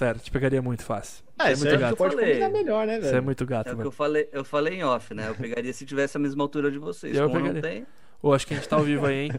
[0.00, 1.22] sério, te pegaria muito fácil.
[1.38, 1.96] Ah, é isso muito aí gato.
[1.96, 2.48] pode Falei.
[2.48, 3.22] melhor, né, Você é velho?
[3.22, 5.28] muito gato, É eu falei, eu falei em off, né?
[5.28, 7.16] Eu pegaria se tivesse a mesma altura de vocês.
[7.16, 7.62] Eu Como não pegaria.
[7.80, 7.86] tem.
[8.22, 9.32] Ô, acho que a gente tá ao vivo aí, hein?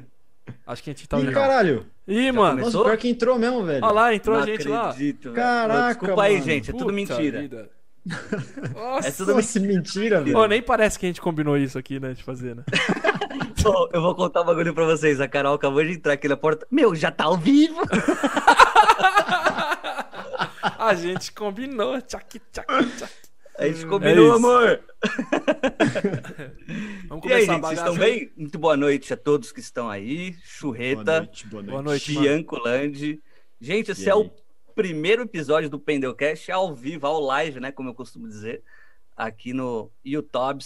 [0.66, 1.40] Acho que a gente tá ao Ih, vivo.
[1.40, 1.86] caralho.
[2.08, 2.60] Ih, mano.
[2.60, 2.82] começou?
[2.82, 3.84] Nossa, pior que entrou mesmo, velho.
[3.84, 4.90] Olha lá, entrou não a gente lá.
[4.90, 5.36] acredito, velho.
[5.36, 6.46] Caraca, Desculpa aí, mano.
[6.46, 6.70] gente.
[6.70, 7.42] É tudo Puta mentira.
[7.42, 7.70] vida.
[8.74, 9.08] Nossa.
[9.08, 10.34] É tudo Nossa, mentira, velho.
[10.36, 12.14] Pô, nem parece que a gente combinou isso aqui, né?
[12.14, 12.64] De fazer, né?
[13.62, 15.22] Pô, eu vou contar um bagulho pra vocês.
[15.22, 16.66] A Carol acabou de entrar aqui na porta.
[16.72, 17.76] Meu, já tá ao vivo.
[20.80, 22.02] A gente combinou.
[22.02, 22.68] Tchac, tchac,
[22.98, 23.14] tchac.
[23.58, 24.36] A gente combinou, isso.
[24.38, 24.84] amor.
[27.08, 28.32] Vamos E aí, gente, vocês estão bem?
[28.36, 30.32] Muito boa noite a todos que estão aí.
[30.32, 31.72] Boa Churreta, noite, boa noite.
[31.72, 32.28] Boa noite, mano.
[32.28, 33.22] Biancolande.
[33.60, 34.32] Gente, esse E é o
[34.74, 37.72] primeiro episódio do Pendelcast ao vivo, ao live, né?
[37.72, 38.64] Como eu costumo dizer,
[39.16, 40.64] aqui no YouTube.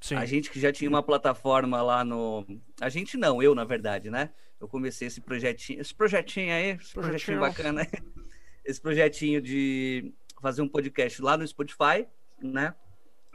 [0.00, 0.14] Sim.
[0.14, 2.46] A gente que já tinha uma plataforma lá no.
[2.80, 4.30] A gente não, eu, na verdade, né?
[4.60, 7.40] Eu comecei esse projetinho, esse projetinho aí, esse projetinho, Projetinho.
[7.40, 8.19] bacana aí.
[8.64, 12.06] Esse projetinho de fazer um podcast lá no Spotify,
[12.40, 12.74] né?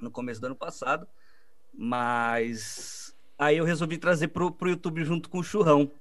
[0.02, 1.08] No começo do ano passado.
[1.74, 5.92] Mas aí eu resolvi trazer pro, pro YouTube junto com o Churrão.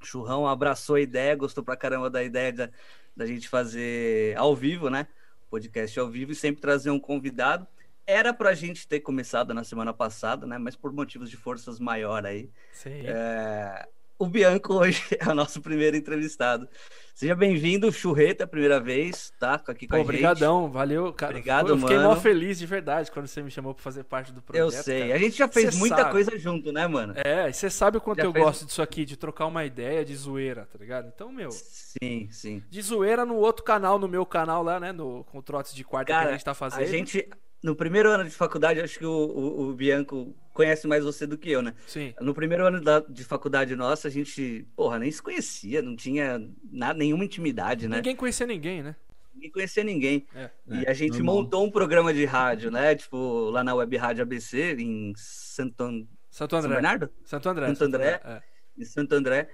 [0.00, 2.70] O Churrão abraçou a ideia, gostou pra caramba da ideia da,
[3.16, 5.06] da gente fazer ao vivo, né?
[5.50, 7.66] Podcast ao vivo e sempre trazer um convidado.
[8.06, 10.58] Era pra gente ter começado na semana passada, né?
[10.58, 12.50] Mas por motivos de forças maior aí.
[12.72, 13.02] Sim.
[13.04, 13.86] é,
[14.20, 16.68] O Bianco hoje é o nosso primeiro entrevistado.
[17.14, 19.54] Seja bem-vindo, Churreta, primeira vez, tá?
[19.66, 20.04] Aqui com Pô, a gente.
[20.08, 21.32] obrigadão, valeu, cara.
[21.32, 24.42] Obrigado, eu fiquei mó feliz de verdade quando você me chamou pra fazer parte do
[24.42, 24.62] projeto.
[24.62, 25.00] Eu sei.
[25.08, 25.14] cara.
[25.14, 26.10] A gente já fez Cê muita sabe.
[26.10, 27.14] coisa junto, né, mano?
[27.16, 30.04] É, você sabe o quanto Já eu fez- gosto disso aqui, de trocar uma ideia
[30.04, 31.08] de zoeira, tá ligado?
[31.14, 32.62] Então, meu, Sim, sim.
[32.70, 34.92] de zoeira no outro canal, no meu canal lá, né?
[34.92, 36.82] No, com o Trotes de Quarta que Cara, a gente tá fazendo.
[36.82, 37.26] A gente,
[37.62, 41.36] no primeiro ano de faculdade, acho que o, o, o Bianco conhece mais você do
[41.38, 41.74] que eu, né?
[41.86, 42.14] Sim.
[42.20, 46.40] No primeiro ano da- de faculdade nossa, a gente, porra, nem se conhecia, não tinha
[46.72, 47.96] nada, nenhuma intimidade, né?
[47.96, 48.96] Ninguém conhecia ninguém, né?
[49.34, 50.26] Ninguém conhecia ninguém.
[50.34, 50.50] É.
[50.68, 51.36] E É, a gente normal.
[51.36, 52.94] montou um programa de rádio, né?
[52.94, 56.74] Tipo, lá na Web Rádio ABC, em Santo, An- Santo São André.
[56.74, 57.10] Bernardo?
[57.24, 57.66] Santo André.
[57.68, 58.20] Santo André.
[58.24, 58.42] é.
[58.78, 59.48] Em Santo André.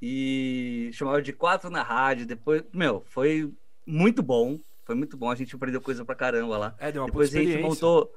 [0.00, 2.26] E chamava de quatro na rádio.
[2.26, 3.52] Depois, meu, foi
[3.86, 4.58] muito bom.
[4.92, 5.30] Foi muito bom.
[5.30, 6.74] A gente aprendeu coisa pra caramba lá.
[6.78, 8.12] É, deu uma Depois a gente montou.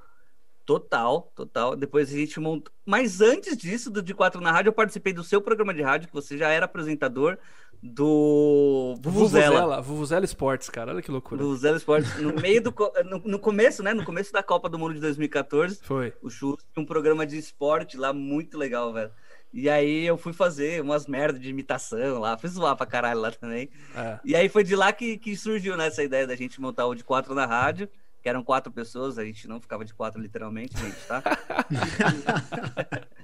[0.65, 1.75] Total, total.
[1.75, 2.73] Depois a gente montou.
[2.85, 6.09] Mas antes disso, do De Quatro na Rádio, eu participei do seu programa de rádio,
[6.09, 7.37] que você já era apresentador
[7.81, 9.45] do Vuvuzela.
[9.45, 9.81] Vuvuzela.
[9.81, 10.91] Vuvuzela Esportes, cara.
[10.91, 11.41] Olha que loucura.
[11.41, 12.19] Vuvuzela Esportes.
[12.19, 12.73] No meio do.
[13.05, 13.93] No, no começo, né?
[13.93, 16.11] No começo da Copa do Mundo de 2014, Foi.
[16.21, 19.11] o um programa de esporte lá muito legal, velho.
[19.55, 23.31] E aí eu fui fazer umas merdas de imitação lá, fui zoar pra caralho lá
[23.31, 23.69] também.
[23.95, 24.19] É.
[24.25, 26.93] E aí foi de lá que, que surgiu né, essa ideia da gente montar o
[26.93, 27.87] de quatro na rádio,
[28.21, 31.23] que eram quatro pessoas, a gente não ficava de quatro literalmente, gente, tá?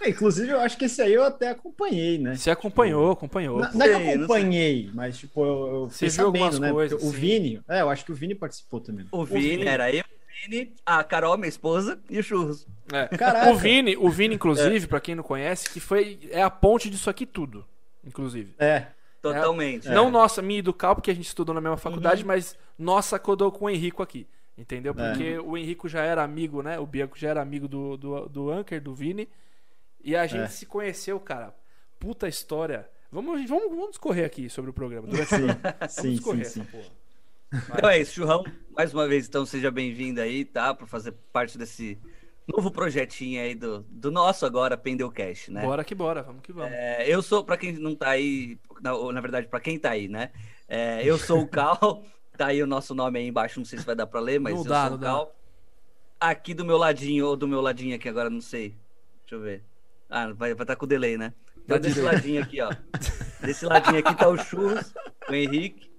[0.00, 2.34] É, inclusive, eu acho que esse aí eu até acompanhei, né?
[2.34, 3.60] Você acompanhou, acompanhou.
[3.60, 6.70] Não, não é que sei, eu acompanhei, mas tipo, eu, eu Você algumas né?
[6.70, 7.20] coisas, Porque o sim.
[7.20, 9.06] Vini, é, eu acho que o Vini participou também.
[9.12, 12.66] O Vini, era eu, o Vini, a Carol, minha esposa, e o Churros.
[12.92, 13.50] É.
[13.50, 17.08] O Vini, o Vini, inclusive, pra quem não conhece, que foi é a ponte disso
[17.10, 17.66] aqui tudo,
[18.04, 18.54] inclusive.
[18.58, 18.86] É,
[19.20, 19.88] Totalmente.
[19.88, 23.18] Não nossa, minha e do Cal, porque a gente estudou na mesma faculdade, mas nossa
[23.18, 24.26] codou com o Henrico aqui.
[24.56, 24.94] Entendeu?
[24.94, 26.78] Porque o Henrico já era amigo, né?
[26.78, 29.28] O Bianco já era amigo do, do, do Anker, do Vini.
[30.02, 30.48] E a gente É.
[30.48, 31.54] se conheceu, cara.
[31.98, 32.88] Puta história.
[33.12, 35.08] Vamos, vamos, vamos discorrer aqui sobre o programa.
[35.08, 35.76] Durante sim, o programa.
[35.80, 36.60] Vamos sim, sim, discorrer sim.
[36.60, 36.99] essa porra.
[37.52, 38.44] Então é isso, Churrão.
[38.76, 40.72] Mais uma vez, então, seja bem-vindo aí, tá?
[40.72, 41.98] Pra fazer parte desse
[42.46, 45.62] novo projetinho aí do, do nosso agora, Pendelcast, né?
[45.62, 46.72] Bora que bora, vamos que vamos.
[46.72, 49.90] É, eu sou, pra quem não tá aí, na, ou, na verdade, pra quem tá
[49.90, 50.30] aí, né?
[50.68, 52.04] É, eu sou o Cal,
[52.38, 54.54] tá aí o nosso nome aí embaixo, não sei se vai dar pra ler, mas
[54.54, 55.06] Não eu dá, sou o dá.
[55.08, 55.36] Cal.
[56.20, 58.76] Aqui do meu ladinho, ou do meu ladinho aqui agora, não sei.
[59.22, 59.64] Deixa eu ver.
[60.08, 61.32] Ah, vai estar tá com delay, né?
[61.64, 62.14] Então, Tá desse delay.
[62.14, 62.70] ladinho aqui, ó.
[63.40, 64.92] Desse ladinho aqui tá o Churros,
[65.28, 65.90] o Henrique.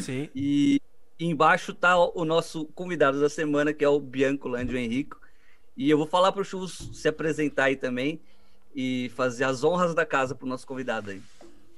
[0.00, 0.28] Sim.
[0.34, 0.80] E
[1.26, 5.20] embaixo tá o nosso convidado da semana, que é o Bianco Lândio Henrico.
[5.76, 8.20] E eu vou falar pro Chus se apresentar aí também
[8.74, 11.22] e fazer as honras da casa pro nosso convidado aí.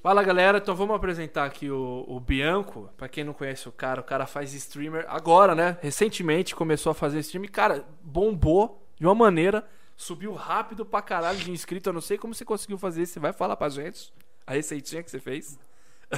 [0.03, 2.91] Fala galera, então vamos apresentar aqui o, o Bianco.
[2.97, 5.79] Pra quem não conhece o cara, o cara faz streamer agora, né?
[5.81, 7.44] Recentemente começou a fazer stream.
[7.44, 9.67] e, Cara, bombou de uma maneira,
[9.97, 11.88] subiu rápido pra caralho de inscrito.
[11.88, 13.14] Eu não sei como você conseguiu fazer isso.
[13.14, 14.12] Você vai falar pra gente
[14.47, 15.58] a receitinha que você fez?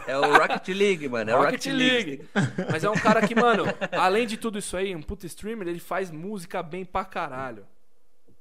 [0.06, 1.30] É o Rocket League, mano.
[1.30, 2.22] É o Rocket League.
[2.70, 5.78] Mas é um cara que, mano, além de tudo isso aí, um puta streamer, ele
[5.80, 7.64] faz música bem pra caralho.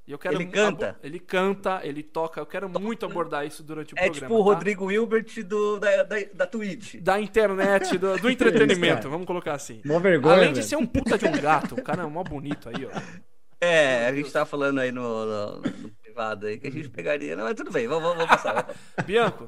[0.07, 0.89] E eu quero Ele canta?
[0.89, 2.39] abo- Ele canta, ele toca.
[2.39, 4.13] Eu quero muito abordar isso durante o É programa.
[4.27, 4.43] tipo o tá?
[4.53, 6.95] Rodrigo Hilbert do, da, da, da Twitch.
[7.01, 9.09] Da internet, do, do entretenimento, cara.
[9.09, 9.81] vamos colocar assim.
[9.83, 12.69] Mó vergonha, Além de ser um puta de um gato, o cara é mó bonito
[12.69, 12.89] aí, ó.
[13.61, 17.35] É, a gente tá falando aí no, no- no privado aí que a gente pegaria.
[17.35, 18.73] Não, mas tudo bem, vamos, vamos, passar.
[19.05, 19.45] Bianco,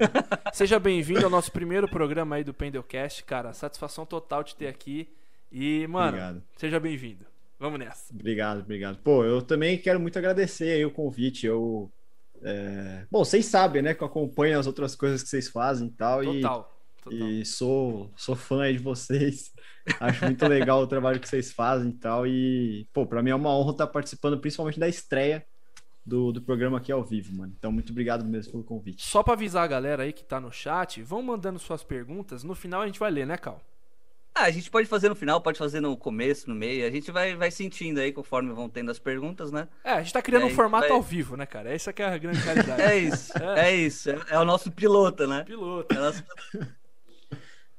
[0.52, 3.54] seja bem-vindo ao nosso primeiro programa aí do Pendelcast, cara.
[3.54, 5.08] Satisfação total te ter aqui.
[5.50, 6.44] E, mano, Obrigado.
[6.58, 7.26] seja bem-vindo.
[7.58, 8.14] Vamos nessa.
[8.14, 8.98] Obrigado, obrigado.
[8.98, 11.48] Pô, eu também quero muito agradecer aí o convite.
[11.48, 11.90] Eu,
[12.44, 15.92] é, Bom, vocês sabem, né, que eu acompanho as outras coisas que vocês fazem e
[15.92, 16.22] tal.
[16.22, 16.78] e- Total.
[17.02, 17.18] Total.
[17.30, 19.54] E sou, sou fã aí de vocês.
[20.02, 22.28] Acho muito legal o trabalho que vocês fazem e tal.
[22.28, 25.46] E, pô, pra mim é uma honra estar participando, principalmente da estreia
[26.08, 27.54] do, do programa aqui ao vivo, mano.
[27.58, 29.04] Então, muito obrigado mesmo pelo convite.
[29.06, 32.44] Só pra avisar a galera aí que tá no chat, vão mandando suas perguntas.
[32.44, 33.62] No final a gente vai ler, né, Cal?
[34.34, 36.86] Ah, a gente pode fazer no final, pode fazer no começo, no meio.
[36.88, 39.68] A gente vai, vai sentindo aí conforme vão tendo as perguntas, né?
[39.84, 41.72] É, a gente tá criando É, um formato vai- ao vivo, né, cara?
[41.74, 42.82] Essa que é a grande realidade.
[42.84, 44.10] É isso, é, isso.
[44.12, 45.44] É, é o nosso piloto, né?
[45.44, 45.94] Piloto.
[45.94, 46.24] É o nosso-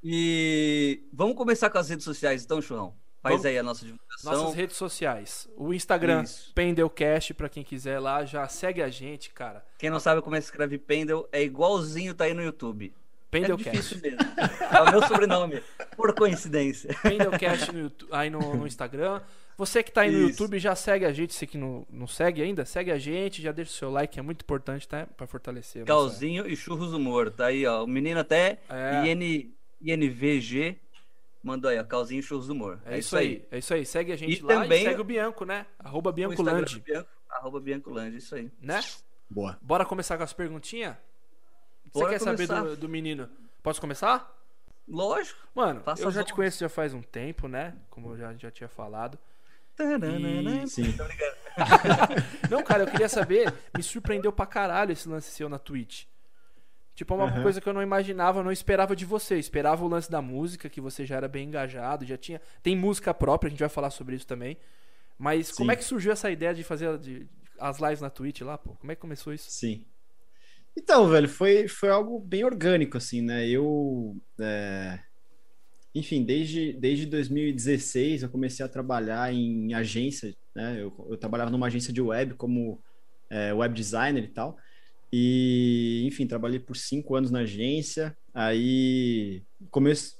[0.03, 2.93] E vamos começar com as redes sociais, então, Churrão.
[3.21, 4.31] Faz Vamos- aí a nossa divulgação.
[4.33, 5.49] Nossas redes sociais.
[5.57, 6.53] O Instagram, Isso.
[6.55, 9.65] Pendelcast, pra quem quiser lá, já segue a gente, cara.
[9.77, 12.93] Quem não sabe como é que escreve Pendel, é igualzinho tá aí no YouTube.
[12.95, 13.71] É Pendelcast.
[13.95, 14.19] difícil mesmo.
[14.71, 15.61] É o meu sobrenome,
[15.95, 16.95] por coincidência.
[17.03, 19.21] Pendelcast no Youtube- aí no, no Instagram.
[19.57, 20.29] Você que tá aí no Isso.
[20.41, 21.33] YouTube, já segue a gente.
[21.33, 24.21] Você que não, não segue ainda, segue a gente, já deixa o seu like, é
[24.21, 25.05] muito importante, tá?
[25.17, 25.81] Pra fortalecer.
[25.81, 27.29] a nossa- Calzinho e Churros Humor.
[27.29, 27.83] Tá aí, ó.
[27.83, 29.05] O menino até É.
[29.11, 29.51] IN,
[29.81, 30.77] INVG
[31.43, 31.83] mandou aí, ó.
[31.83, 32.79] Calzinho e Churros do Humor.
[32.85, 33.45] É, isso aí.
[33.51, 33.85] é isso aí.
[33.85, 35.65] Segue a gente E lá também- e segue o Bianco, né?
[35.79, 36.33] Arroba Bianco,
[37.29, 38.51] arroba Biancolândia, isso aí.
[38.61, 38.79] né?
[39.29, 39.57] Boa.
[39.61, 40.95] Bora começar com as perguntinhas?
[41.91, 42.63] Você Bora quer saber começar.
[42.63, 43.29] do, do menino?
[43.63, 44.35] Posso começar?
[44.87, 45.39] Lógico.
[45.53, 47.75] Mano, Faça eu já te conheço já faz um tempo, né?
[47.89, 49.17] Como eu já, já tinha falado.
[49.75, 50.65] Tananana.
[50.67, 50.91] Sim.
[50.97, 51.35] Tô ligado.
[52.49, 56.05] Não, cara, eu queria saber, me surpreendeu pra caralho esse lance seu na Twitch.
[56.99, 57.43] Tipo, é uma Aham.
[57.43, 59.35] coisa que eu não imaginava, eu não esperava de você.
[59.35, 62.41] Eu esperava o lance da música, que você já era bem engajado, já tinha.
[62.61, 64.57] Tem música própria, a gente vai falar sobre isso também.
[65.17, 65.73] Mas como Sim.
[65.73, 67.25] é que surgiu essa ideia de fazer de-
[67.59, 68.73] as lives na Twitch lá, pô?
[68.75, 69.49] Como é que começou isso?
[69.49, 69.85] Sim.
[70.77, 73.47] Então, velho, foi, foi algo bem orgânico, assim, né?
[73.49, 74.99] Eu, é,
[75.95, 80.81] enfim, desde, desde 2016 eu comecei a trabalhar em agência, né?
[80.81, 82.81] Eu, eu trabalhava numa agência de web como
[83.29, 84.57] é, web designer e tal.
[85.11, 88.15] E, enfim, trabalhei por cinco anos na agência.
[88.33, 90.13] Aí, começo,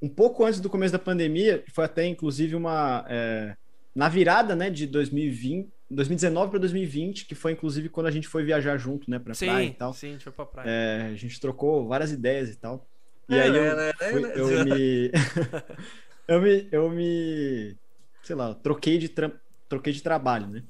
[0.00, 3.04] um pouco antes do começo da pandemia, foi até inclusive uma.
[3.08, 3.54] é,
[3.94, 8.44] na virada, né, de 2020, 2019 para 2020, que foi inclusive quando a gente foi
[8.44, 9.92] viajar junto, né, pra praia e Sim, tal.
[9.94, 10.68] sim, a gente foi pra praia.
[10.68, 12.88] É, a gente trocou várias ideias e tal.
[13.28, 15.10] E É, aí eu, é, é, fui- é, eu me,
[16.28, 17.76] eu me, eu me,
[18.22, 19.38] sei lá, troquei de, tra-
[19.68, 20.62] troquei de trabalho, né?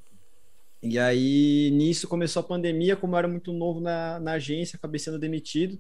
[0.89, 4.99] E aí nisso começou a pandemia, como eu era muito novo na, na agência, acabei
[4.99, 5.79] sendo demitido.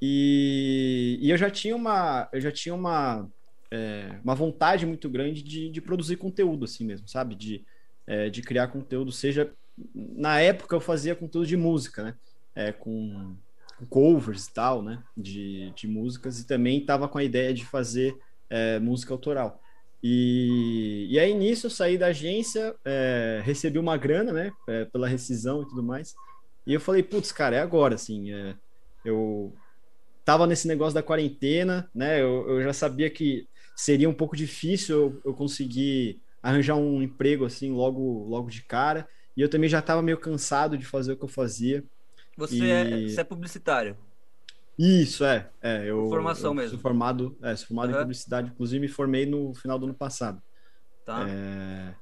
[0.00, 3.28] E, e eu já tinha uma, eu já tinha uma,
[3.70, 7.34] é, uma vontade muito grande de, de produzir conteúdo assim mesmo, sabe?
[7.34, 7.64] De,
[8.06, 9.52] é, de criar conteúdo, seja
[9.94, 12.14] na época eu fazia conteúdo de música, né?
[12.54, 13.36] É, com,
[13.78, 15.02] com covers e tal, né?
[15.16, 18.16] De, de músicas, e também estava com a ideia de fazer
[18.50, 19.60] é, música autoral.
[20.02, 24.52] E, e aí nisso eu saí da agência, é, recebi uma grana, né?
[24.68, 26.14] é, pela rescisão e tudo mais.
[26.66, 28.32] E eu falei, putz, cara, é agora, assim.
[28.32, 28.54] é,
[29.04, 29.58] eu
[30.24, 32.20] tava nesse negócio da quarentena, né?
[32.22, 37.44] Eu, eu já sabia que seria um pouco difícil eu, eu conseguir arranjar um emprego
[37.44, 39.08] assim logo, logo de cara.
[39.36, 41.84] E eu também já estava meio cansado de fazer o que eu fazia.
[42.36, 43.96] Você, E- é, você é publicitário.
[44.78, 45.50] Isso, é.
[45.60, 46.70] é eu, Formação eu mesmo.
[46.70, 48.02] Sou formado, é, sou formado em Aham.
[48.02, 50.40] publicidade, inclusive me formei no final do ano passado.
[51.04, 51.28] Tá?
[51.28, 51.94] É,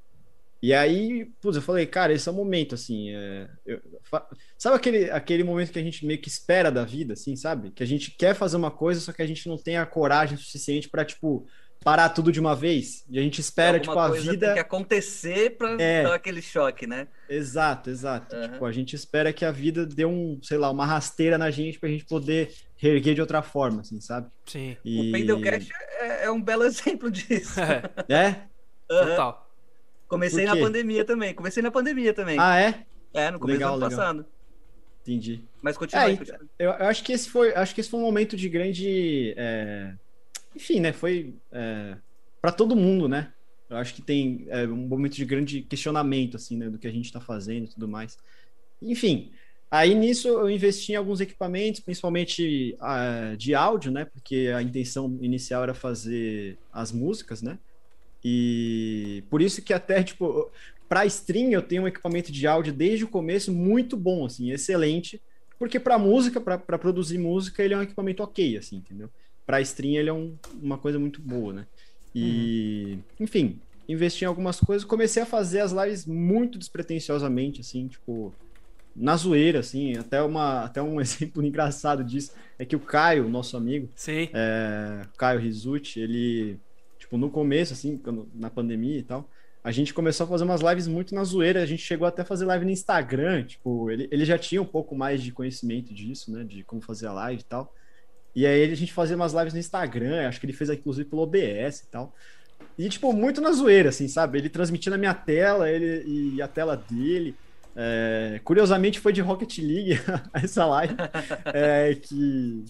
[0.62, 3.10] E aí, putz, eu falei, cara, esse é o momento, assim.
[3.10, 4.26] é, eu- fa-
[4.58, 7.70] Sabe aquele, aquele momento que a gente meio que espera da vida, assim, sabe?
[7.70, 10.36] Que a gente quer fazer uma coisa, só que a gente não tem a coragem
[10.36, 11.46] suficiente pra, tipo,
[11.84, 13.04] parar tudo de uma vez.
[13.08, 14.46] E a gente espera, tipo, a vida.
[14.46, 16.02] tem que acontecer pra É.
[16.02, 17.06] dar aquele choque, né?
[17.28, 18.34] Exato, exato.
[18.34, 18.48] Aham.
[18.52, 21.78] Tipo, a gente espera que a vida dê um, sei lá, uma rasteira na gente
[21.78, 24.30] pra gente poder reerguer de outra forma, assim, sabe?
[24.46, 24.76] Sim.
[24.84, 25.08] E...
[25.08, 27.58] O Pendelcast é, é um belo exemplo disso.
[27.60, 28.46] É, É?
[28.90, 29.06] Aham.
[29.08, 29.50] total.
[30.08, 31.34] Comecei na pandemia também.
[31.34, 32.38] Comecei na pandemia também.
[32.38, 32.86] Ah, é?
[33.12, 33.98] é, no começo legal, do ano legal.
[33.98, 34.26] passado.
[35.02, 35.42] Entendi.
[35.62, 36.40] Mas continua É, aí, continua.
[36.58, 39.94] Eu, eu acho que esse foi, acho que esse foi um momento de grande, é,
[40.54, 40.92] enfim, né?
[40.92, 41.96] Foi é,
[42.40, 43.32] para todo mundo, né?
[43.68, 46.68] Eu acho que tem é, um momento de grande questionamento, assim, né?
[46.68, 48.18] Do que a gente está fazendo e tudo mais.
[48.80, 49.32] Enfim,
[49.70, 54.04] aí nisso eu investi em alguns equipamentos, principalmente ah, de áudio, né?
[54.04, 57.58] Porque a intenção inicial era fazer as músicas, né?
[58.24, 60.50] E por isso que até, tipo,
[60.88, 65.20] para stream eu tenho um equipamento de áudio desde o começo muito bom, assim, excelente.
[65.58, 69.08] Porque para música, para produzir música, ele é um equipamento ok, assim, entendeu?
[69.46, 71.66] Para stream ele é um- uma coisa muito boa, né?
[72.14, 78.34] E, enfim, investi em algumas coisas, comecei a fazer as lives muito despretensiosamente, assim, tipo,
[78.96, 83.56] na zoeira, assim, até, uma, até um exemplo engraçado disso é que o Caio, nosso
[83.56, 84.28] amigo, Sim.
[84.32, 86.58] é, o Caio Rizucci, ele,
[86.98, 89.28] tipo, no começo, assim, quando, na pandemia e tal,
[89.62, 91.60] a gente começou a fazer umas lives muito na zoeira.
[91.60, 93.42] A gente chegou até a fazer live no Instagram.
[93.42, 96.44] Tipo, ele, ele já tinha um pouco mais de conhecimento disso, né?
[96.44, 97.74] De como fazer a live e tal.
[98.32, 100.28] E aí a gente fazia umas lives no Instagram.
[100.28, 102.14] Acho que ele fez inclusive pelo OBS e tal.
[102.78, 104.38] E, tipo, muito na zoeira, assim, sabe?
[104.38, 106.04] Ele transmitia na minha tela ele,
[106.36, 107.34] e a tela dele.
[107.76, 110.00] É, curiosamente foi de Rocket League
[110.32, 110.94] essa live.
[111.44, 112.64] É, que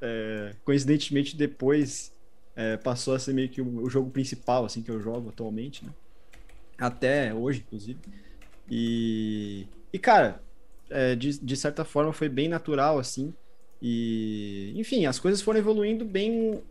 [0.00, 2.12] é, coincidentemente depois
[2.54, 5.84] é, passou a ser meio que o, o jogo principal, assim, que eu jogo atualmente,
[5.84, 5.92] né?
[6.78, 7.98] até hoje, inclusive.
[8.70, 10.40] E, e cara,
[10.90, 13.32] é, de, de certa forma foi bem natural, assim.
[13.80, 16.62] E, enfim, as coisas foram evoluindo bem.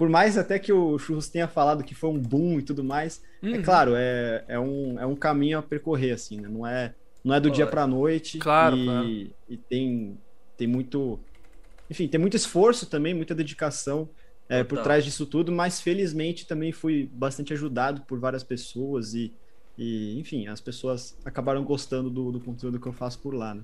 [0.00, 3.20] Por mais até que o Churros tenha falado que foi um boom e tudo mais,
[3.42, 3.54] é uhum.
[3.56, 6.48] é claro, é, é, um, é um caminho a percorrer, assim, né?
[6.48, 8.38] Não é, não é do Pô, dia pra noite.
[8.38, 9.06] Claro, e, claro.
[9.06, 10.18] e tem,
[10.56, 11.20] tem muito.
[11.90, 14.08] Enfim, tem muito esforço também, muita dedicação
[14.48, 19.34] é, por trás disso tudo, mas felizmente também fui bastante ajudado por várias pessoas e,
[19.76, 23.62] e enfim, as pessoas acabaram gostando do, do conteúdo que eu faço por lá, né?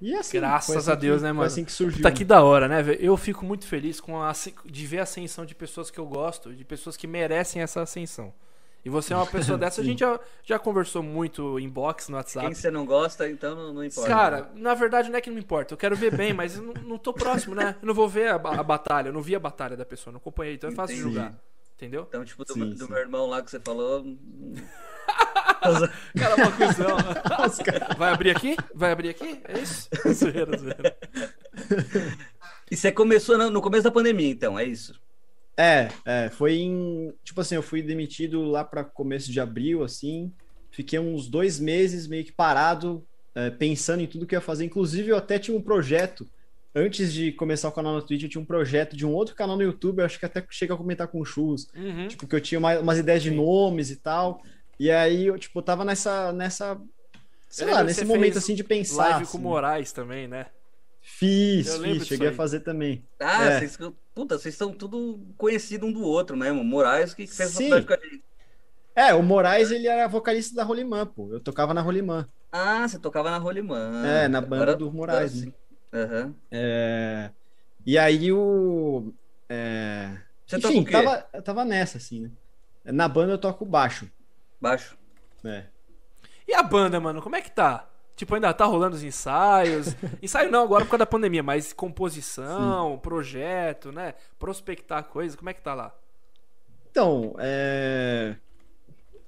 [0.00, 1.46] E assim, Graças assim a Deus, que, né, mano?
[1.46, 2.02] assim que surgiu.
[2.02, 3.00] Tá que da hora, né, velho?
[3.00, 4.32] Eu fico muito feliz com a,
[4.64, 8.32] de ver a ascensão de pessoas que eu gosto, de pessoas que merecem essa ascensão.
[8.82, 12.16] E você é uma pessoa dessa, a gente já, já conversou muito em box no
[12.16, 12.46] WhatsApp.
[12.46, 14.08] Quem você não gosta, então não, não importa.
[14.08, 15.74] Cara, na verdade não é que não me importa.
[15.74, 17.76] Eu quero ver bem, mas eu não, não tô próximo, né?
[17.82, 20.18] Eu não vou ver a, a, batalha, eu não vi a batalha da pessoa, não
[20.18, 21.34] acompanhei, então é fácil de julgar.
[21.76, 22.06] Entendeu?
[22.08, 22.90] Então, tipo, do, sim, do sim.
[22.90, 24.04] meu irmão lá que você falou.
[26.16, 26.96] Cara, uma cuzão.
[27.96, 28.56] Vai abrir aqui?
[28.74, 29.40] Vai abrir aqui?
[29.46, 29.88] É isso?
[30.12, 30.96] Zoeira, zoeira.
[32.70, 34.94] E você começou no, começo da pandemia, então, é isso?
[35.56, 37.12] É, é, foi em.
[37.24, 40.32] Tipo assim, eu fui demitido lá para começo de abril, assim.
[40.70, 44.64] Fiquei uns dois meses meio que parado, é, pensando em tudo que eu ia fazer.
[44.64, 46.26] Inclusive, eu até tinha um projeto.
[46.72, 49.56] Antes de começar o canal no Twitch, eu tinha um projeto de um outro canal
[49.56, 49.98] no YouTube.
[49.98, 51.66] Eu acho que até chega a comentar com o Churros.
[51.74, 52.06] Uhum.
[52.06, 54.40] Tipo, que eu tinha uma, umas ideias de nomes e tal.
[54.80, 56.32] E aí eu, tipo, tava nessa.
[56.32, 56.80] nessa
[57.50, 59.10] sei lá, nesse momento assim de pensar.
[59.10, 59.32] Live assim.
[59.32, 60.46] com o Moraes também, né?
[61.02, 63.04] Fiz, fiz, cheguei a fazer também.
[63.20, 63.58] Ah, é.
[63.58, 63.78] vocês,
[64.14, 66.64] puta, vocês são tudo conhecido um do outro mesmo.
[66.64, 67.68] Moraes que fez Sim.
[67.68, 68.24] com a gente.
[68.96, 71.28] É, o Moraes, ele era vocalista da Rolimã, pô.
[71.30, 72.26] Eu tocava na Rolimã.
[72.50, 74.06] Ah, você tocava na Rolimã.
[74.06, 75.44] É, na banda Agora, do Moraes.
[75.44, 75.52] Né?
[75.92, 76.34] Uhum.
[76.50, 77.30] É...
[77.84, 79.12] E aí o.
[79.46, 80.16] É...
[80.46, 82.30] Você Enfim, tava, tava nessa, assim, né?
[82.86, 84.10] Na banda eu toco baixo.
[84.60, 84.96] Baixo.
[85.44, 85.64] É.
[86.46, 87.88] E a banda, mano, como é que tá?
[88.16, 89.96] Tipo, ainda tá rolando os ensaios.
[90.20, 92.98] Ensaio não agora por causa da pandemia, mas composição, Sim.
[92.98, 94.14] projeto, né?
[94.38, 95.94] Prospectar coisas, como é que tá lá?
[96.90, 98.36] Então, é.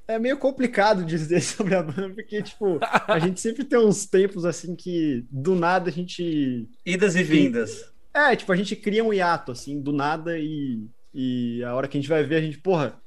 [0.06, 4.44] É meio complicado dizer sobre a banda, porque, tipo, a gente sempre tem uns tempos
[4.44, 6.68] assim que do nada a gente.
[6.84, 7.90] Idas e vindas.
[8.12, 11.96] É, tipo, a gente cria um hiato, assim, do nada e, e a hora que
[11.96, 13.00] a gente vai ver, a gente, porra,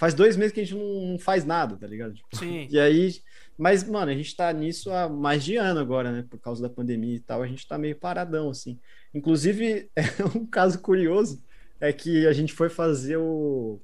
[0.00, 2.14] faz dois meses que a gente não, faz nada, tá ligado?
[2.14, 2.66] Tipo, Sim.
[2.72, 3.12] E aí
[3.60, 6.24] mas, mano, a gente tá nisso há mais de ano agora, né?
[6.30, 8.80] Por causa da pandemia e tal, a gente tá meio paradão, assim.
[9.12, 10.02] Inclusive, é
[10.34, 11.42] um caso curioso
[11.78, 13.78] é que a gente foi fazer o.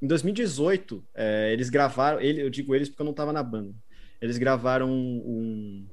[0.00, 2.18] Em 2018, é, eles gravaram.
[2.18, 3.74] Ele, eu digo eles porque eu não tava na banda.
[4.22, 5.86] Eles gravaram um,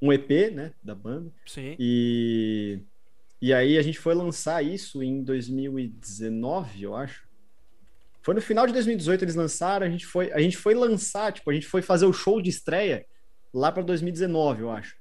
[0.00, 0.72] um EP, né?
[0.80, 1.32] Da banda.
[1.44, 1.74] Sim.
[1.80, 2.78] E.
[3.40, 7.26] E aí a gente foi lançar isso em 2019, eu acho.
[8.22, 11.50] Foi no final de 2018 eles lançaram, a gente foi, a gente foi lançar, tipo,
[11.50, 13.04] a gente foi fazer o show de estreia
[13.52, 14.96] lá para 2019, eu acho.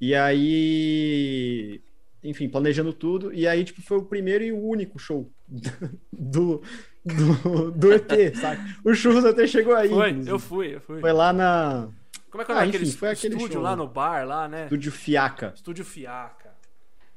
[0.00, 1.80] E aí,
[2.22, 5.30] enfim, planejando tudo, e aí tipo foi o primeiro e o único show
[6.12, 6.62] do
[7.04, 8.76] do, do ET, sabe?
[8.84, 9.88] O Churros até chegou aí.
[9.88, 10.30] Foi, inclusive.
[10.30, 11.00] eu fui, eu fui.
[11.00, 11.88] Foi lá na
[12.30, 14.64] Como é que é ah, aquele, foi aquele estúdio show, lá no bar lá, né?
[14.64, 15.52] Estúdio Fiaca.
[15.54, 16.39] Estúdio Fiaca.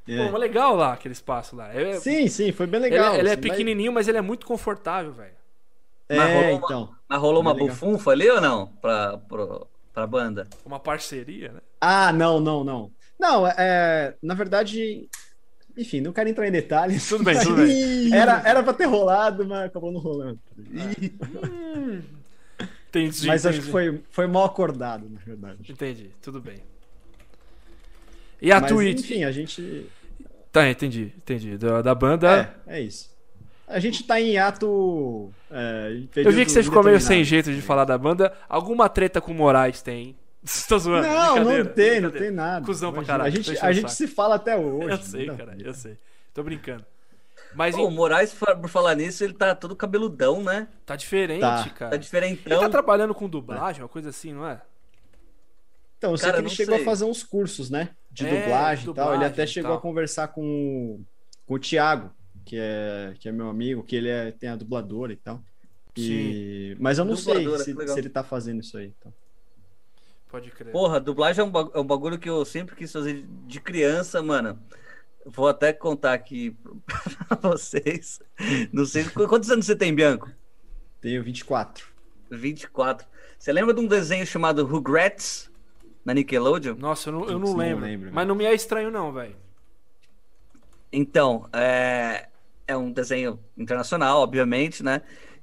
[0.07, 0.29] É.
[0.29, 1.74] Pô, legal lá aquele espaço lá.
[1.74, 3.13] É, sim, sim, foi bem legal.
[3.13, 4.01] Ele, ele é assim, pequenininho, mas...
[4.01, 4.07] mas...
[4.10, 5.33] ele é muito confortável, velho.
[6.10, 6.83] É, mas rolou então.
[6.83, 8.67] Uma, mas rolou uma bufunfa ali ou não?
[8.81, 9.62] Pra, pra,
[9.93, 10.48] pra banda?
[10.65, 11.60] Uma parceria, né?
[11.79, 12.91] Ah, não, não, não.
[13.17, 15.07] Não, é, na verdade,
[15.77, 17.07] enfim, não quero entrar em detalhes.
[17.07, 18.13] Tudo bem, tudo bem.
[18.13, 20.39] Era, era pra ter rolado, mas acabou não rolando.
[20.57, 22.01] Hum.
[22.89, 23.27] entendi.
[23.27, 23.48] Mas entendi.
[23.48, 25.72] acho que foi, foi mal acordado, na verdade.
[25.72, 26.62] Entendi, tudo bem.
[28.43, 29.00] E a mas, Twitch?
[29.00, 29.89] Enfim, a gente.
[30.51, 31.57] Tá, entendi, entendi.
[31.57, 32.53] Da, da banda.
[32.67, 33.09] É, é isso.
[33.65, 35.31] A gente tá em ato.
[35.50, 38.33] É, eu vi que você ficou meio sem jeito de falar da banda.
[38.50, 40.17] Alguma treta com o Moraes tem?
[40.67, 41.07] Tô zoando.
[41.07, 42.65] Não, não tem, não tem nada.
[42.65, 43.27] Cusão pra caralho.
[43.27, 44.89] A gente, a gente se fala até hoje.
[44.89, 45.97] Eu sei, cara, eu sei.
[46.33, 46.85] Tô brincando.
[47.55, 47.85] Mas Pô, em...
[47.85, 50.67] o Moraes, por falar nisso, ele tá todo cabeludão, né?
[50.85, 51.69] Tá diferente, tá.
[51.69, 51.91] cara.
[51.91, 52.51] Tá diferentão.
[52.51, 54.59] Ele tá trabalhando com dublagem, uma coisa assim, não é?
[56.03, 56.81] Então, eu sei cara, que ele chegou sei.
[56.83, 57.91] a fazer uns cursos, né?
[58.12, 59.15] De é, dublagem, e tal.
[59.15, 59.77] Ele até chegou tal.
[59.77, 61.01] a conversar com,
[61.45, 62.12] com o Thiago.
[62.43, 65.41] que é, que é meu amigo, que ele é, tem a dubladora e tal.
[65.95, 66.75] E...
[66.77, 68.93] Mas eu não Dubladora, sei se, se ele tá fazendo isso aí.
[69.00, 69.13] Então.
[70.27, 70.74] Pode crer.
[70.74, 74.60] Porra, dublagem é um, é um bagulho que eu sempre quis fazer de criança, mano.
[75.25, 76.53] Vou até contar aqui
[77.29, 78.19] pra vocês.
[78.74, 80.29] Não sei qu- quantos anos você tem, Bianco?
[81.00, 81.88] Tenho 24.
[82.29, 83.07] 24.
[83.39, 85.52] Você lembra de um desenho chamado Rugrats
[86.05, 86.75] na Nickelodeon?
[86.75, 87.86] Nossa, eu não, eu não não lembro.
[87.86, 89.36] lembro, Mas não me é estranho, não, velho.
[90.91, 92.27] Então, é,
[92.67, 95.01] é um desenho internacional, obviamente, né?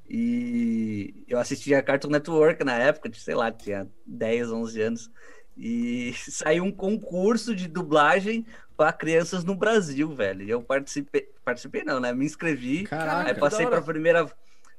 [0.09, 5.11] E eu assistia Cartoon Network na época, de, sei lá, tinha 10, 11 anos.
[5.57, 8.45] E saiu um concurso de dublagem
[8.76, 10.43] para crianças no Brasil, velho.
[10.43, 12.12] E eu participei, participei não, né?
[12.12, 14.26] Me inscrevi, Caraca, aí passei para primeira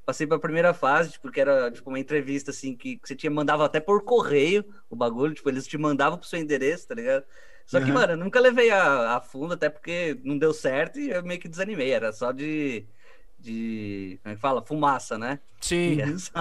[0.04, 3.30] passei para primeira fase, tipo, que era tipo uma entrevista assim que, que você tinha
[3.30, 7.24] mandava até por correio o bagulho, tipo, eles te mandavam pro seu endereço, tá ligado?
[7.66, 7.94] Só que, Uhum.
[7.94, 11.40] mano, eu nunca levei a, a fundo, até porque não deu certo e eu meio
[11.40, 11.90] que desanimei.
[11.92, 12.86] Era só de.
[13.38, 14.64] de como é que fala?
[14.64, 15.40] Fumaça, né?
[15.60, 16.00] Sim.
[16.00, 16.32] É só-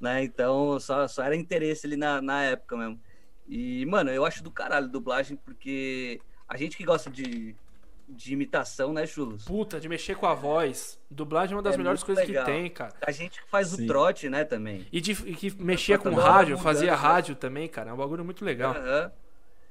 [0.00, 0.22] né?
[0.24, 3.00] Então, só, só era interesse ali na, na época mesmo.
[3.46, 7.56] E, mano, eu acho do caralho dublagem, porque a gente que gosta de,
[8.08, 9.44] de imitação, né, Chulos?
[9.44, 10.98] Puta, de mexer com a voz.
[11.10, 12.44] Dublagem é uma das É melhores coisas legal.
[12.44, 12.94] que tem, cara.
[13.06, 13.84] A gente que faz Sim.
[13.84, 14.86] o trote, né, também.
[14.90, 16.96] E, de, e que mexia com hora rádio, mudando, fazia né?
[16.96, 17.90] rádio também, cara.
[17.90, 18.72] É um bagulho muito legal.
[18.74, 19.12] Aham.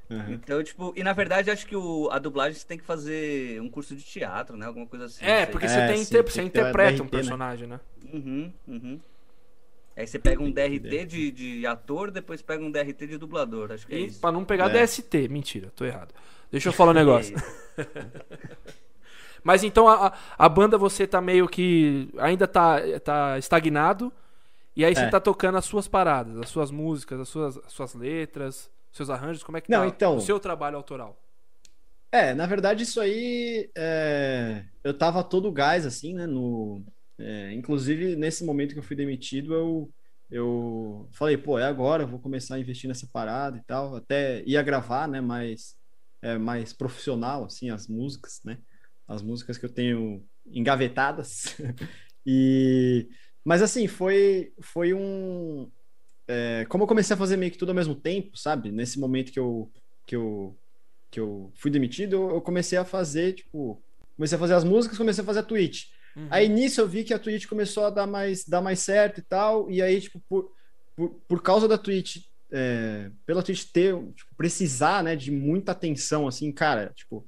[0.10, 0.34] Uhum.
[0.36, 3.70] Então, tipo, e na verdade acho que o, a dublagem você tem que fazer um
[3.70, 4.66] curso de teatro, né?
[4.66, 5.26] Alguma coisa assim.
[5.26, 7.12] É, porque É, você, tem, sim, inter- tem você interpreta um né?
[7.12, 7.80] personagem, né?
[8.14, 9.00] Uhum, uhum.
[9.98, 13.72] Aí você pega um DRT de, de ator, depois pega um DRT de dublador.
[13.74, 14.22] Acho que é E isso.
[14.22, 14.82] pra não pegar É.
[14.86, 15.28] DST.
[15.28, 16.14] Mentira, tô errado.
[16.52, 17.36] Deixa eu falar um negócio.
[19.44, 22.10] Mas então a, a- banda você tá meio que.
[22.18, 24.12] ainda tá, tá estagnado.
[24.76, 25.10] E aí você É.
[25.10, 29.44] tá tocando as suas paradas, as suas músicas, as suas, as suas letras, seus arranjos.
[29.44, 31.18] Como é que Não, tá então- o seu trabalho autoral?
[32.12, 36.26] É, na verdade, isso aí é, eu tava todo gás, assim, né?
[36.28, 36.82] No,
[37.20, 39.90] é, inclusive, nesse momento que eu fui demitido, eu,
[40.32, 43.96] eu falei, pô, é agora, eu vou começar a investir nessa parada e tal.
[43.96, 45.20] Até ia gravar, né?
[45.22, 45.76] Mais,
[46.28, 48.58] é, mais profissional, assim, as músicas, né?
[49.08, 51.56] As músicas que eu tenho engavetadas.
[52.30, 53.08] E,
[53.42, 55.72] mas assim, foi, foi um.
[56.28, 58.70] é, como eu comecei a fazer meio que tudo ao mesmo tempo, sabe?
[58.70, 59.72] Nesse momento que eu,
[60.06, 60.54] que eu
[61.10, 63.82] que eu fui demitido, eu comecei a fazer, tipo,
[64.16, 65.86] comecei a fazer as músicas, comecei a fazer a Twitch.
[66.16, 66.28] Uhum.
[66.30, 69.24] Aí nisso eu vi que a Twitch começou a dar mais, dar mais certo e
[69.24, 70.52] tal, e aí, tipo, por,
[70.96, 76.28] por, por causa da Twitch, é, pela Twitch ter, tipo, precisar, né, de muita atenção,
[76.28, 77.26] assim, cara, tipo,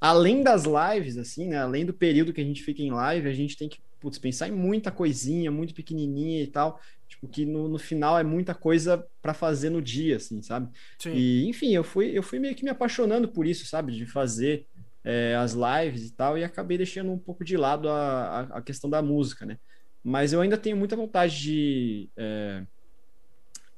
[0.00, 3.32] além das lives, assim, né, além do período que a gente fica em live, a
[3.32, 7.68] gente tem que, putz, pensar em muita coisinha, muito pequenininha e tal, tipo, que no,
[7.68, 10.68] no final é muita coisa para fazer no dia, assim, sabe?
[10.98, 11.12] Sim.
[11.14, 13.92] E, enfim, eu fui, eu fui meio que me apaixonando por isso, sabe?
[13.92, 14.66] De fazer
[15.04, 18.62] é, as lives e tal, e acabei deixando um pouco de lado a, a, a
[18.62, 19.58] questão da música, né?
[20.02, 22.64] Mas eu ainda tenho muita vontade de, é,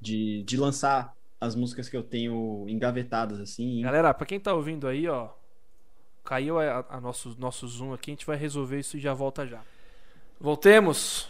[0.05, 3.81] de, de lançar as músicas que eu tenho engavetadas, assim.
[3.83, 5.31] Galera, pra quem tá ouvindo aí, ó.
[6.23, 9.47] Caiu a, a nosso, nosso zoom aqui, a gente vai resolver isso e já volta
[9.47, 9.61] já.
[10.41, 11.29] Voltemos.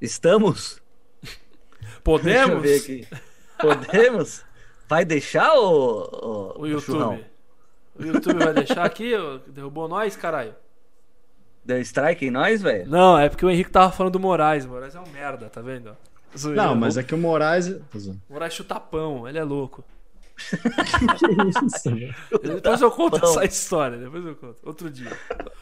[0.00, 0.80] Estamos?
[2.04, 2.62] Podemos?
[2.62, 3.16] Deixa eu ver aqui.
[3.60, 4.44] Podemos?
[4.88, 6.84] Vai deixar o, O YouTube.
[6.84, 7.24] churrão?
[7.98, 9.12] O YouTube vai deixar aqui?
[9.48, 10.54] Derrubou nós, caralho?
[11.64, 12.88] Deu strike em nós, velho?
[12.88, 14.64] Não, é porque o Henrique tava falando do Moraes.
[14.64, 15.96] O Moraes é um merda, tá vendo?
[16.36, 16.62] Zoeira.
[16.62, 17.66] Não, mas é que o Moraes.
[17.96, 18.20] Zoando.
[18.28, 19.84] O Moraes chuta pão, ele é louco.
[20.38, 21.90] Que isso?
[22.42, 23.28] Depois eu conto Pão.
[23.30, 24.56] essa história, depois eu conto.
[24.64, 25.10] Outro dia.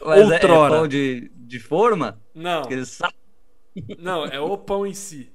[0.05, 0.75] Mas é- é, Outrora.
[0.75, 2.19] pão de, de forma?
[2.35, 2.83] Não, Aquele
[3.99, 5.31] não, é o pão em si.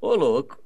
[0.00, 0.58] Ô, louco.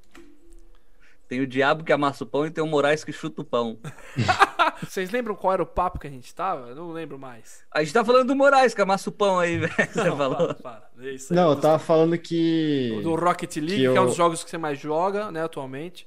[1.33, 3.79] Tem o diabo que amassa o pão e tem o Moraes que chuta o pão.
[4.87, 6.69] Vocês lembram qual era o papo que a gente tava?
[6.69, 7.65] Eu não lembro mais.
[7.73, 9.73] A gente tá falando do Moraes que amassa o pão aí, velho.
[9.75, 10.37] Você Não, falou.
[10.37, 10.91] para, para.
[11.01, 11.37] É isso aí.
[11.39, 13.01] Não, eu tava falando que.
[13.03, 15.43] Do Rocket League, que que, é um eu- dos jogos que você mais joga, né,
[15.43, 16.07] atualmente.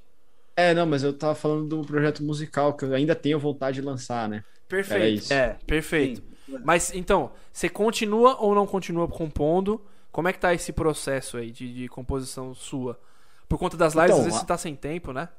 [0.56, 3.82] É, não, mas eu tava falando do projeto musical que eu ainda tenho vontade de
[3.82, 4.44] lançar, né?
[4.68, 5.34] Perfeito.
[5.34, 6.22] É, Perfeito.
[6.46, 6.60] sim.
[6.64, 9.82] Mas então, você continua ou não continua compondo?
[10.12, 13.00] Como é que tá esse processo aí de, de composição sua?
[13.48, 15.30] Por conta das lives, Então, às vezes você tá sem tempo, né?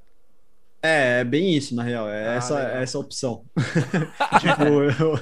[0.83, 2.09] É, é bem isso, na real.
[2.09, 2.77] É Ah, essa, legal.
[2.77, 3.45] é essa opção.
[4.41, 5.19] tipo, eu,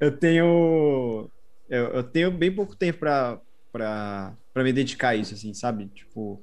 [0.00, 1.30] eu tenho.
[1.68, 5.86] Eu, eu tenho bem pouco tempo pra, pra, pra me dedicar a isso, assim, sabe?
[5.88, 6.42] Tipo.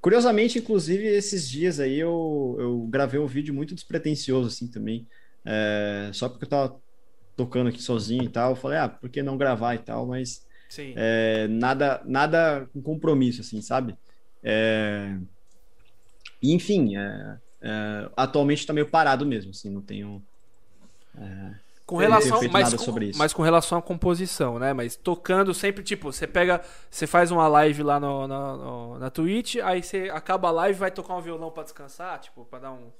[0.00, 5.06] Curiosamente, inclusive, esses dias aí eu, eu gravei um vídeo muito despretensioso, assim, também.
[5.44, 6.80] É, só porque eu tava
[7.36, 8.50] tocando aqui sozinho e tal.
[8.50, 10.06] Eu falei, ah, por que não gravar e tal?
[10.06, 10.44] Mas
[10.96, 13.96] é, nada, nada com compromisso, assim, sabe?
[14.42, 15.16] É,
[16.42, 20.22] enfim, é, é, atualmente tá meio parado mesmo, assim, não tenho.
[21.84, 23.18] Com Eu não relação, mas, com, sobre isso.
[23.18, 24.72] mas com relação à composição, né?
[24.72, 29.10] Mas tocando sempre, tipo, você pega, você faz uma live lá no, no- no- na
[29.10, 32.60] Twitch, aí você acaba a live e vai tocar um violão pra descansar, tipo, pra
[32.60, 32.90] dar um.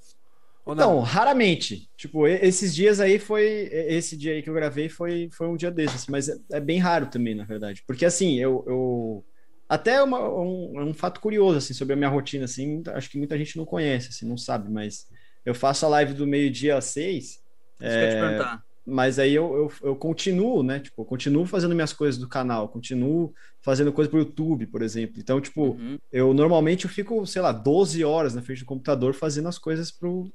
[0.65, 0.99] Ou Então, não?
[1.01, 1.89] raramente.
[1.97, 3.45] Tipo, esses dias aí foi.
[3.71, 6.77] Esse dia aí que eu gravei foi, foi um dia desses, mas é, é bem
[6.79, 7.83] raro também, na verdade.
[7.87, 8.63] Porque assim, eu.
[8.67, 9.25] eu-
[9.67, 13.37] até uma- um, um fato curioso, assim, sobre a minha rotina, assim, acho que muita
[13.37, 15.05] gente não conhece, assim, não sabe, mas
[15.45, 17.39] eu faço a live do meio-dia às seis.
[17.79, 18.63] Perguntar.
[18.85, 20.79] Mas aí eu, eu, eu continuo, né?
[20.79, 25.15] Tipo, continuo fazendo minhas coisas do canal, continuo fazendo coisa pro YouTube, por exemplo.
[25.19, 25.97] Então, tipo, Uhum.
[26.11, 29.89] eu normalmente eu fico, sei lá, 12 horas na frente do computador fazendo as coisas
[29.89, 30.29] pro,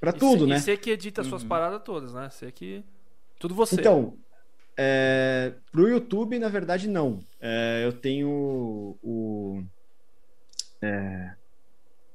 [0.00, 0.56] pra E tudo, cê- né?
[0.56, 1.48] E você que edita suas Uhum.
[1.50, 2.30] paradas todas, né?
[2.30, 2.82] Você que.
[3.38, 3.74] Tudo você.
[3.74, 4.16] Então,
[4.76, 7.20] é, pro YouTube, na verdade, não.
[7.40, 9.62] É, eu tenho o.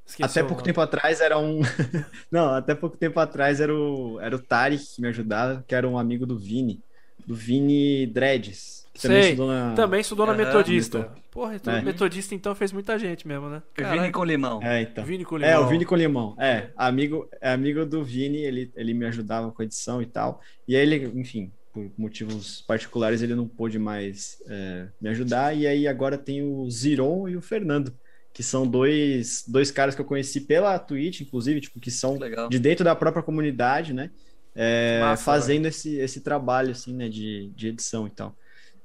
[0.06, 0.64] Esqueci até pouco nome.
[0.66, 1.60] tempo atrás era um.
[2.32, 5.88] não, até pouco tempo atrás era o, era o Tarek que me ajudava, que era
[5.88, 6.82] um amigo do Vini,
[7.26, 8.88] do Vini Dreads.
[9.02, 9.74] Também Sei, estudou na.
[9.76, 10.34] Também estudou na.
[10.34, 11.00] Metodista.
[11.00, 11.82] Meto- Porra, então, É.
[11.84, 13.62] Metodista então fez muita gente mesmo, né?
[13.78, 14.12] Vini Caralho.
[14.12, 14.64] com limão.
[14.64, 15.04] É, então.
[15.06, 15.64] Vini com É, limão.
[15.66, 16.36] o Vini com limão.
[16.40, 20.42] É, amigo, é amigo do Vini, ele, ele me ajudava com a edição e tal.
[20.68, 25.56] E aí ele, enfim, por motivos particulares, ele não pôde mais é, me ajudar.
[25.56, 27.96] E aí agora tem o Ziron e o Fernando,
[28.34, 32.50] que são dois, dois caras que eu conheci pela Twitch, inclusive, tipo, que são Legal.
[32.50, 34.10] de dentro da própria comunidade, né?
[34.56, 38.36] É, Massa, fazendo esse, esse trabalho, assim, né, de, de edição e tal.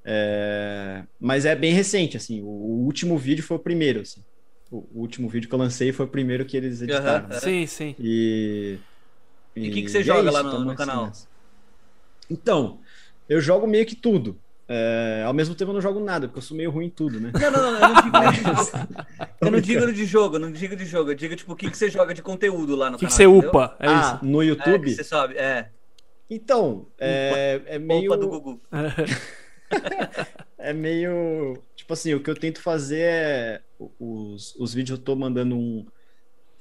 [0.04, 4.22] É, mas é bem recente, assim, o, o último vídeo foi o primeiro, assim.
[4.70, 7.26] O, o último vídeo que eu lancei foi o primeiro que eles editaram.
[7.26, 7.40] Aham.
[7.40, 7.94] Sim, sim.
[7.98, 8.78] E.
[9.56, 11.06] E o que que você é joga lá isso, no- tamo no assim canal?
[11.06, 11.31] nessa.
[12.32, 12.80] Então,
[13.28, 14.38] eu jogo meio que tudo.
[14.68, 17.20] É, ao mesmo tempo eu não jogo nada, porque eu sou meio ruim em tudo,
[17.20, 17.30] né?
[17.34, 18.70] Não, não, não, eu não digo nem de jogo.
[19.40, 21.10] Eu não digo de jogo, eu não digo de jogo.
[21.10, 23.12] Eu digo, tipo, o que, que você joga de conteúdo lá no O que, que
[23.12, 23.32] canal.
[23.32, 23.50] você entendeu?
[23.50, 23.76] upa?
[23.78, 24.84] É ah, no É, YouTube?
[24.84, 25.68] que você sabe, é.
[26.30, 28.10] Então, é, é meio.
[28.10, 28.60] Opa do Gugu.
[30.58, 31.58] É meio.
[31.74, 33.60] Tipo assim, o que eu tento fazer é.
[33.98, 35.84] Os, os vídeos eu tô mandando um.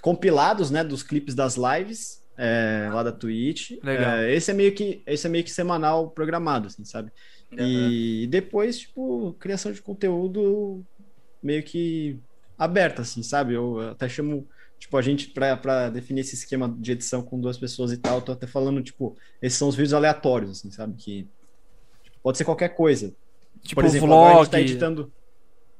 [0.01, 3.71] Compilados, né, dos clipes das lives é, lá da Twitch.
[3.83, 4.17] Legal.
[4.17, 7.11] É, esse é meio que esse é meio que semanal programado, assim, sabe?
[7.53, 7.67] Aham.
[7.67, 10.83] E depois, tipo, criação de conteúdo
[11.43, 12.17] meio que
[12.57, 13.53] aberta, assim, sabe?
[13.53, 14.47] Eu até chamo,
[14.79, 18.17] tipo, a gente pra, pra definir esse esquema de edição com duas pessoas e tal,
[18.17, 20.95] eu tô até falando, tipo, esses são os vídeos aleatórios, assim, sabe?
[20.95, 21.27] Que
[22.03, 23.13] tipo, pode ser qualquer coisa.
[23.61, 24.43] Tipo Por exemplo, agora a vlog.
[24.45, 25.11] gente tá editando.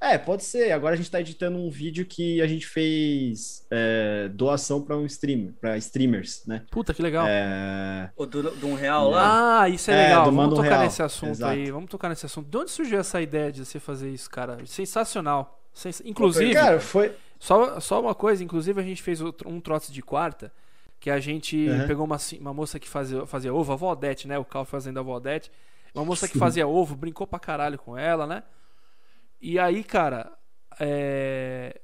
[0.03, 0.71] É, pode ser.
[0.71, 5.05] Agora a gente tá editando um vídeo que a gente fez é, doação para um
[5.05, 6.63] streamer, para streamers, né?
[6.71, 7.27] Puta, que legal.
[7.27, 9.61] É, O do, do um real lá.
[9.61, 10.25] Ah, isso é, É, legal.
[10.31, 10.83] Vamos tocar Real.
[10.83, 11.53] nesse assunto Exato.
[11.53, 11.69] aí.
[11.69, 12.49] Vamos tocar nesse assunto.
[12.49, 14.57] De onde surgiu essa ideia de você fazer isso, cara?
[14.65, 15.61] Sensacional.
[15.71, 17.13] Sens- Inclusive, Cara, foi.
[17.39, 20.51] só, só uma coisa, inclusive a gente fez outro- um troço de quarta,
[20.99, 21.87] que a gente Uhum.
[21.87, 24.37] pegou uma, uma moça que fazia, fazia ovo, a Valdete, né?
[24.39, 25.51] O Cal fazendo a Valdete.
[25.93, 28.43] Uma moça que fazia ovo, brincou pra caralho com ela, né?
[29.41, 30.31] E aí, cara,
[30.79, 31.79] é,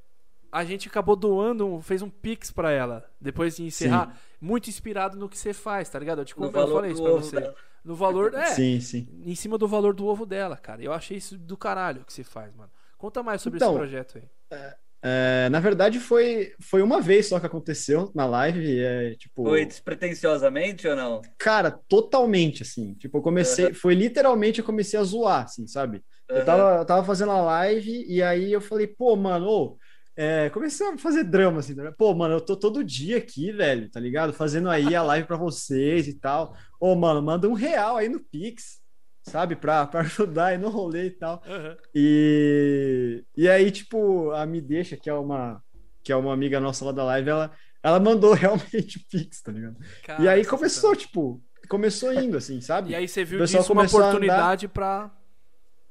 [0.52, 5.18] a gente acabou doando, um- fez um pix pra ela, depois de encerrar, muito inspirado
[5.18, 6.20] no que você faz, tá ligado?
[6.22, 7.40] Eu, te No eu valor falei do isso pra ovo você.
[7.40, 7.56] dela.
[7.84, 9.08] No valor, é, Sim, sim.
[9.26, 10.82] em cima do valor do ovo dela, cara.
[10.84, 12.70] Eu achei isso do caralho que você faz, mano.
[12.98, 14.30] Conta mais sobre Então, esse projeto aí.
[14.52, 14.76] É,
[15.52, 18.80] na verdade, foi, foi uma vez só que aconteceu na live.
[18.80, 21.22] É, tipo, Foi despretensiosamente ou não?
[21.38, 22.94] cara, totalmente assim.
[22.96, 23.74] Tipo, eu comecei.
[23.74, 26.04] Foi literalmente eu comecei a zoar, assim, sabe?
[26.30, 26.46] Eu Aham.
[26.46, 29.78] tava, eu tava fazendo a live e aí eu falei, pô, mano, ô,
[30.16, 31.92] é, comecei a fazer drama, assim, né?
[31.98, 34.34] pô, mano, eu tô todo dia aqui, velho, tá ligado?
[34.34, 36.56] Fazendo aí a live pra vocês e tal.
[36.80, 38.80] Ô, mano, manda um real aí no Pix,
[39.28, 39.56] sabe?
[39.56, 41.42] Pra, pra ajudar aí no rolê e tal.
[41.94, 45.62] E, e aí, tipo, a Me Deixa, que é uma,
[46.04, 47.52] que é uma amiga nossa lá da live, ela,
[47.84, 49.78] ela mandou realmente Pix, tá ligado?
[50.04, 52.92] Cara, e aí começou, tipo, começou indo, assim, sabe?
[52.92, 55.12] E aí você viu disso uma oportunidade pra.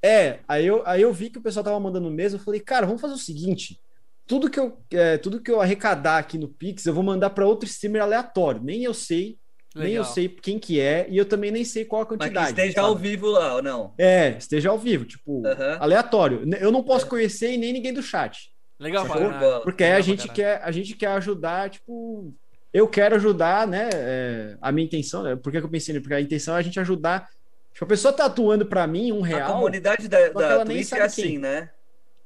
[0.03, 2.87] É, aí eu, aí eu vi que o pessoal tava mandando mesmo, eu falei, cara,
[2.87, 3.81] vamos fazer o seguinte,
[4.27, 7.47] tudo que eu, é, tudo que eu arrecadar aqui no Pix, eu vou mandar para
[7.47, 9.39] outro streamer aleatório, nem eu sei,
[9.77, 10.15] nem eu Legal.
[10.15, 12.49] sei quem que é, e eu também nem sei qual a Mas que quantidade.
[12.51, 12.87] esteja sabe?
[12.87, 13.95] ao vivo lá ou não?
[13.99, 15.77] É, esteja ao vivo, tipo, Aham.
[15.81, 16.43] aleatório.
[16.59, 20.03] Eu não posso conhecer e nem ninguém do chat, Legal pra porque aí Legal a
[20.03, 22.35] gente quer, a gente quer ajudar, tipo,
[22.73, 23.89] eu quero ajudar, né?
[23.93, 26.03] é, a minha intenção, né, por que que eu pensei nisso?
[26.03, 27.29] Porque a intenção é a gente ajudar.
[27.73, 29.53] Tipo, a pessoa tá atuando para mim um A real.
[29.55, 31.39] comunidade da, da Twitch é assim, quem.
[31.39, 31.71] né?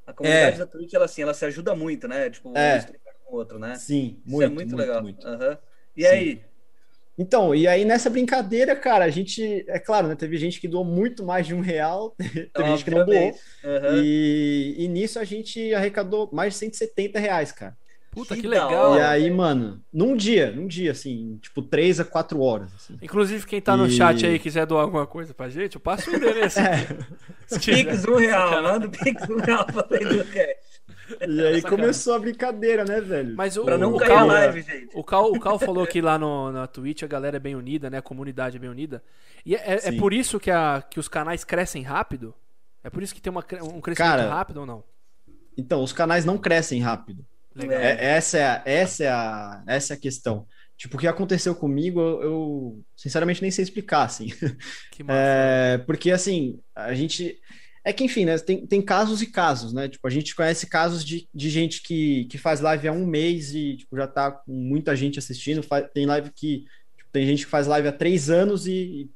[0.07, 0.59] A comunidade É.
[0.59, 2.31] da Twitch, ela, assim, ela se ajuda muito, né?
[2.31, 2.79] Tipo, É.
[2.79, 3.75] um com o outro, né?
[3.77, 5.03] Sim, Isso muito, é muito, legal.
[5.03, 5.27] muito.
[5.97, 6.09] E Sim.
[6.09, 6.45] aí?
[7.21, 10.15] Então, e aí nessa brincadeira, cara, a gente, é claro, né?
[10.15, 13.35] Teve gente que doou muito mais de um real, teve gente que não doou.
[13.63, 14.01] Aham.
[14.03, 17.77] E, e nisso a gente arrecadou mais de 170 reais, cara.
[18.11, 18.97] Puta, Que que, da legal.
[18.97, 22.73] E aí, mano, num dia, num dia, assim, tipo, três a quatro horas.
[22.75, 22.97] Assim.
[23.03, 25.81] Inclusive, quem tá no E- chat aí e quiser doar alguma coisa pra gente, eu
[25.81, 26.59] passo o endereço.
[27.61, 27.85] Quiser.
[27.85, 30.25] Pix um real, manda o Pix um real pra do.
[31.27, 33.35] E aí começou a brincadeira, né, velho?
[33.37, 34.89] Mas o, Pra não o Cal, live, gente.
[34.95, 37.91] o Cal, o Cal falou que lá no, na Twitch a galera é bem unida,
[37.91, 37.99] né?
[37.99, 39.03] A comunidade é bem unida.
[39.45, 39.97] E é, é Sim.
[39.97, 42.35] por isso que, a, que os canais crescem rápido?
[42.83, 44.85] É por isso que tem uma, um crescimento Cara, rápido ou não?
[45.57, 47.25] Então, os canais não crescem rápido.
[47.55, 47.79] Legal.
[47.81, 47.93] É.
[47.93, 50.47] É, essa, é a, essa, é a, essa é a questão.
[50.77, 54.29] Tipo, o que aconteceu comigo, eu, eu, sinceramente nem sei explicar, assim.
[54.91, 55.19] Que massa.
[55.21, 57.39] É, porque, assim, a gente.
[57.85, 58.39] É que, enfim, né?
[58.39, 59.89] Tem, tem casos e casos, né?
[59.89, 63.55] Tipo, a gente conhece casos de, de gente que, que faz live há um mês
[63.55, 65.63] e tipo, já tá com muita gente assistindo.
[65.63, 66.61] Fa- Tem live que.
[66.97, 68.73] tipo, tem gente que faz live há três anos e,
[69.05, 69.11] e,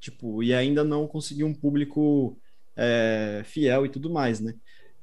[0.00, 2.40] tipo, e ainda não conseguiu um público
[2.76, 4.54] é, fiel e tudo mais, né?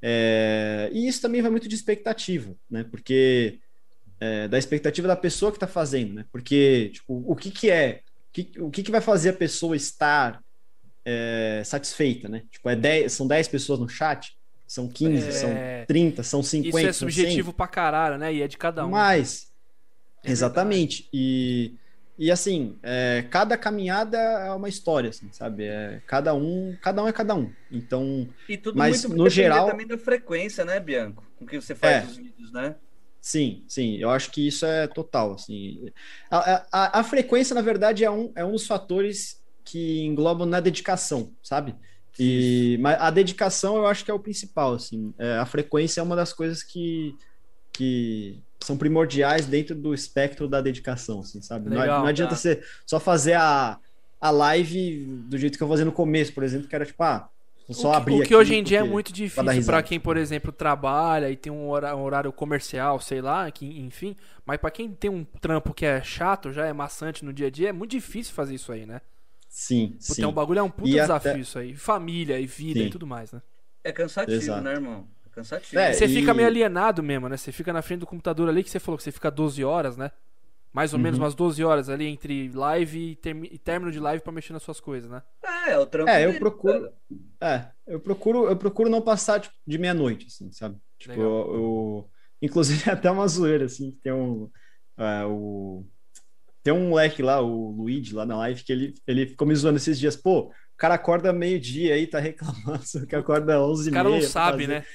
[0.01, 2.83] É, e isso também vai muito de expectativa, né?
[2.85, 3.59] Porque
[4.19, 6.25] é, da expectativa da pessoa que está fazendo, né?
[6.31, 8.01] Porque, tipo, o que que é?
[8.29, 10.41] O que, o que que vai fazer a pessoa estar
[11.09, 12.43] é, satisfeita, né?
[12.51, 14.31] Tipo, é 10, são 10 pessoas no chat?
[14.67, 15.49] São 15, É, são
[15.87, 17.15] 30, são 50, Isso é são 100?
[17.15, 18.33] subjetivo pra caralho, né?
[18.33, 18.89] E é de cada um.
[18.89, 19.47] Mas,
[20.23, 21.07] É exatamente.
[21.13, 21.75] E,
[22.17, 25.63] e assim, é, cada caminhada é uma história, assim, sabe?
[25.65, 27.53] É, cada um, cada um é cada um.
[27.71, 31.23] Então, E tudo Mas, muito no geral- também da frequência, né, Bianco?
[31.37, 32.07] Com que você faz É.
[32.07, 32.75] os vídeos, né?
[33.21, 35.85] sim, sim, eu acho que isso é total, assim.
[36.31, 39.36] A, a, a frequência, na verdade, é um, é um dos fatores
[39.67, 41.75] que englobam na dedicação, sabe?
[42.19, 45.13] E, mas a dedicação eu acho que é o principal, assim.
[45.19, 47.13] É, a frequência é uma das coisas que,
[47.73, 51.69] que são primordiais dentro do espectro da dedicação, assim, sabe?
[51.69, 52.35] Não, Legal, não adianta tá.
[52.35, 53.77] você só fazer a,
[54.19, 57.29] a live do jeito que eu fazia no começo, por exemplo, que era tipo, ah,
[57.69, 60.17] só o que, abrir o que hoje em dia é muito difícil pra quem, por
[60.17, 64.15] exemplo, trabalha e tem um hora- um horário comercial, sei lá, que, enfim.
[64.45, 67.49] Mas pra quem tem um trampo que é chato, já é maçante no dia a
[67.49, 69.01] dia, é muito difícil fazer isso aí, né?
[69.59, 70.21] Sim, Puta, sim.
[70.23, 71.75] é um bagulho, é um puta E desafio até- isso aí.
[71.75, 72.85] Família e vida Sim.
[72.85, 73.41] e tudo mais, né?
[73.83, 74.61] É cansativo, Exato.
[74.61, 75.07] né, irmão?
[75.25, 75.79] É cansativo.
[75.81, 77.35] É, você e- fica meio alienado mesmo, né?
[77.37, 79.97] Você fica na frente do computador ali que você falou que você fica 12 horas,
[79.97, 80.11] né?
[80.71, 81.25] Mais ou menos Uhum.
[81.25, 84.61] umas 12 horas ali entre live e, termi- e término de live pra mexer nas
[84.61, 85.23] suas coisas, né?
[85.43, 86.93] É, é o trampo É, eu procuro- cara.
[87.41, 90.77] É, eu procuro, eu procuro não passar tipo, de meia-noite, assim, sabe?
[90.99, 92.09] Tipo, eu, eu-
[92.43, 94.51] inclusive até uma zoeira, assim, que tem um,
[94.97, 95.83] é, o,
[96.67, 99.77] tem um moleque lá, o Luigi, lá na live, que ele, ele ficou me zoando
[99.77, 103.93] esses dias, pô, o cara acorda meio-dia aí, tá reclamando, só que acorda 11 Os
[103.93, 104.85] caras não sabem, né?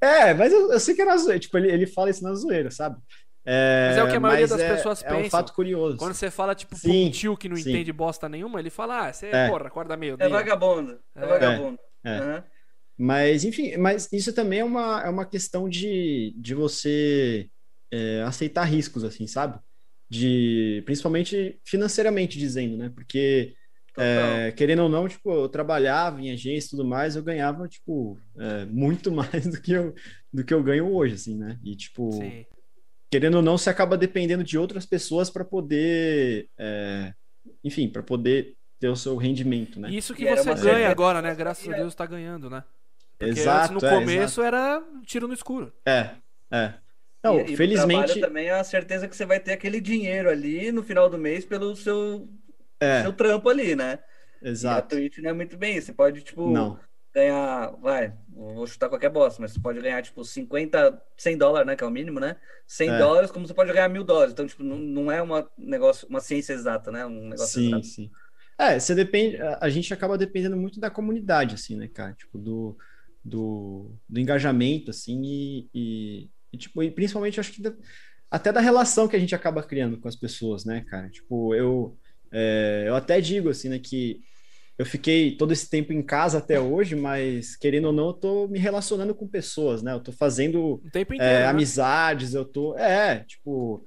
[0.00, 2.32] É, mas eu, eu sei que é na zoeira, tipo, ele, ele fala isso na
[2.34, 3.00] zoeira, sabe?
[3.44, 5.30] É, Mas é o que a maioria das é- pessoas É um pensam.
[5.30, 5.96] fato curioso.
[5.96, 7.70] Quando você fala, tipo, Sim, um tio que não sim.
[7.70, 9.48] entende bosta nenhuma, ele fala, ah, você, É.
[9.48, 11.00] porra, acorda meio É vagabundo.
[11.16, 11.26] É, É.
[11.26, 11.78] vagabundo.
[12.04, 12.10] É.
[12.18, 12.44] Aham.
[12.96, 17.48] Mas, enfim, mas isso também é uma, é uma questão de, de você
[17.90, 19.58] é, aceitar riscos, assim, sabe?
[20.12, 22.92] De, principalmente financeiramente dizendo, né?
[22.94, 23.54] Porque,
[23.98, 28.18] é, querendo ou não, tipo, eu trabalhava em agência e tudo mais, eu ganhava, tipo,
[28.38, 29.94] é, muito mais do que eu,
[30.30, 31.58] do que eu ganho hoje, assim, né?
[31.64, 32.44] E, tipo, Sim.
[33.10, 37.14] querendo ou não, você acaba dependendo de outras pessoas para poder, é,
[37.64, 39.90] enfim, para poder ter o seu rendimento, né?
[39.90, 41.34] Isso que E você ganha certa- agora, né?
[41.34, 42.62] Graças a Deus tá ganhando, né?
[43.18, 45.72] Porque Exato, antes, no é, começo, era tiro no escuro.
[45.86, 46.10] É,
[46.50, 46.74] é.
[47.22, 47.68] Não, e, e felizmente.
[47.68, 51.18] trabalho também é a certeza que você vai ter aquele dinheiro ali no final do
[51.18, 52.28] mês pelo seu,
[52.80, 54.00] É, seu trampo ali, né?
[54.62, 54.82] E a exato.
[54.82, 55.80] Twitch não é muito bem.
[55.80, 56.80] Você pode, tipo, Não.
[57.14, 61.76] ganhar, vai, vou chutar qualquer bosta, mas você pode ganhar, tipo, 50, 100 dólares, né,
[61.76, 62.40] que é o mínimo, né?
[62.66, 62.96] 100 É.
[62.96, 64.32] dólares, como você pode ganhar mil dólares.
[64.32, 67.06] Então, tipo, não, não é uma negócio, uma ciência exata, né?
[67.06, 67.88] Um negócio Sim, exato.
[67.94, 68.10] sim.
[68.58, 72.12] É, você depende, a a gente acaba dependendo muito da comunidade, assim, né, cara?
[72.14, 72.76] Tipo, do,
[73.24, 77.74] do, do engajamento, assim, e, e, e, tipo, e principalmente acho que da-
[78.30, 81.10] até da relação que a gente acaba criando com as pessoas, né, cara?
[81.10, 81.98] Tipo, eu,
[82.32, 84.20] é, eu até digo, assim, né, que
[84.78, 88.48] eu fiquei todo esse tempo em casa até hoje, mas querendo ou não, eu tô
[88.48, 89.92] me relacionando com pessoas, né?
[89.92, 91.34] Eu tô fazendo tempo inteiro.
[91.34, 91.46] é, né?
[91.46, 92.76] amizades, eu tô.
[92.78, 93.84] É, tipo.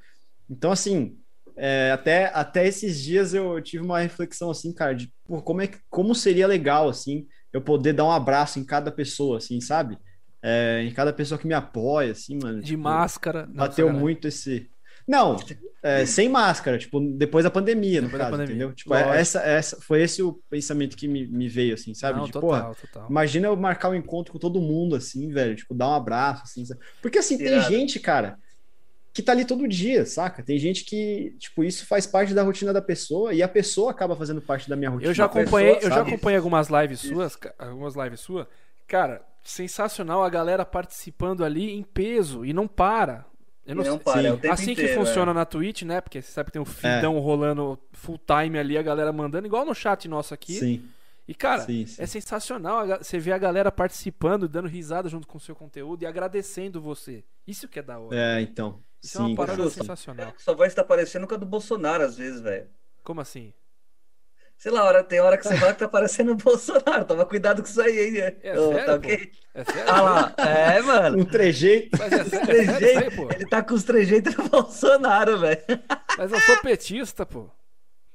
[0.49, 1.17] Então, assim,
[1.57, 5.67] é, até, até esses dias eu tive uma reflexão assim, cara, de pô, como, é,
[5.67, 9.97] que- como seria legal, assim, eu poder dar um abraço em cada pessoa, assim, sabe?
[10.47, 12.59] É, em cada pessoa que me apoia, assim, mano.
[12.61, 13.47] De tipo, máscara.
[13.47, 13.99] Não, Bateu sacanagem.
[14.01, 14.69] muito esse.
[15.07, 15.37] Não,
[15.83, 18.55] é, sem máscara, tipo, depois da pandemia, no Depois da caso, pandemia.
[18.55, 18.75] entendeu?
[18.75, 19.15] Tipo, é- Lógico.
[19.19, 22.17] essa, essa, foi esse o pensamento que me, me veio, assim, sabe?
[22.19, 23.07] Não, de, total, porra, total.
[23.09, 25.55] Imagina eu marcar um encontro com todo mundo, assim, velho.
[25.55, 26.65] Tipo, dar um abraço, assim.
[26.65, 26.79] sabe?
[27.01, 28.37] Porque, assim, tem gente, cara,
[29.13, 30.41] que tá ali todo dia, saca?
[30.43, 34.15] Tem gente que, tipo, isso faz parte da rotina da pessoa e a pessoa acaba
[34.15, 35.09] fazendo parte da minha rotina.
[35.09, 38.47] Eu já Uma pessoa, acompanhei, eu já acompanhei algumas lives suas, ca- algumas lives suas.
[38.87, 43.25] Cara, sensacional a galera participando ali em peso e não para.
[43.65, 43.99] Eu não não sei.
[43.99, 44.27] para, Sim.
[44.27, 44.97] é o tempo assim inteiro, que é.
[44.97, 46.01] funciona na Twitch, né?
[46.01, 49.65] Porque você sabe que tem um feedão rolando full time ali, a galera mandando, igual
[49.65, 50.53] no chat nosso aqui.
[50.53, 50.83] Sim,
[51.27, 52.01] E, cara, sim, sim.
[52.01, 52.85] é sensacional.
[52.99, 57.23] Você vê a galera participando, dando risada junto com o seu conteúdo e agradecendo você.
[57.47, 58.15] Isso que é da hora.
[58.15, 58.79] É, então.
[59.01, 59.79] Isso é uma sim, parada Justo.
[59.79, 60.33] sensacional.
[60.37, 62.67] Sua voz tá parecendo com a do Bolsonaro, às vezes, velho.
[63.03, 63.51] Como assim?
[64.57, 67.05] Sei lá, hora, tem hora que você fala que tá parecendo o Bolsonaro.
[67.05, 68.11] Toma cuidado com isso aí, hein?
[68.13, 68.35] né?
[68.41, 68.97] É Ô, sério, tá pô?
[68.97, 69.31] ok?
[69.53, 69.83] É sério?
[69.93, 71.19] Ah lá, é, mano.
[71.19, 71.97] Um trejeito.
[71.99, 73.29] Mas é sério, é sério Trejeito, pô.
[73.33, 75.59] ele tá com os trejeitos do Bolsonaro, velho.
[76.17, 77.47] Mas eu sou petista, pô.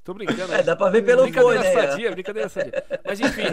[0.02, 0.52] Tô brincando.
[0.54, 1.82] É, dá pra ver pelo brincadeira fone ó.
[1.90, 2.84] sadia, brincadeira sadia.
[3.04, 3.44] Mas enfim.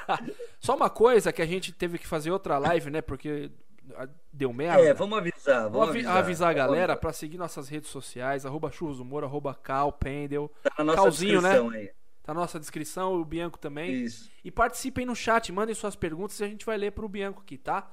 [0.60, 3.00] Só uma coisa que a gente teve que fazer outra live, né?
[3.00, 3.50] Porque
[3.96, 4.82] ah, deu merda.
[4.82, 6.16] É, vamos avisar, vamos avi- avisar.
[6.18, 10.52] avisar a galera pra seguir nossas redes sociais, arroba churros do Moro, arroba cal, pendel.
[10.62, 11.58] Tá na nossa Calzinho, né?
[11.74, 11.90] aí.
[12.26, 14.02] Tá na nossa descrição, o Bianco também.
[14.02, 14.28] Isso.
[14.44, 17.56] E participem no chat, mandem suas perguntas e a gente vai ler pro Bianco aqui,
[17.56, 17.88] tá?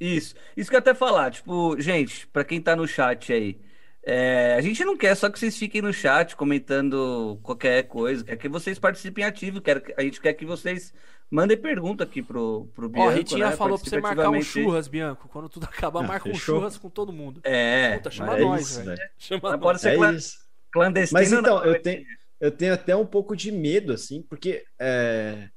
[0.00, 0.34] Isso.
[0.56, 3.60] Isso que eu até falar, tipo, gente, pra quem tá no chat aí,
[4.02, 8.36] é, a gente não quer só que vocês fiquem no chat comentando qualquer coisa, quer
[8.36, 10.92] que vocês participem ativo, quer, que- a gente quer que vocês
[11.30, 13.56] mandem pergunta aqui pro, pro Ó, Bianco, a Ritinha né?
[13.56, 15.28] falou pra você marcar um churras, Bianco.
[15.28, 17.40] Quando tudo acabar, Ah, marca um churras com todo mundo.
[17.44, 18.98] É, Puta, chama é nós, isso, velho.
[19.18, 19.60] Chama mas nós.
[19.60, 20.38] pode ser É clan- isso.
[20.72, 21.20] clandestino.
[21.20, 22.02] Mas então, eu tenho,
[22.42, 25.48] eu tenho até um pouco de medo, assim, porque é,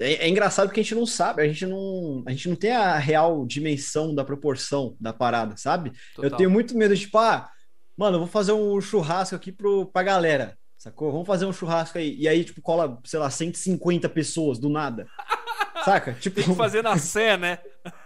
[0.00, 2.72] é, é engraçado porque a gente não sabe, a gente não, a gente não tem
[2.72, 5.92] a real dimensão da proporção da parada, sabe?
[6.16, 6.38] Eu Total.
[6.38, 7.48] tenho muito medo de, tipo, ah,
[7.96, 11.12] mano, eu vou fazer um churrasco aqui pro, pra galera, sacou?
[11.12, 12.16] Vamos fazer um churrasco aí.
[12.18, 15.06] E aí, tipo, cola, sei lá, 150 pessoas do nada.
[15.84, 16.14] Saca?
[16.14, 17.60] Tipo, Tem que fazer na Sé, né?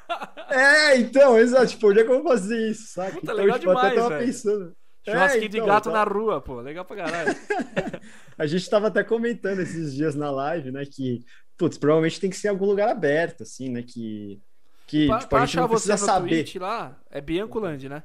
[0.50, 1.68] é, então, exato.
[1.68, 3.12] Tipo, onde é que eu vou fazer isso, saca?
[3.12, 4.26] Puta, então, legal tipo, eu até demais, tava velho.
[4.26, 4.76] pensando.
[5.04, 6.60] Churrasquinho É, de então, gato eu na rua, pô.
[6.60, 7.34] Legal pra caralho.
[8.38, 11.24] A gente tava até comentando esses dias na live, né, que,
[11.56, 14.40] putz, provavelmente tem que ser em algum lugar aberto, assim, né, que,
[14.86, 16.46] que pra tipo, pra a gente não precisa saber.
[16.58, 18.02] Lá, é Biancoland, né?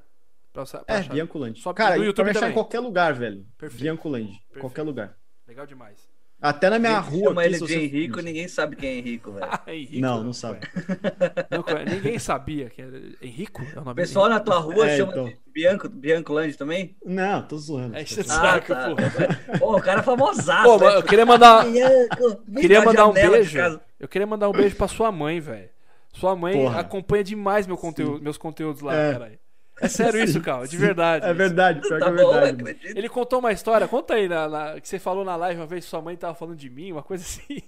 [0.54, 1.14] Pra, pra É, achar.
[1.14, 1.60] Biancoland.
[1.62, 2.52] Só Cara, no YouTube pra me achar também.
[2.52, 3.46] em qualquer lugar, velho.
[3.58, 3.82] Perfeito.
[3.82, 5.16] Biancoland, qualquer lugar.
[5.48, 5.98] Legal demais.
[6.42, 8.96] Até na minha Gente, rua chama aqui, ele de você- Henrico, ninguém sabe quem é
[9.00, 9.46] Henrico, velho.
[9.52, 10.60] Ah, Henrico, Não, não sabe.
[11.52, 11.96] Não conhece.
[11.96, 13.62] Ninguém sabia que era Henrico?
[13.76, 15.26] É o nome pessoal na tua rua É, chama então.
[15.26, 16.96] de Bianco, Bianco Land também?
[17.06, 17.98] Não, tô zoando.
[17.98, 18.30] É, zoando.
[18.30, 18.90] sabe, tá.
[18.90, 19.58] pô.
[19.60, 20.64] Pô, o cara é famosaço.
[20.64, 20.96] Pô, né?
[20.96, 23.80] eu queria mandar, Bianco, queria mandar um beijo.
[24.00, 25.68] Eu queria mandar um beijo pra sua mãe, velho.
[26.14, 26.80] Sua mãe Porra.
[26.80, 29.12] acompanha demais meu conteúdo, meus conteúdos lá, É.
[29.14, 29.40] caralho.
[29.82, 31.26] É sério isso, cara, de Sim, verdade.
[31.26, 32.62] É verdade, pior Tá que é bom, verdade.
[32.62, 32.98] acredito.
[32.98, 35.86] Ele contou uma história, conta aí, na, na- que você falou na live uma vez
[35.86, 37.62] que sua mãe tava falando de mim, uma coisa assim.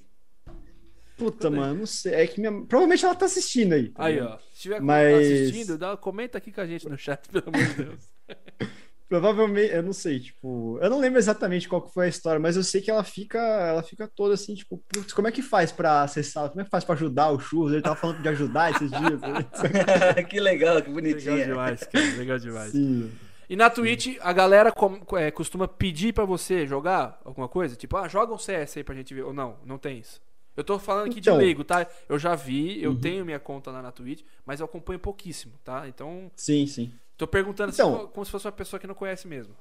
[1.18, 2.14] Puta, mano, não sei.
[2.16, 2.52] É que minha...
[2.66, 3.90] Provavelmente ela tá assistindo aí.
[3.90, 4.34] tá Aí, ligado?
[4.34, 4.38] ó.
[4.40, 7.74] Se estiver Mas- assistindo, dá, comenta aqui com a gente no chat, pelo amor de
[7.84, 8.10] Deus.
[9.12, 12.56] Provavelmente, eu não sei, tipo, eu não lembro exatamente qual que foi a história, mas
[12.56, 15.70] eu sei que ela fica, ela fica toda assim, tipo, putz, como é que faz
[15.70, 16.48] pra acessar?
[16.48, 17.74] Como é que faz pra ajudar o churros?
[17.74, 19.20] Ele tava falando de ajudar esses dias.
[19.20, 20.24] né?
[20.30, 21.46] que legal, que Legal bonitinho.
[21.46, 22.06] demais, cara.
[22.16, 22.72] Legal demais.
[22.72, 23.12] Sim.
[23.50, 24.74] E na Twitch, a galera
[25.18, 27.76] é, costuma pedir pra você jogar alguma coisa?
[27.76, 29.24] Tipo, ah, joga um CS aí pra gente ver.
[29.24, 30.22] Ou não, não tem isso.
[30.56, 31.38] Eu tô falando aqui Então.
[31.38, 31.86] de leigo, tá?
[32.08, 33.00] Eu já vi, eu Uhum.
[33.02, 35.86] tenho minha conta lá na Twitch, mas eu acompanho pouquíssimo, tá?
[35.90, 36.94] Então, Sim, sim.
[37.22, 37.96] Tô perguntando Então.
[37.96, 39.56] assim, como se fosse uma pessoa que não conhece mesmo.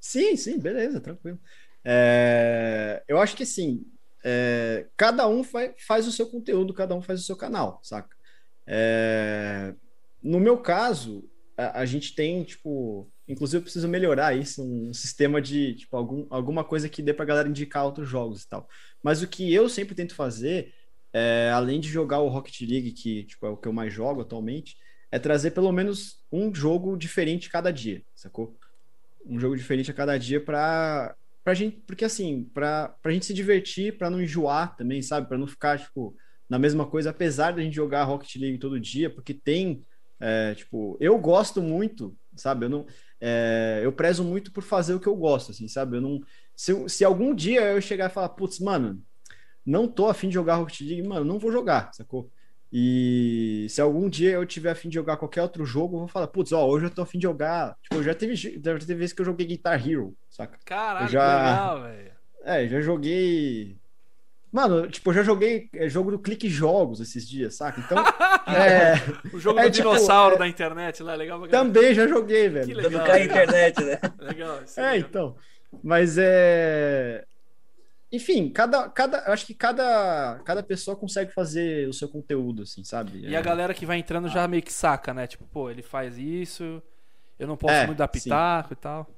[0.00, 1.38] Sim, sim, beleza, tranquilo.
[1.84, 3.84] É, eu acho que assim,
[4.24, 8.08] é, cada um fa- faz o seu conteúdo, cada um faz o seu canal, saca?
[8.66, 9.74] É,
[10.22, 15.42] no meu caso, a, a gente tem, tipo, inclusive eu preciso melhorar isso, um sistema
[15.42, 18.66] de, tipo, algum, alguma coisa que dê pra galera indicar outros jogos e tal.
[19.02, 20.72] Mas o que eu sempre tento fazer,
[21.12, 24.22] é, além de jogar o Rocket League, que tipo, é o que eu mais jogo
[24.22, 24.76] atualmente,
[25.14, 28.56] é trazer pelo menos um jogo diferente cada dia, sacou?
[29.26, 33.34] um jogo diferente a cada dia pra, pra gente, porque assim, pra, pra gente se
[33.34, 35.28] divertir, pra não enjoar também, sabe?
[35.28, 36.14] Pra não ficar, tipo,
[36.48, 39.82] na mesma coisa, apesar da gente jogar Rocket League todo dia, porque tem,
[40.20, 42.66] é, tipo, eu gosto muito, sabe?
[42.66, 42.86] Eu não,
[43.20, 45.96] é, eu prezo muito por fazer o que eu gosto, assim, sabe?
[45.96, 46.20] Eu não,
[46.54, 49.02] se, se algum dia eu chegar e falar, putz, mano,
[49.64, 52.30] não tô afim de jogar Rocket League, mano, não vou jogar, sacou?
[52.76, 56.26] E se algum dia eu tiver afim de jogar qualquer outro jogo, eu vou falar,
[56.26, 57.76] putz, ó, hoje eu tô afim de jogar.
[57.84, 60.58] Tipo, já teve, já teve vezes que eu joguei Guitar Hero, saca?
[60.64, 62.10] Caralho, Eu já- que legal, velho.
[62.44, 63.76] É, já joguei.
[64.50, 67.80] Mano, tipo, eu já joguei é, jogo do Clique Jogos esses dias, saca?
[67.80, 67.96] Então,
[68.52, 68.94] é,
[69.32, 72.48] O jogo É, do tipo, dinossauro é- da internet lá, legal pra também já joguei,
[72.48, 72.66] velho.
[72.66, 73.06] Que legal.
[73.06, 73.98] cai a internet, né?
[74.18, 75.08] Legal, isso É, legal.
[75.08, 75.36] então.
[75.82, 77.24] Mas é.
[78.14, 82.84] Enfim, cada, cada, eu acho que cada, cada pessoa consegue fazer o seu conteúdo, assim,
[82.84, 83.18] sabe?
[83.26, 83.38] E É.
[83.38, 85.26] a galera que vai entrando já meio que saca, né?
[85.26, 86.82] Tipo, pô, ele faz isso,
[87.38, 88.20] eu não posso É, muito dar sim.
[88.20, 89.10] pitaco e tal.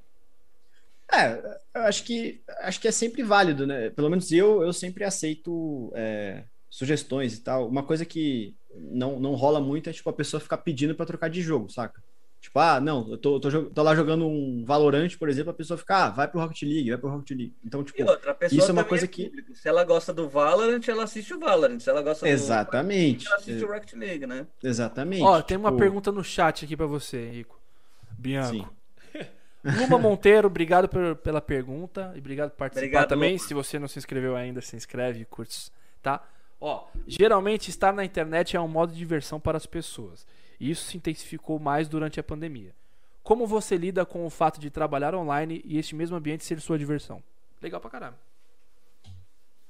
[1.12, 3.90] É, eu acho que acho que é sempre válido, né?
[3.90, 7.68] Pelo menos eu, eu sempre aceito é, sugestões e tal.
[7.68, 11.28] Uma coisa que não, não rola muito é tipo a pessoa ficar pedindo pra trocar
[11.28, 12.02] de jogo, saca?
[12.40, 15.76] Tipo, ah, não, eu tô, tô, tô, lá jogando um Valorant, por exemplo, a pessoa
[15.76, 17.54] fica, ah, vai pro Rocket League, vai pro Rocket League.
[17.64, 19.32] Então, tipo, outra, isso é uma coisa é que.
[19.52, 21.80] Se ela gosta do Valorant, ela assiste o Valorant.
[21.80, 23.24] Se ela gosta Exatamente.
[23.24, 24.46] do ela assiste o Rocket League, né?
[24.62, 25.22] Exatamente.
[25.22, 27.60] Ó, tem uma tipo pergunta no chat aqui para você, Rico.
[28.16, 28.48] Bianco.
[28.48, 28.66] Sim.
[29.80, 33.32] Luma Monteiro, obrigado por, pela pergunta e obrigado por participar obrigado, também.
[33.32, 33.46] Luma.
[33.48, 36.22] Se você não se inscreveu ainda, se inscreve e curte, tá?
[36.60, 40.26] Ó, geralmente estar na internet é um modo de diversão para as pessoas.
[40.58, 42.74] E isso se intensificou mais durante a pandemia.
[43.22, 46.78] Como você lida com o fato de trabalhar online e este mesmo ambiente ser sua
[46.78, 47.22] diversão?
[47.60, 48.18] Legal pra caramba.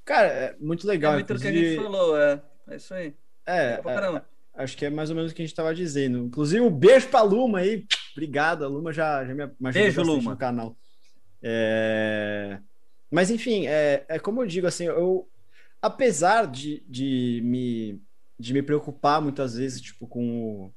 [0.05, 1.13] Cara, é muito legal.
[1.13, 1.51] É muito inclusive...
[1.51, 2.41] que a gente falou, é.
[2.69, 3.15] É isso aí.
[3.45, 4.21] É, é,
[4.55, 6.19] acho que é mais ou menos o que a gente estava dizendo.
[6.19, 7.85] Inclusive, um beijo pra Luma aí.
[8.11, 10.31] Obrigado, a Luma já, já me ajudou beijo, Luma.
[10.31, 10.75] no canal.
[11.41, 12.59] É...
[13.09, 15.27] Mas, enfim, é, é como eu digo, assim, eu,
[15.81, 18.01] apesar de, de, me,
[18.37, 20.71] de me preocupar muitas vezes, tipo, com,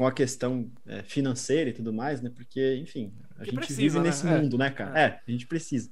[0.00, 2.32] com a questão é, financeira e tudo mais, né?
[2.34, 4.04] Porque, enfim, a que gente precisa, vive né?
[4.04, 4.30] nesse é.
[4.30, 4.98] mundo, né, cara?
[4.98, 5.04] É.
[5.04, 5.20] é.
[5.28, 5.90] a gente precisa.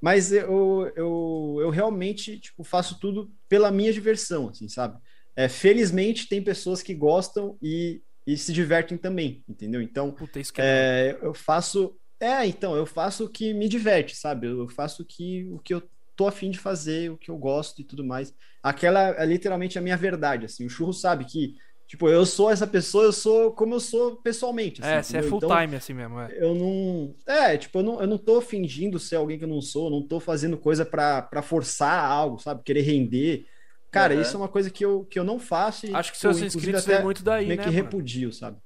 [0.00, 4.96] Mas eu, eu, eu realmente, tipo, faço tudo pela minha diversão, assim, sabe?
[5.34, 9.82] É, felizmente tem pessoas que gostam e, e se divertem também, entendeu?
[9.82, 11.96] Então, Puta, é, eu faço...
[12.20, 14.46] É, então, eu faço o que me diverte, sabe?
[14.46, 15.82] Eu faço o que, o que eu
[16.14, 18.32] tô afim de fazer, o que eu gosto e tudo mais.
[18.62, 20.64] Aquela é literalmente a minha verdade, assim.
[20.64, 21.56] O Churro sabe que
[21.88, 24.82] Tipo, eu sou essa pessoa, eu sou como eu sou pessoalmente.
[24.82, 26.20] Assim, é, você é full então, time assim mesmo.
[26.20, 26.36] É.
[26.38, 27.14] Eu não.
[27.26, 30.02] É, tipo, eu não, eu não tô fingindo ser alguém que eu não sou, não
[30.02, 32.62] tô fazendo coisa para forçar algo, sabe?
[32.62, 33.46] Querer render.
[33.90, 34.20] Cara, uhum.
[34.20, 35.86] isso é uma coisa que eu, que eu não faço.
[35.86, 37.64] E, Acho que seus inscritos vêm muito daí, meio né?
[37.64, 38.58] que repudio, sabe?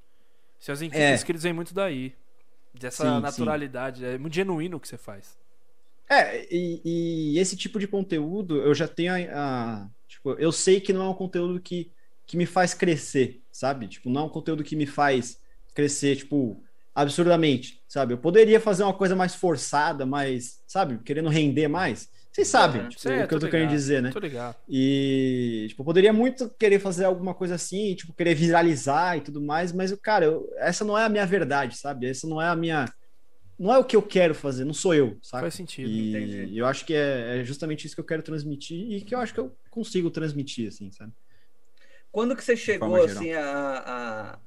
[0.59, 1.15] Seus é.
[1.15, 2.17] inscritos vêm muito daí.
[2.75, 4.01] Dessa sim, naturalidade.
[4.01, 4.07] Sim.
[4.07, 5.39] É muito genuíno o que você faz.
[6.11, 9.89] É, e, e, esse tipo de conteúdo eu já tenho a, a.
[10.09, 11.93] Tipo, eu sei que não é um conteúdo que
[12.27, 13.89] que me faz crescer, sabe?
[13.89, 15.39] Tipo, não é um conteúdo que me faz
[15.75, 16.63] crescer, tipo,
[16.95, 18.15] absurdamente, sabe?
[18.15, 20.99] Eu poderia fazer uma coisa mais forçada, mais, sabe?
[21.05, 22.11] Querendo render mais.
[22.31, 24.11] Vocês sabem, tipo, é, o que eu tô ligado, querendo dizer, né?
[24.11, 24.57] Tô ligado.
[24.67, 29.41] E, tipo, eu poderia muito querer fazer alguma coisa assim, tipo, querer viralizar e tudo
[29.41, 32.07] mais, mas, cara, eu, essa não é a minha verdade, sabe?
[32.07, 32.87] Essa não é a minha.
[33.59, 35.43] Não é o que eu quero fazer, não sou eu, sabe?
[35.43, 35.91] Faz sentido.
[35.91, 36.59] E entendi.
[36.59, 39.35] eu acho que é, é justamente isso que eu quero transmitir e que eu acho
[39.35, 41.13] que eu consigo transmitir, assim, sabe?
[42.13, 44.39] Quando que você chegou assim a,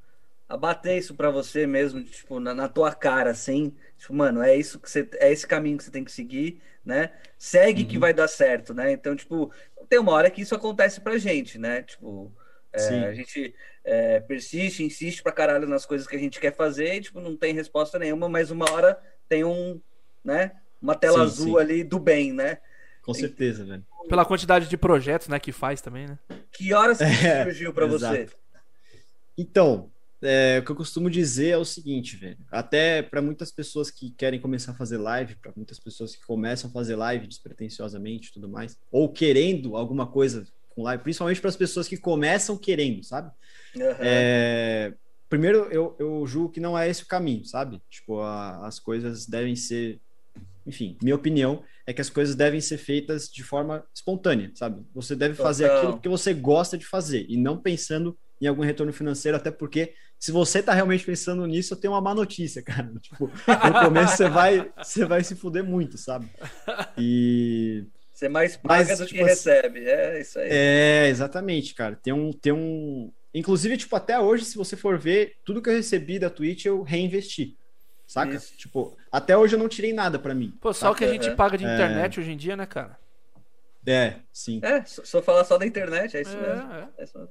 [0.47, 4.43] a, a, bater isso para você mesmo, tipo, na, na, tua cara, assim, tipo, mano,
[4.43, 7.11] é isso que você, é esse caminho que você tem que seguir, né?
[7.39, 7.87] Segue uhum.
[7.87, 8.91] que vai dar certo, né?
[8.91, 9.51] Então, tipo,
[9.89, 11.81] tem uma hora que isso acontece pra gente, né?
[11.81, 12.31] Tipo,
[12.71, 16.93] é, a gente é, persiste, insiste pra caralho nas coisas que a gente quer fazer
[16.93, 19.81] e, tipo, não tem resposta nenhuma, mas uma hora tem um,
[20.23, 20.51] né?
[20.79, 21.59] Uma tela sim, azul sim.
[21.59, 22.59] ali do bem, né?
[23.05, 23.85] Com certeza, velho.
[24.09, 26.17] Pela quantidade de projetos, né, que faz também, né?
[26.51, 28.27] Que horas que é, surgiu para você?
[29.37, 29.91] Então,
[30.21, 32.37] é, o que eu costumo dizer é o seguinte, velho.
[32.51, 36.69] Até para muitas pessoas que querem começar a fazer live, para muitas pessoas que começam
[36.69, 41.49] a fazer live despretensiosamente e tudo mais, ou querendo alguma coisa com live, principalmente para
[41.49, 43.31] as pessoas que começam querendo, sabe?
[43.75, 43.83] Uhum.
[43.99, 44.93] É,
[45.29, 47.81] primeiro, eu, eu julgo que não é esse o caminho, sabe?
[47.89, 49.99] Tipo, a, as coisas devem ser
[50.65, 54.83] enfim, minha opinião é que as coisas devem ser feitas de forma espontânea, sabe?
[54.93, 58.91] Você deve fazer aquilo porque você gosta de fazer e não pensando em algum retorno
[58.91, 62.91] financeiro, até porque se você tá realmente pensando nisso, eu tenho uma má notícia, cara.
[63.01, 66.27] Tipo, no começo você vai, você vai se fuder muito, sabe?
[66.97, 70.47] E você mais paga Mas, do tipo, que recebe, é isso aí.
[70.49, 71.99] É, exatamente, cara.
[72.01, 75.73] Tem um, tem um, inclusive tipo até hoje, se você for ver, tudo que eu
[75.73, 77.57] recebi da Twitch eu reinvesti.
[78.07, 78.35] Saca?
[78.35, 78.55] Isso.
[78.55, 80.53] Tipo, até hoje eu não tirei nada para mim.
[80.61, 81.35] Pô, só o que a gente é.
[81.35, 82.21] paga de internet é...
[82.21, 82.99] hoje em dia, né, cara?
[83.85, 84.59] É, sim.
[84.63, 86.73] É, só falar só da internet, é isso é, mesmo.
[86.73, 86.89] É.
[86.97, 87.27] é só...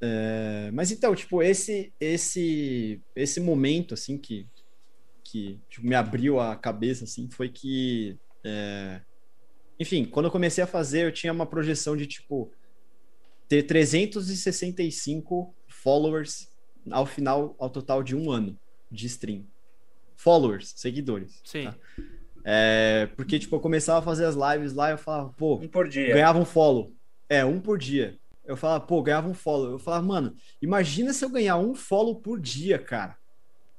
[0.00, 4.46] É, mas então, tipo, esse esse esse momento assim que
[5.22, 9.00] que tipo, me abriu a cabeça assim foi que é...
[9.80, 12.52] enfim, quando eu comecei a fazer, eu tinha uma projeção de tipo
[13.48, 16.50] ter 365 followers
[16.90, 18.58] ao final ao total de um ano
[18.90, 19.46] de stream
[20.16, 21.40] followers, seguidores.
[21.44, 21.64] Sim.
[21.64, 21.74] Tá?
[22.44, 25.68] É, porque, tipo, eu começava a fazer as lives lá e eu falava, pô, um
[25.68, 26.12] por dia.
[26.12, 26.92] ganhava um follow.
[27.28, 28.18] É, um por dia.
[28.44, 29.72] Eu falava, pô, ganhava um follow.
[29.72, 33.16] Eu falava, mano, imagina se eu ganhar um follow por dia, cara.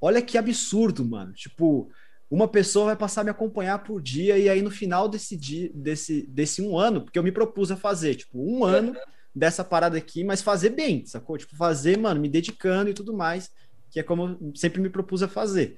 [0.01, 1.31] Olha que absurdo, mano.
[1.33, 1.91] Tipo,
[2.29, 5.69] uma pessoa vai passar a me acompanhar por dia e aí no final desse dia,
[5.73, 8.95] desse, desse um ano, porque eu me propus a fazer, tipo, um ano
[9.33, 11.37] dessa parada aqui, mas fazer bem, sacou?
[11.37, 13.51] Tipo, fazer, mano, me dedicando e tudo mais,
[13.91, 15.77] que é como eu sempre me propus a fazer.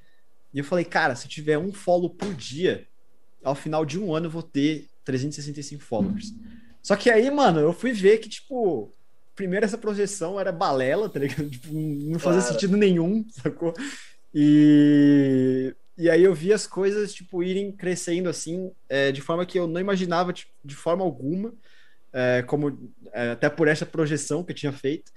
[0.57, 2.87] E eu falei, cara, se tiver um follow por dia,
[3.43, 6.33] ao final de um ano eu vou ter 365 followers.
[6.81, 8.91] Só que aí, mano, eu fui ver que, tipo,
[9.35, 11.47] primeiro essa projeção era balela, tá ligado?
[11.51, 12.53] Tipo, não fazia claro.
[12.55, 13.71] sentido nenhum, sacou?
[14.33, 19.59] E, e aí eu vi as coisas, tipo, irem crescendo assim, é, de forma que
[19.59, 21.53] eu não imaginava tipo, de forma alguma,
[22.11, 25.11] é, como é, até por essa projeção que eu tinha feito.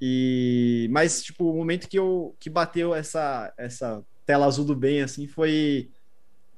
[0.00, 5.02] E mas tipo, o momento que eu que bateu essa essa tela azul do bem
[5.02, 5.90] assim foi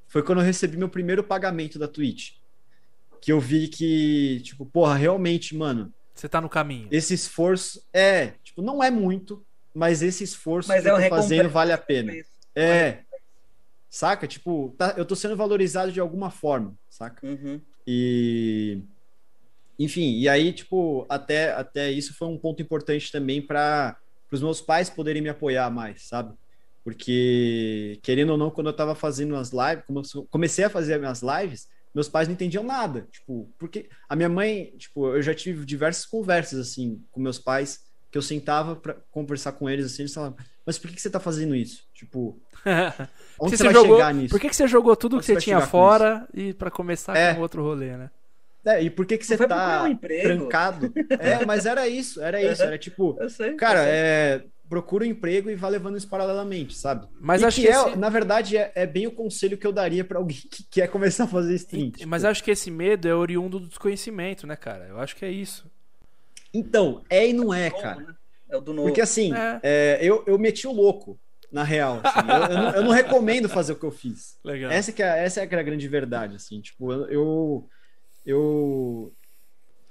[0.07, 2.33] foi quando eu recebi meu primeiro pagamento da Twitch.
[3.19, 6.87] Que eu vi que, tipo, porra, realmente, mano, Você tá no caminho.
[6.91, 9.43] esse esforço é, tipo, não é muito,
[9.73, 12.13] mas esse esforço Mas que é eu tô fazendo vale a pena.
[12.55, 12.99] É.
[13.89, 14.27] Saca?
[14.27, 17.25] Tipo, tá- eu tô sendo valorizado de alguma forma, saca?
[17.25, 17.59] Uhum.
[17.87, 18.81] E
[19.79, 23.97] enfim, e aí, tipo, até, até isso foi um ponto importante também para
[24.31, 26.35] os meus pais poderem me apoiar mais, sabe?
[26.83, 30.95] Porque, querendo ou não, quando eu tava fazendo as lives, como eu comecei a fazer
[30.95, 33.07] as minhas lives, meus pais não entendiam nada.
[33.11, 37.81] Tipo, porque a minha mãe, tipo, eu já tive diversas conversas, assim, com meus pais,
[38.11, 41.09] que eu sentava para conversar com eles, assim, eles falavam, mas por que, que você
[41.09, 41.83] tá fazendo isso?
[41.93, 42.39] Tipo,
[43.39, 44.29] onde você, você vai jogou- chegar nisso?
[44.29, 47.33] Por que, que você jogou tudo Onde que você tinha fora e pra começar É.
[47.33, 48.09] com outro rolê, né?
[48.65, 50.23] É, e por que, que você tá um emprego.
[50.47, 50.93] trancado?
[51.19, 52.63] É, mas era isso, era isso.
[52.63, 53.55] Era tipo, Eu sei.
[53.55, 53.93] cara, eu sei.
[53.93, 57.07] é, procura um emprego e vá levando isso paralelamente, sabe?
[57.19, 59.67] Mas e acho que, que é, esse- na verdade, é, é bem o conselho que
[59.67, 61.91] eu daria pra alguém que quer começar a fazer stream.
[61.91, 62.07] Tipo.
[62.09, 64.85] Mas acho que esse medo é oriundo do desconhecimento, né, cara?
[64.87, 65.65] Eu acho que é isso.
[66.53, 67.95] Então, é e não é, Novo, cara.
[68.01, 68.15] né?
[68.49, 68.87] É o do novo.
[68.87, 69.59] Porque assim, É.
[69.63, 71.17] é, eu, eu meti o louco,
[71.51, 71.99] na real.
[72.03, 72.19] assim.
[72.29, 74.37] Eu, eu não, eu não recomendo fazer o que eu fiz.
[74.45, 74.71] Legal.
[74.71, 76.59] Essa, que é, essa é que é a grande verdade, assim.
[76.61, 77.05] Tipo, eu.
[77.09, 77.69] eu,
[78.25, 79.13] eu-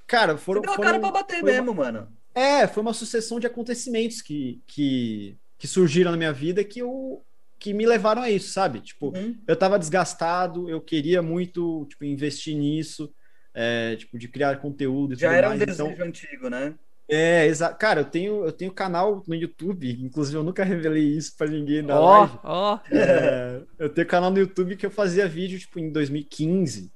[0.06, 0.60] Cara, Você foram.
[0.60, 2.08] deu a foram cara pra bater foi uma- mesmo, mano.
[2.34, 7.24] É, foi uma sucessão de acontecimentos que, que, que surgiram na minha vida que, eu,
[7.58, 8.80] que me levaram a isso, sabe?
[8.80, 9.42] Tipo, Uhum.
[9.46, 13.12] eu tava desgastado, eu queria muito, tipo, investir nisso,
[13.54, 15.58] é, tipo, de criar conteúdo e Já tudo era um mais.
[15.58, 16.76] desejo Então, antigo, né?
[17.08, 17.76] é, exato.
[17.78, 21.82] Cara, eu tenho, eu tenho canal no YouTube, inclusive eu nunca revelei isso pra ninguém
[21.82, 22.40] na Ó, live.
[22.42, 22.80] ó.
[22.90, 26.91] É, eu tenho canal no YouTube que eu fazia vídeo, tipo, em 2015.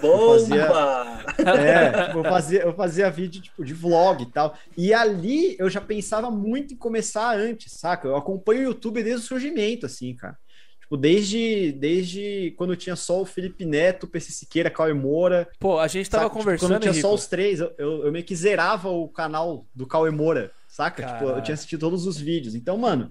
[0.00, 1.24] Bomba!
[1.38, 4.56] É, tipo, eu fazia, eu fazia vídeo tipo, de vlog e tal.
[4.76, 8.08] E ali eu já pensava muito em começar antes, saca?
[8.08, 10.38] Eu acompanho o YouTube desde o surgimento, assim, cara.
[10.80, 15.48] Tipo, desde, desde quando tinha só o Felipe Neto, PC Siqueira, Cauê Moura.
[15.58, 16.30] Pô, a gente tava saca?
[16.30, 17.08] Tipo, conversando, quando tinha Henrico.
[17.08, 21.06] só os três, eu, eu, eu meio que zerava o canal do Cauê Moura, saca?
[21.06, 22.54] Tipo, eu tinha assistido todos os vídeos.
[22.54, 23.10] Então, mano,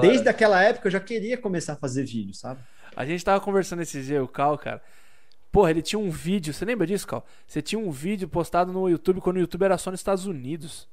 [0.00, 2.60] desde aquela época eu já queria começar a fazer vídeo, sabe?
[2.96, 4.80] A gente tava conversando esses dias, o Cal, cara.
[5.52, 6.54] Porra, ele tinha um vídeo.
[6.54, 7.24] Você lembra disso, Cal?
[7.46, 10.88] Você tinha um vídeo postado no YouTube quando o YouTube era só nos Estados Unidos.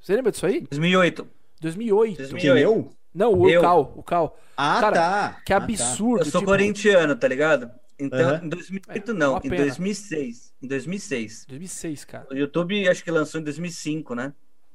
[0.00, 0.60] Você lembra disso aí?
[0.70, 1.26] 2008.
[1.60, 2.16] 2008.
[2.18, 2.40] 2008.
[2.54, 2.92] Quem eu?
[3.12, 3.60] Não, o Eu.
[3.60, 3.92] Cal.
[3.96, 4.38] O Cal.
[4.56, 5.40] Ah, Cara, tá.
[5.44, 5.64] Que Ah, tá.
[5.64, 6.20] absurdo.
[6.24, 7.70] Eu sou tipo, corintiano, tá ligado?
[7.98, 8.40] Então, Aham.
[8.44, 9.62] em 2008 É, não, uma em pena.
[9.64, 10.52] 2006.
[10.62, 11.46] Em 2006.
[11.48, 12.26] 2006, cara.
[12.30, 14.32] O YouTube acho que lançou em 2005, né?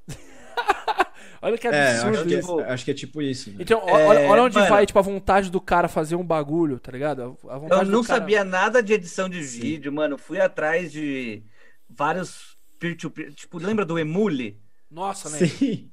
[1.43, 2.59] Olha que É, absurdo acho que, isso.
[2.61, 3.49] é, acho que é tipo isso.
[3.51, 3.57] né?
[3.59, 4.69] Então, É, olha, olha onde mano.
[4.69, 7.37] vai, tipo, a vontade do cara fazer um bagulho, tá ligado?
[7.49, 9.59] A vontade Eu não cara- sabia nada de edição de Sim.
[9.59, 10.17] vídeo, mano.
[10.17, 11.43] Fui atrás de
[11.89, 13.33] vários peer-to-peer.
[13.33, 14.59] Tipo, lembra do Emule?
[14.89, 15.39] Nossa, né?
[15.45, 15.89] Sim.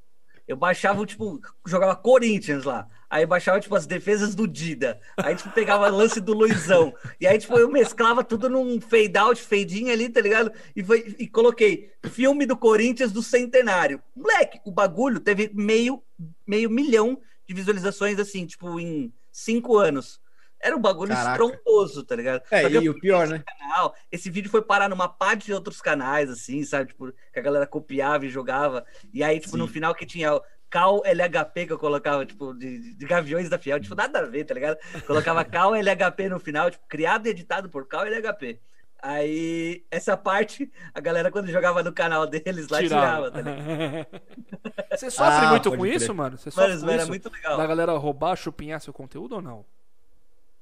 [0.46, 2.88] Eu baixava, tipo, jogava Corinthians lá.
[3.10, 5.00] Aí baixava, tipo, as defesas do Dida.
[5.16, 6.94] Aí, tipo, pegava lance do Luizão.
[7.20, 10.52] E aí, tipo, eu mesclava tudo num fade out, fade in ali, tá ligado?
[10.76, 14.00] E, foi, e coloquei filme do Corinthians do centenário.
[14.14, 16.00] Moleque, o bagulho teve meio,
[16.46, 20.20] meio milhão de visualizações, assim, tipo, em cinco anos.
[20.62, 21.42] Era um bagulho Caraca.
[21.42, 22.42] estrondoso, tá ligado?
[22.50, 23.42] É, e o pior, né?
[23.58, 23.94] canal.
[24.12, 26.90] Esse vídeo foi parar numa parte de outros canais, assim, sabe?
[26.90, 28.84] Tipo, que a galera copiava e jogava.
[29.12, 29.72] E aí, tipo, no Sim.
[29.72, 30.38] final que tinha
[30.70, 34.44] Cal LHP que eu colocava, tipo, de, de Gaviões da Fiel, tipo, nada a ver,
[34.44, 34.78] tá ligado?
[35.06, 38.60] Colocava Cal LHP no final, tipo, criado e editado por Cal LHP.
[39.02, 44.06] Aí, essa parte, a galera, quando jogava no canal deles, lá tirava, tá ligado?
[44.92, 45.94] Você sofre Ah, muito com crer.
[45.96, 46.36] isso, mano?
[46.36, 47.08] Você sofre Mano, com era isso?
[47.10, 47.56] muito legal.
[47.56, 49.64] Da galera roubar, chupinhar seu conteúdo ou não?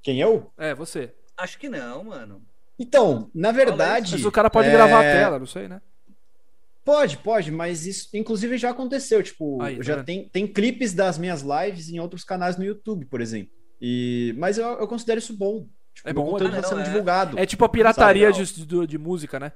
[0.02, 0.52] Quem eu?
[0.56, 1.12] É, você.
[1.36, 2.40] Acho que não, mano.
[2.78, 4.12] Então, na verdade.
[4.12, 5.82] Mas o cara pode é, gravar a tela, não sei, né?
[6.88, 9.22] Pode, pode, mas isso inclusive já aconteceu.
[9.22, 10.06] Tipo, Aí, tá já vendo?
[10.06, 13.52] tem, tem clipes das minhas lives em outros canais no YouTube, por exemplo.
[13.78, 15.66] E, mas eu, eu considero isso bom.
[15.94, 16.62] Tipo, É bom, conteúdo né?
[16.62, 16.88] tá sendo Não, é.
[16.88, 17.38] divulgado.
[17.38, 19.52] É tipo a pirataria de, de, de música, né?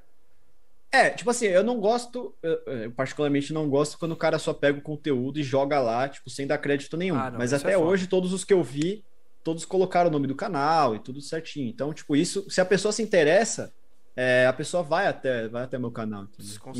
[0.93, 4.53] É, tipo assim, eu não gosto, eu, eu particularmente não gosto quando o cara só
[4.53, 7.16] pega o conteúdo e joga lá, tipo, sem dar crédito nenhum.
[7.16, 9.03] Ah, não, Mas isso até é hoje, todos os que eu vi,
[9.43, 11.66] todos colocaram o nome do canal e tudo certinho.
[11.66, 13.72] Então, tipo, isso, se a pessoa se interessa,
[14.17, 16.27] é, a pessoa vai até, vai até meu canal.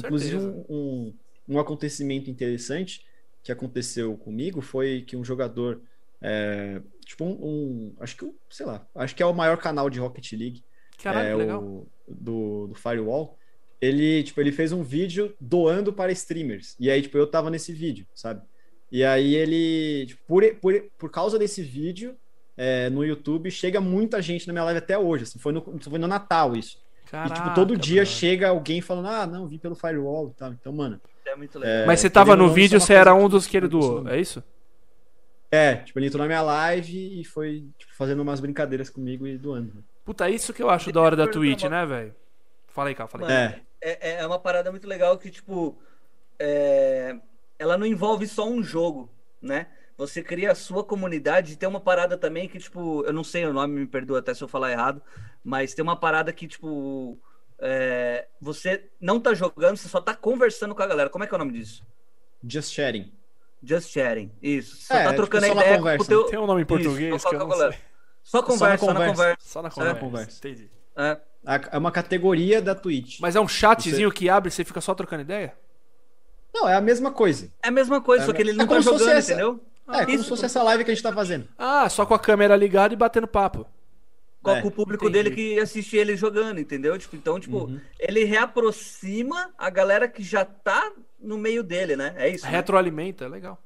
[0.07, 1.14] Inclusive, um, um,
[1.49, 3.05] um acontecimento interessante
[3.43, 5.80] que aconteceu comigo foi que um jogador,
[6.20, 9.99] é, tipo, um, um- acho que, sei lá, acho que é o maior canal de
[9.99, 10.62] Rocket League,
[11.03, 11.62] Caralho, é legal.
[11.62, 13.37] o do, do Firewall,
[13.80, 16.76] ele, tipo, ele fez um vídeo doando para streamers.
[16.78, 18.43] E aí, tipo, eu tava nesse vídeo, sabe?
[18.93, 22.14] E aí ele, tipo, por, por, por causa desse vídeo
[22.57, 25.24] é, no YouTube, chega muita gente na minha live até hoje.
[25.24, 26.78] Assim, foi, no, foi no Natal isso.
[27.12, 28.06] Caraca, e, tipo, todo dia mano.
[28.06, 30.52] chega alguém falando, ah, não, vim pelo firewall e tal.
[30.52, 30.98] Então, mano.
[31.26, 31.86] É muito legal.
[31.86, 34.08] Mas você É, tava no vídeo, você é uma era um dos que ele doou,
[34.08, 34.42] é isso?
[35.50, 39.36] É, tipo, ele entrou na minha live e foi, tipo, fazendo umas brincadeiras comigo e
[39.36, 39.84] doando.
[40.04, 42.14] Puta, isso que eu acho da hora da Twitch, né, velho?
[42.68, 43.32] Fala aí, cara, fala aí.
[43.32, 43.98] Mano, É.
[44.00, 45.78] é, é uma parada muito legal que, tipo,
[46.38, 47.14] é,
[47.58, 49.10] ela não envolve só um jogo,
[49.40, 49.66] né?
[49.97, 53.45] Você cria a sua comunidade e tem uma parada também que, tipo, eu não sei
[53.47, 55.03] o nome, me perdoa até se eu falar errado,
[55.45, 57.18] mas tem uma parada que, tipo,
[57.59, 61.11] é, você não tá jogando, você só tá conversando com a galera.
[61.11, 61.84] Como é que é o nome disso?
[62.47, 63.12] Just sharing.
[63.62, 64.32] Just sharing.
[64.43, 64.76] Isso.
[64.76, 66.24] Você só É, tá tipo, trocando só a na ideia conversa, com o teu.
[66.24, 67.72] Tem um nome em português Isso, que eu só não com a galera.
[67.72, 67.80] sei.
[68.24, 69.14] Só conversa, só na conversa.
[69.14, 69.49] conversa.
[69.49, 69.70] Só na É.
[69.70, 70.01] conversa.
[70.01, 70.38] Conversa.
[70.38, 70.70] Entendi.
[70.97, 71.20] É.
[71.72, 73.20] É uma categoria da Twitch.
[73.20, 75.55] Mas é um chatzinho que abre e você fica só trocando ideia?
[76.55, 77.51] Não, é a mesma coisa.
[77.62, 79.32] É a mesma coisa, É, só que ele é não tá se fosse jogando, essa-
[79.32, 79.61] entendeu?
[80.01, 81.49] É, como isso, se fosse essa live que a gente tá fazendo.
[81.59, 83.66] Ah, só com a câmera ligada e batendo papo.
[84.45, 85.30] É, que o público entendi.
[85.30, 86.99] dele que assiste ele jogando, entendeu?
[86.99, 87.80] Tipo, então, tipo, Uhum.
[87.99, 92.12] ele reaproxima a galera que já tá no meio dele, né?
[92.16, 92.45] É isso.
[92.45, 92.51] né?
[92.51, 93.62] Retroalimenta, é legal.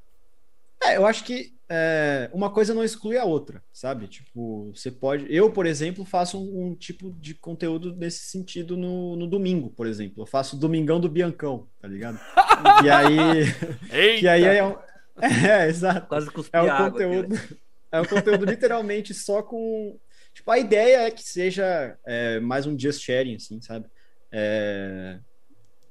[0.83, 4.07] É, eu acho que é, uma coisa não exclui a outra, sabe?
[4.07, 5.27] Tipo, você pode.
[5.35, 9.87] Eu, por exemplo, faço um, um tipo de conteúdo nesse sentido no, no domingo, por
[9.87, 10.23] exemplo.
[10.23, 12.21] Eu faço Domingão do Biancão, tá ligado?
[12.85, 13.17] e aí.
[13.91, 14.21] Eita!
[14.21, 14.77] Que aí é um.
[15.21, 16.07] É, exato.
[16.09, 16.91] Quase cuspi É um água.
[16.91, 17.35] conteúdo.
[17.35, 17.59] aqui, né?
[17.93, 19.99] É um conteúdo literalmente só com.
[20.35, 23.87] Tipo, a ideia é que seja é, mais um just sharing, assim, sabe?
[24.31, 25.19] É,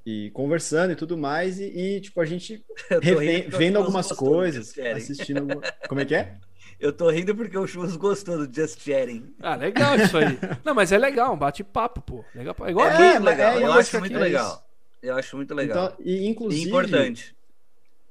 [0.05, 2.63] E conversando e tudo mais, e, e, tipo, a gente
[3.01, 5.39] Eu o vendo algumas coisas, assistindo.
[5.39, 6.35] alguma- Como é que é?
[6.79, 9.33] Eu tô rindo porque o Churros gostou do Just Sharing.
[9.39, 10.37] Ah, legal isso aí.
[10.63, 12.25] Não, mas é legal, um bate-papo, pô.
[12.35, 13.01] Legal, igual É, aqui.
[13.03, 13.51] muito mas legal.
[13.51, 14.47] é eu isso acho muito é legal.
[14.51, 14.63] isso.
[15.01, 15.85] Eu acho muito legal.
[15.93, 16.67] Então, e E inclusive.
[16.67, 17.34] importante.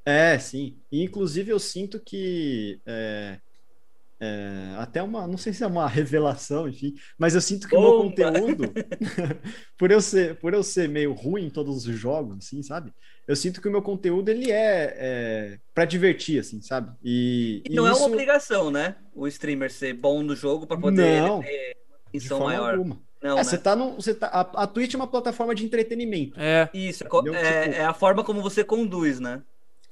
[0.05, 0.79] É, sim.
[0.93, 3.39] E, inclusive eu sinto que é,
[4.21, 7.81] é, até uma, não sei se é uma revelação, enfim, mas eu sinto que o
[7.81, 8.73] meu conteúdo,
[9.79, 12.93] por eu ser, por eu ser meio ruim em todos os jogos, assim, sabe?
[13.27, 16.93] Eu sinto que o meu conteúdo ele é, é para divertir, assim, sabe?
[17.03, 18.97] E, E e não é uma obrigação, né?
[19.15, 21.77] O streamer ser bom no jogo pra poder Não, ele ter
[22.09, 22.75] atenção forma maior.
[22.75, 23.01] alguma.
[23.23, 23.45] Não, É, né?
[23.45, 26.39] você tá num, você tá, a, a Twitch é uma plataforma de entretenimento.
[26.39, 26.69] É.
[26.75, 27.35] Isso, é é, Tipo-
[27.77, 29.43] é a forma como você conduz, né?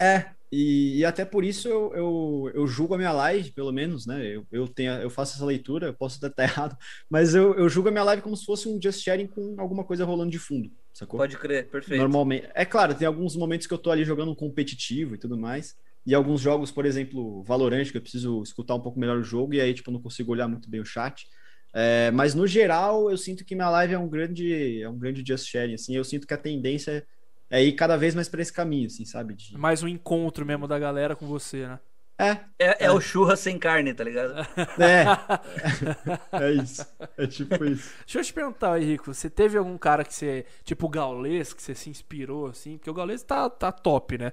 [0.03, 4.05] É, e, e até por isso eu, eu, eu julgo a minha live, pelo menos,
[4.05, 4.26] né?
[4.26, 6.76] Eu, eu, tenho, eu faço essa leitura, eu posso até estar errado,
[7.09, 9.84] mas eu, eu julgo a minha live como se fosse um just sharing com alguma
[9.84, 11.18] coisa rolando de fundo, sacou?
[11.18, 12.00] Pode crer, perfeito.
[12.00, 12.48] Normalmente.
[12.55, 15.74] É claro, tem alguns momentos que eu tô ali jogando um competitivo e tudo mais.
[16.05, 19.55] E alguns jogos, por exemplo, Valorant, que eu preciso escutar um pouco melhor o jogo,
[19.55, 21.26] e aí, tipo, não consigo olhar muito bem o chat.
[21.72, 25.22] É, mas no geral, eu sinto que minha live é um grande, é um grande
[25.26, 25.96] just sharing, assim.
[25.96, 27.07] Eu sinto que a tendência
[27.53, 29.34] é, ir cada vez mais para esse caminho, assim, sabe?
[29.34, 31.80] De- Mais um encontro mesmo da galera com você, né?
[32.18, 32.90] É, É, é É.
[32.90, 34.34] o churra sem carne, tá ligado?
[34.78, 35.05] É,
[36.40, 36.86] é isso.
[37.16, 37.90] É tipo isso.
[38.05, 41.62] Deixa eu te perguntar, Henrico, você teve algum cara que você, tipo o Gaules, que
[41.62, 42.76] você se inspirou, assim?
[42.78, 44.32] Porque o Gaules tá, tá top, né?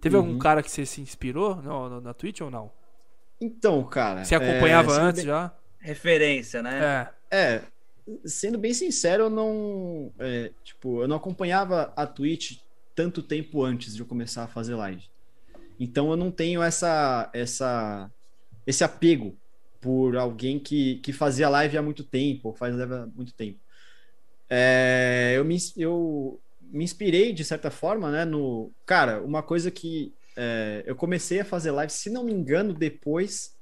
[0.00, 0.38] Teve algum Uhum.
[0.38, 2.70] cara que você se inspirou no, no- na Twitch ou não?
[3.40, 4.24] Então, cara.
[4.24, 5.52] Você acompanhava é, sendo antes já?
[5.78, 7.08] Referência, né?
[7.30, 7.36] É.
[7.56, 7.62] É,
[8.24, 10.12] sendo bem sincero, eu não.
[10.18, 12.58] é, tipo, eu não acompanhava a Twitch
[12.94, 15.04] tanto tempo antes de eu começar a fazer live.
[15.78, 18.10] Então eu não tenho essa, essa,
[18.66, 19.36] esse apego
[19.80, 23.58] por alguém que, que fazia live há muito tempo, ou faz live há muito tempo.
[24.48, 28.70] É, eu, me, eu me inspirei, de certa forma, né, no...
[28.86, 33.54] Cara, uma coisa que é, eu comecei a fazer live, se não me engano, depois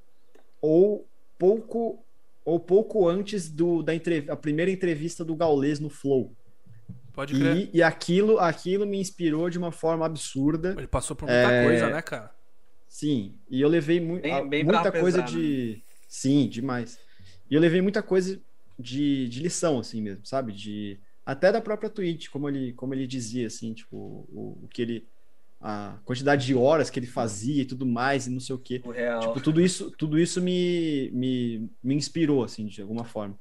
[0.60, 1.06] ou
[1.38, 2.03] pouco
[2.44, 6.32] ou pouco antes do, da entrev a primeira entrevista do Gaules no Flow.
[7.12, 7.56] Pode crer.
[7.72, 10.74] E, e aquilo, aquilo me inspirou de uma forma absurda.
[10.76, 11.64] Ele passou por muita É.
[11.64, 12.34] coisa, né, cara?
[12.88, 15.82] Sim, e eu levei mu Bem- bem muita coisa pesar, de.
[16.08, 16.98] Sim, demais.
[17.50, 18.40] E eu levei muita coisa
[18.78, 20.52] de, de lição, assim mesmo, sabe?
[20.52, 23.96] De até da própria Twitch, como ele, como ele dizia, assim, tipo,
[24.32, 25.06] o, o que ele.
[25.66, 28.82] A quantidade de horas que ele fazia e tudo mais, e não sei o quê.
[28.84, 29.20] Real.
[29.20, 33.34] Tipo, tudo isso, tudo isso me, me, me inspirou, assim, de alguma forma.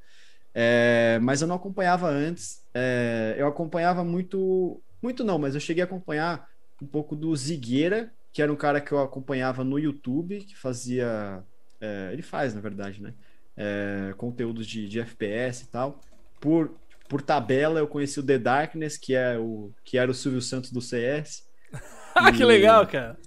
[0.53, 2.61] É, mas eu não acompanhava antes.
[2.73, 4.81] É, eu acompanhava muito.
[5.01, 6.47] Muito não, mas eu cheguei a acompanhar
[6.81, 11.43] um pouco do Zigueira, que era um cara que eu acompanhava no YouTube, que fazia.
[11.81, 13.13] é, ele faz, na verdade, né?
[13.57, 15.99] É, conteúdos de, de FPS e tal.
[16.39, 16.71] Por,
[17.09, 20.71] por tabela, eu conheci o The Darkness, que, é o, que era o Silvio Santos
[20.71, 21.43] do CS.
[22.27, 23.17] Ah, que legal, cara.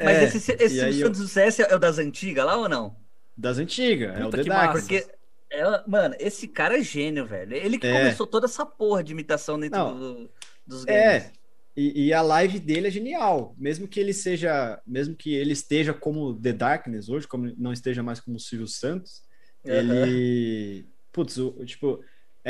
[0.00, 2.68] Mas É, esse, esse Silvio eu- Santos do CS é o das antigas lá ou
[2.68, 2.96] não?
[3.36, 4.72] Das antigas, é o The massa.
[4.80, 5.06] Porque,
[5.50, 7.54] é, mano, esse cara é gênio, velho.
[7.54, 7.98] Ele que É.
[7.98, 10.30] começou toda essa porra de imitação dentro do-
[10.66, 11.00] dos games.
[11.24, 11.32] É,
[11.76, 13.54] e, e a live dele é genial.
[13.58, 18.02] Mesmo que ele seja, mesmo que ele esteja como The Darkness hoje, como não esteja
[18.02, 19.22] mais como o Silvio Santos,
[19.64, 19.72] Uhum.
[19.72, 22.00] ele, putz, o, tipo,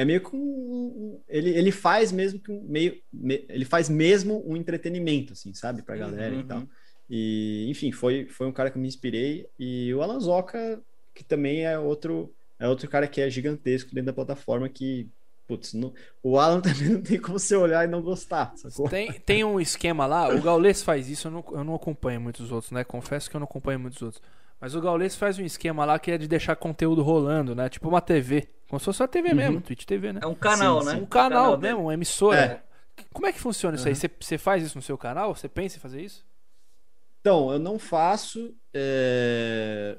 [0.00, 4.42] é meio que um, ele, ele faz mesmo que um meio, me- ele faz mesmo
[4.46, 6.40] um entretenimento, assim, sabe, pra galera Uhum.
[6.40, 6.62] e tal.
[7.10, 9.46] E, enfim, foi, foi um cara que eu me inspirei.
[9.58, 10.80] E o Alan Zoca,
[11.14, 15.08] que também é outro, é outro cara que é gigantesco dentro da plataforma que,
[15.46, 15.92] putz, não-
[16.22, 18.88] o Alan também não tem como você olhar e não gostar, sacou?
[18.88, 22.52] Tem, tem um esquema lá, o Gaules faz isso, eu não, eu não acompanho muitos
[22.52, 22.84] outros, né?
[22.84, 24.22] Confesso que eu não acompanho muitos outros.
[24.60, 27.68] Mas o Gaules faz um esquema lá que é de deixar conteúdo rolando, né?
[27.68, 28.48] Tipo uma TV.
[28.68, 29.60] Como se fosse uma TV mesmo, Uhum.
[29.60, 30.20] Twitch TV, né?
[30.22, 30.94] É um canal, Sim, né?
[30.96, 31.00] sim.
[31.02, 31.72] Um canal dele.
[31.74, 32.40] mesmo, uma emissora.
[32.40, 32.62] É.
[33.12, 33.92] Como é que funciona isso aí?
[33.94, 34.00] Uhum.
[34.00, 35.34] Você você faz isso no seu canal?
[35.34, 36.26] Você pensa em fazer isso?
[37.20, 38.54] Então, eu não faço.
[38.74, 39.98] é,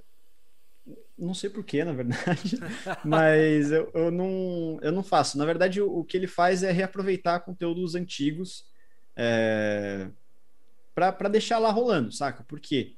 [1.17, 2.57] Não sei por quê, na verdade,
[3.03, 5.37] mas eu, eu, não, eu não faço.
[5.37, 8.65] Na verdade, o, o que ele faz é reaproveitar conteúdos antigos
[9.15, 10.07] é...
[10.95, 12.43] para deixar lá rolando, saca?
[12.43, 12.95] Por quê?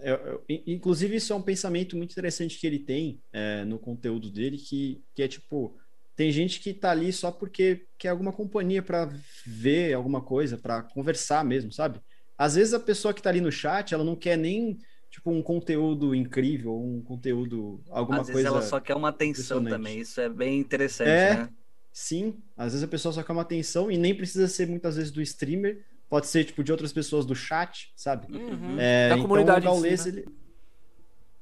[0.00, 3.78] Eu- eu- in- inclusive, isso é um pensamento muito interessante que ele tem é, no
[3.78, 5.76] conteúdo dele, que, que é tipo.
[6.14, 9.10] Tem gente que tá ali só porque quer alguma companhia para
[9.46, 12.00] ver alguma coisa, para conversar mesmo, sabe?
[12.36, 14.76] Às vezes a pessoa que tá ali no chat, ela não quer nem
[15.10, 18.48] tipo um conteúdo incrível, um conteúdo, alguma Às vezes coisa.
[18.58, 20.00] ela só quer uma atenção também.
[20.00, 21.34] Isso é bem interessante, É.
[21.36, 21.48] né?
[21.92, 25.10] Sim, às vezes a pessoa só quer uma atenção e nem precisa ser muitas vezes
[25.10, 28.30] do streamer, pode ser tipo de outras pessoas do chat, sabe?
[28.30, 28.78] Uhum.
[28.78, 30.12] É, da então comunidade o em si, Gaules, né?
[30.12, 30.28] ele...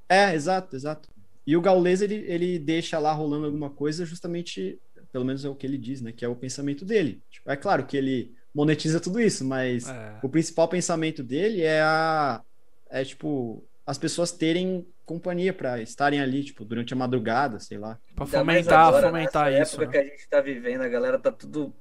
[0.09, 1.09] É, exato, exato.
[1.45, 4.79] E o Gaules, ele, ele deixa lá rolando alguma coisa justamente,
[5.11, 6.12] pelo menos é o que ele diz, né?
[6.12, 7.21] Que é o pensamento dele.
[7.29, 10.21] Tipo, é claro que ele monetiza tudo isso, mas É.
[10.23, 12.41] o principal pensamento dele é a...
[12.89, 17.99] É, tipo, as pessoas terem companhia para estarem ali, tipo, durante a madrugada, sei lá.
[18.14, 19.83] Pra fomentar, agora, fomentar nessa isso.
[19.83, 20.05] época né?
[20.05, 21.75] que a gente tá vivendo, a galera tá tudo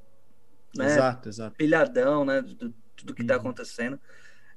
[0.75, 1.55] né, Exato, exato.
[1.57, 2.41] pilhadão, né?
[2.41, 2.55] de
[2.95, 3.39] Tudo que tá Uhum.
[3.41, 3.99] acontecendo.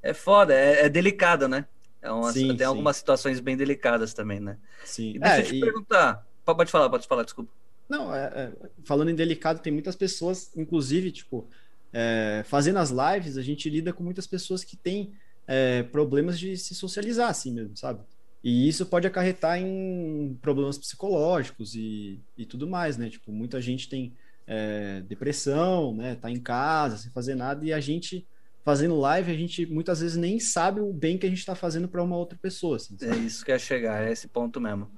[0.03, 1.67] É foda, é, é delicado, né?
[2.01, 2.65] É uma, Sim, tem sim.
[2.67, 4.59] algumas situações bem delicadas também, né?
[4.85, 5.13] Sim.
[5.15, 6.27] E deixa É, eu te e- perguntar.
[6.45, 7.53] Pode pode falar, pode falar, desculpa.
[7.89, 11.49] Não, é- é, falando em delicado, tem muitas pessoas, inclusive, tipo,
[11.93, 15.13] é, fazendo as lives, a gente lida com muitas pessoas que têm
[15.47, 18.05] é, problemas de se socializar, assim mesmo, sabe?
[18.45, 23.11] E isso pode acarretar em problemas psicológicos e, e tudo mais, né?
[23.11, 24.17] Tipo, muita gente tem
[24.47, 26.17] é, depressão, né?
[26.17, 28.27] Tá em casa, sem fazer nada, e a gente
[28.65, 31.89] fazendo live, a gente muitas vezes nem sabe o bem que a gente tá fazendo
[31.89, 34.91] para uma outra pessoa, assim, É isso que é chegar, é esse ponto mesmo.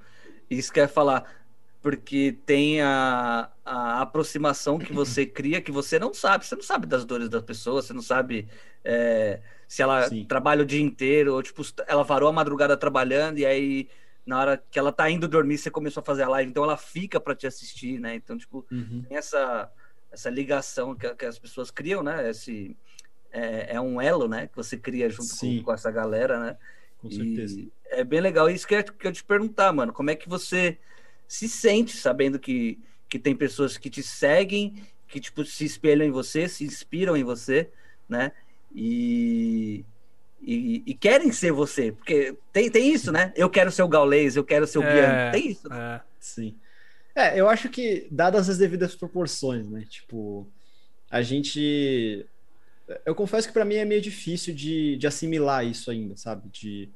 [0.50, 1.24] Isso que é falar,
[1.80, 6.46] porque tem a, a aproximação que você cria que você não sabe.
[6.46, 8.48] Você não sabe das dores das pessoas, você não sabe
[8.84, 10.24] é, se ela Sim.
[10.26, 13.88] trabalha o dia inteiro, ou tipo, ela varou a madrugada trabalhando e aí
[14.26, 16.76] na hora que ela tá indo dormir você começou a fazer a live, então ela
[16.76, 18.14] fica para te assistir, né?
[18.14, 19.04] Então, tipo, Uhum.
[19.08, 19.70] tem essa,
[20.10, 22.30] essa ligação que, que as pessoas criam, né?
[22.30, 22.76] Esse,
[23.30, 24.46] é, é um elo, né?
[24.46, 26.56] Que você cria junto com, com essa galera, né?
[26.98, 27.58] Com certeza.
[27.58, 28.48] E é bem legal.
[28.48, 29.92] Isso que eu, que eu te perguntar, mano.
[29.92, 30.78] Como é que você
[31.26, 36.10] se sente sabendo que, que tem pessoas que te seguem, que tipo, se espelham em
[36.10, 37.70] você, se inspiram em você,
[38.08, 38.32] né?
[38.74, 39.84] E,
[40.46, 41.92] e, e querem ser você.
[41.92, 43.32] Porque tem, tem isso, né?
[43.36, 45.32] Eu quero ser o Gaulês, eu quero ser o É, Bianco.
[45.32, 45.96] Tem isso, né?
[45.96, 46.00] É.
[46.20, 46.56] Sim.
[47.14, 49.84] É, eu acho que, dadas as devidas proporções, né?
[49.88, 50.48] Tipo,
[51.10, 52.26] a gente.
[53.06, 56.48] Eu confesso que pra mim é meio difícil de, de assimilar isso ainda, sabe?
[56.50, 56.90] De,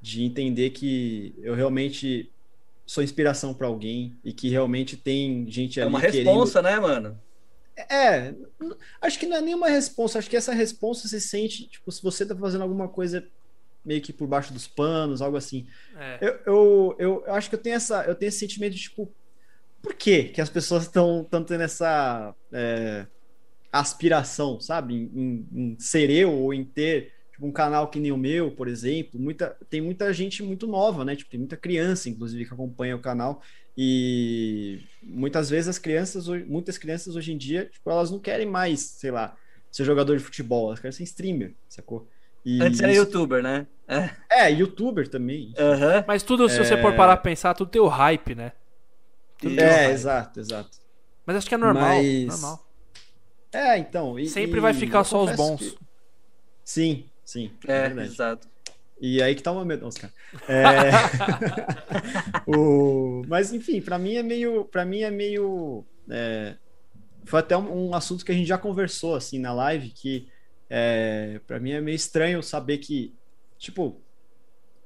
[0.00, 2.30] de entender que eu realmente
[2.86, 6.16] sou inspiração pra alguém e que realmente tem gente É ali uma querendo.
[6.16, 7.20] responsa, né, mano?
[7.76, 8.34] É,
[9.00, 10.18] acho que não é nenhuma resposta.
[10.18, 13.26] Acho que essa resposta se sente, tipo, se você tá fazendo alguma coisa
[13.84, 15.66] meio que por baixo dos panos, algo assim.
[15.96, 16.18] É.
[16.20, 19.12] Eu, eu, eu, eu acho que eu tenho essa, eu tenho esse sentimento de tipo,
[19.82, 23.06] por que que as pessoas estão tendo essa é,
[23.72, 28.12] aspiração, sabe, em, em- em ser eu ou em ter tipo, um canal que nem
[28.12, 29.18] o meu, por exemplo.
[29.20, 31.16] Muita, tem muita gente muito nova, né?
[31.16, 33.42] Tipo, tem muita criança, inclusive, que acompanha o canal.
[33.76, 38.80] E muitas vezes as crianças, muitas crianças hoje em dia, tipo, elas não querem mais,
[38.80, 39.36] sei lá,
[39.70, 42.08] ser jogador de futebol, elas querem ser streamer, sacou?
[42.44, 43.66] E Antes era isso- youtuber, né?
[43.88, 44.10] É.
[44.30, 45.52] É, youtuber também.
[45.58, 46.04] Aham.
[46.06, 48.52] Mas tudo, se você for parar pra pensar, tudo tem o hype, né?
[49.38, 49.92] Tudo É, hype.
[49.92, 50.78] exato, exato.
[51.26, 51.96] Mas acho que é normal.
[51.96, 52.64] Mas- normal.
[53.52, 54.18] É, então.
[54.18, 55.58] e- Sempre e vai ficar só os bons.
[55.60, 55.78] que-
[56.64, 57.50] Sim, sim.
[57.66, 58.48] É, É, exato.
[59.00, 60.12] E aí que tá uma medo, cara.
[60.48, 60.90] É...
[62.46, 63.22] o...
[63.28, 66.56] Mas enfim, pra mim é meio, para mim é meio, é,
[67.26, 70.26] foi até um, um assunto que a gente já conversou assim na live que
[70.70, 71.40] é...
[71.46, 73.14] para mim é meio estranho saber que,
[73.58, 74.04] tipo,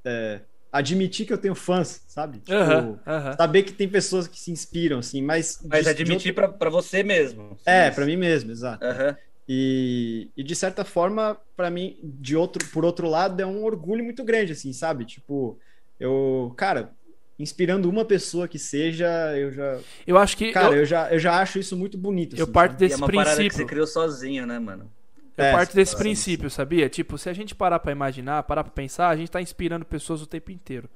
[0.07, 2.41] é, admitir que eu tenho fãs, sabe?
[2.41, 3.37] Tipo, Aham, aham.
[3.37, 6.71] saber que tem pessoas que se inspiram assim, mas Mas de- de admitir pra, pra
[6.71, 7.57] você mesmo.
[7.67, 8.85] É, pra mim mesmo, exato.
[8.85, 9.17] Aham.
[9.49, 14.05] E, e de certa forma, para mim, de outro, por outro lado, é um orgulho
[14.05, 15.07] muito grande, assim, sabe?
[15.07, 15.59] Tipo,
[15.99, 16.93] eu, cara,
[17.39, 19.79] inspirando uma pessoa que seja, eu já.
[20.07, 20.53] Eu acho que.
[20.53, 22.37] Cara, eu, eu já, eu já acho isso muito bonito.
[22.37, 22.83] eu assim, parto sabe?
[22.83, 23.67] E é desse uma parada que você princípio.
[23.67, 24.91] criou sozinho, né, mano?
[25.35, 26.89] Eu É, parto desse princípio, sabia?
[26.89, 30.21] Tipo, se a gente parar pra imaginar, parar pra pensar, a gente tá inspirando pessoas
[30.21, 30.91] o tempo inteiro.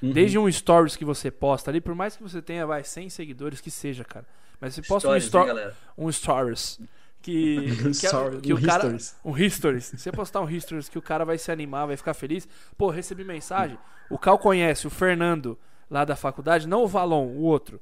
[0.00, 0.12] Uhum.
[0.12, 3.60] Desde um stories que você posta ali, por mais que você tenha, vai, 100 seguidores
[3.60, 4.26] que seja, cara.
[4.60, 6.80] Mas você posta um, Stories, sto hein, um stories
[7.26, 9.16] que, que, Sorry, que um o cara histories.
[9.24, 9.84] um histories.
[9.86, 12.48] Se você postar um histories que o cara vai se animar, vai ficar feliz.
[12.78, 13.76] Pô, recebi mensagem.
[14.08, 15.58] O Cal conhece o Fernando
[15.90, 17.80] lá da faculdade, não o Valon, o outro.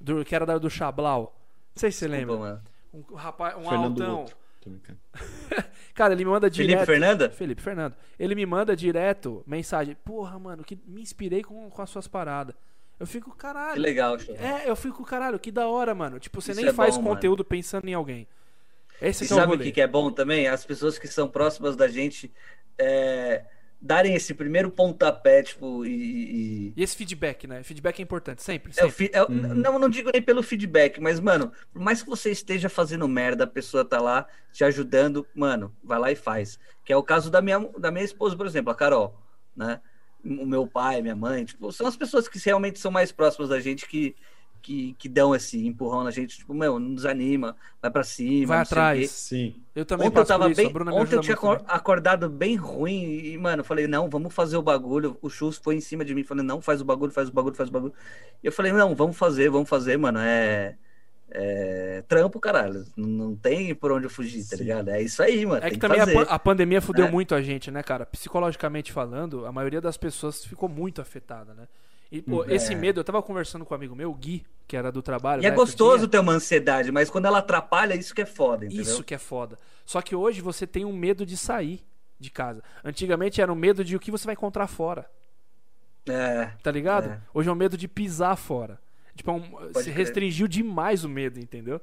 [0.00, 1.34] Do, que era da- do Chablau.
[1.74, 2.36] Não sei se você lembra.
[2.36, 3.06] Desculpa, mano.
[3.12, 4.18] Um rapaz, um Fernando altão.
[4.20, 4.36] outro.
[4.60, 4.98] Tô brincando.
[5.94, 6.86] Cara, ele me manda Felipe direto.
[6.86, 7.30] Fernanda?
[7.30, 7.94] Felipe Fernando.
[8.18, 9.96] Ele me manda direto mensagem.
[10.04, 12.54] Porra, mano, que me inspirei com, com as suas paradas.
[12.98, 13.80] Eu fico, Que caralho.
[13.80, 14.34] legal, show.
[14.36, 16.18] É, eu fico, caralho, que da hora, mano.
[16.18, 17.14] Tipo, você Isso nem é faz bom, mano.
[17.14, 18.26] conteúdo pensando em alguém.
[19.00, 20.46] Esse E que é o sabe o que, que é bom também?
[20.48, 22.32] As pessoas que são próximas da gente
[22.78, 23.44] é,
[23.80, 25.90] darem esse primeiro pontapé, tipo, e.
[25.90, 27.62] e- E esse feedback, né?
[27.62, 28.72] Feedback é importante, sempre.
[28.76, 29.06] É, o sempre.
[29.06, 32.30] fi- é o- não, não digo nem pelo feedback, mas, mano, por mais que você
[32.30, 36.58] esteja fazendo merda, a pessoa tá lá te ajudando, mano, vai lá e faz.
[36.84, 39.18] Que é o caso da minha, da minha esposa, por exemplo, a Carol,
[39.56, 39.80] né?
[40.24, 43.58] O meu pai, minha mãe, tipo, são as pessoas que realmente são mais próximas da
[43.58, 44.14] gente que,
[44.60, 48.58] que, que dão esse empurrão na gente, tipo, meu, não desanima, vai pra cima, Vai
[48.58, 49.10] atrás.
[49.10, 49.54] Sim.
[49.74, 50.56] Eu também Ontem eu tava isso.
[50.56, 50.66] bem.
[50.92, 51.64] Ontem eu tinha também.
[51.66, 55.16] acordado bem ruim e, mano, eu falei, não, vamos fazer o bagulho.
[55.22, 57.54] O Chus foi em cima de mim, falei, não, faz o bagulho, faz o bagulho,
[57.54, 57.94] faz o bagulho.
[58.42, 60.18] E eu falei, não, vamos fazer, vamos fazer, mano.
[60.18, 60.76] É.
[61.30, 62.84] é trampo, caralho.
[62.96, 64.64] Não, tem por onde eu fugir, tá Sim.
[64.64, 64.90] ligado?
[64.90, 65.58] É isso aí, mano.
[65.58, 67.10] É tem que que também a, a pandemia fudeu né?
[67.10, 68.04] muito a gente, né, cara?
[68.04, 71.66] Psicologicamente falando, a maioria das pessoas ficou muito afetada, né?
[72.10, 72.76] E, pô, esse É.
[72.76, 75.42] medo, eu tava conversando com um amigo meu, o Gui, que era do trabalho.
[75.42, 78.82] E é gostoso ter uma ansiedade, mas quando ela atrapalha, isso que é foda, entendeu?
[78.82, 79.58] Isso que é foda.
[79.86, 81.84] Só que hoje você tem um medo de sair
[82.18, 82.62] de casa.
[82.84, 85.08] Antigamente era um medo de o que você vai encontrar fora,
[86.08, 86.46] É.
[86.62, 87.10] tá ligado?
[87.10, 87.20] É.
[87.32, 88.80] Hoje é um medo de pisar fora.
[89.14, 89.42] Tipo, é um-
[89.74, 89.94] se crer.
[89.94, 91.80] restringiu demais o medo, entendeu?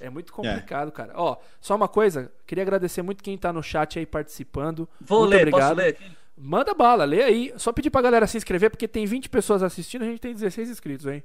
[0.00, 1.12] É muito complicado, cara.
[1.16, 4.88] Ó, só uma coisa, queria agradecer muito quem tá no chat aí participando.
[5.00, 5.60] Vou muito ler, obrigado.
[5.60, 6.16] posso ler aqui?
[6.36, 7.52] Manda bala, lê aí.
[7.56, 10.70] Só pedir pra galera se inscrever, porque tem 20 pessoas assistindo, a gente tem 16
[10.70, 11.22] inscritos, hein?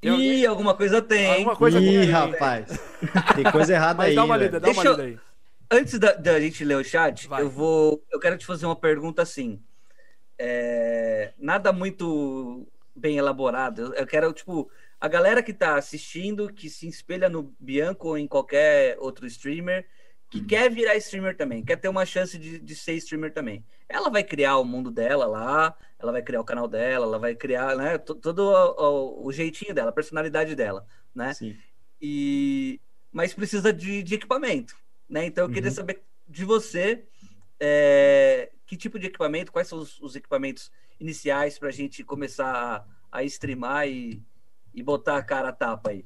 [0.00, 0.40] Tem alguém?
[0.40, 1.24] Ih, alguma coisa tem.
[1.24, 1.32] hein?
[1.38, 2.10] Alguma coisa tem Ih, aí, hein?
[2.10, 2.78] rapaz.
[3.34, 4.14] Tem coisa errada Mas aí.
[4.14, 5.18] dá uma lida, dá uma lida aí.
[5.70, 7.42] Antes da, da gente ler o chat, Vai.
[7.42, 8.04] eu vou.
[8.12, 9.60] Eu quero te fazer uma pergunta assim.
[10.38, 13.80] É, nada muito bem elaborado.
[13.80, 14.70] Eu, eu quero, tipo,
[15.00, 19.86] a galera que tá assistindo, que se espelha no Bianco ou em qualquer outro streamer,
[20.34, 23.64] que quer virar streamer também, quer ter uma chance de, de ser streamer também.
[23.88, 27.34] Ela vai criar o mundo dela lá, ela vai criar o canal dela, ela vai
[27.36, 31.38] criar, né, to- todo o, o- o jeitinho dela, a personalidade dela, né?
[31.38, 31.62] Sim.
[32.00, 32.80] e
[33.12, 34.76] mas precisa de, de equipamento,
[35.08, 35.24] né?
[35.26, 35.74] Então eu queria Uhum.
[35.74, 37.06] saber de você
[37.60, 40.70] é, que tipo de equipamento, quais são os, os equipamentos
[41.00, 44.22] iniciais para a gente começar a, a streamar e,
[44.74, 46.04] e botar a cara a tapa aí.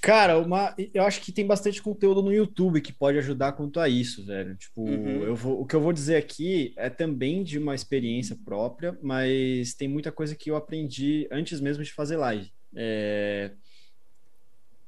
[0.00, 0.06] Tá.
[0.08, 3.88] Cara, uma, eu acho que tem bastante conteúdo no YouTube que pode ajudar quanto a
[3.88, 4.56] isso, velho.
[4.56, 5.22] Tipo, Uhum.
[5.24, 9.74] eu vou, o que eu vou dizer aqui é também de uma experiência própria, mas
[9.74, 12.50] tem muita coisa que eu aprendi antes mesmo de fazer live.
[12.74, 13.52] É,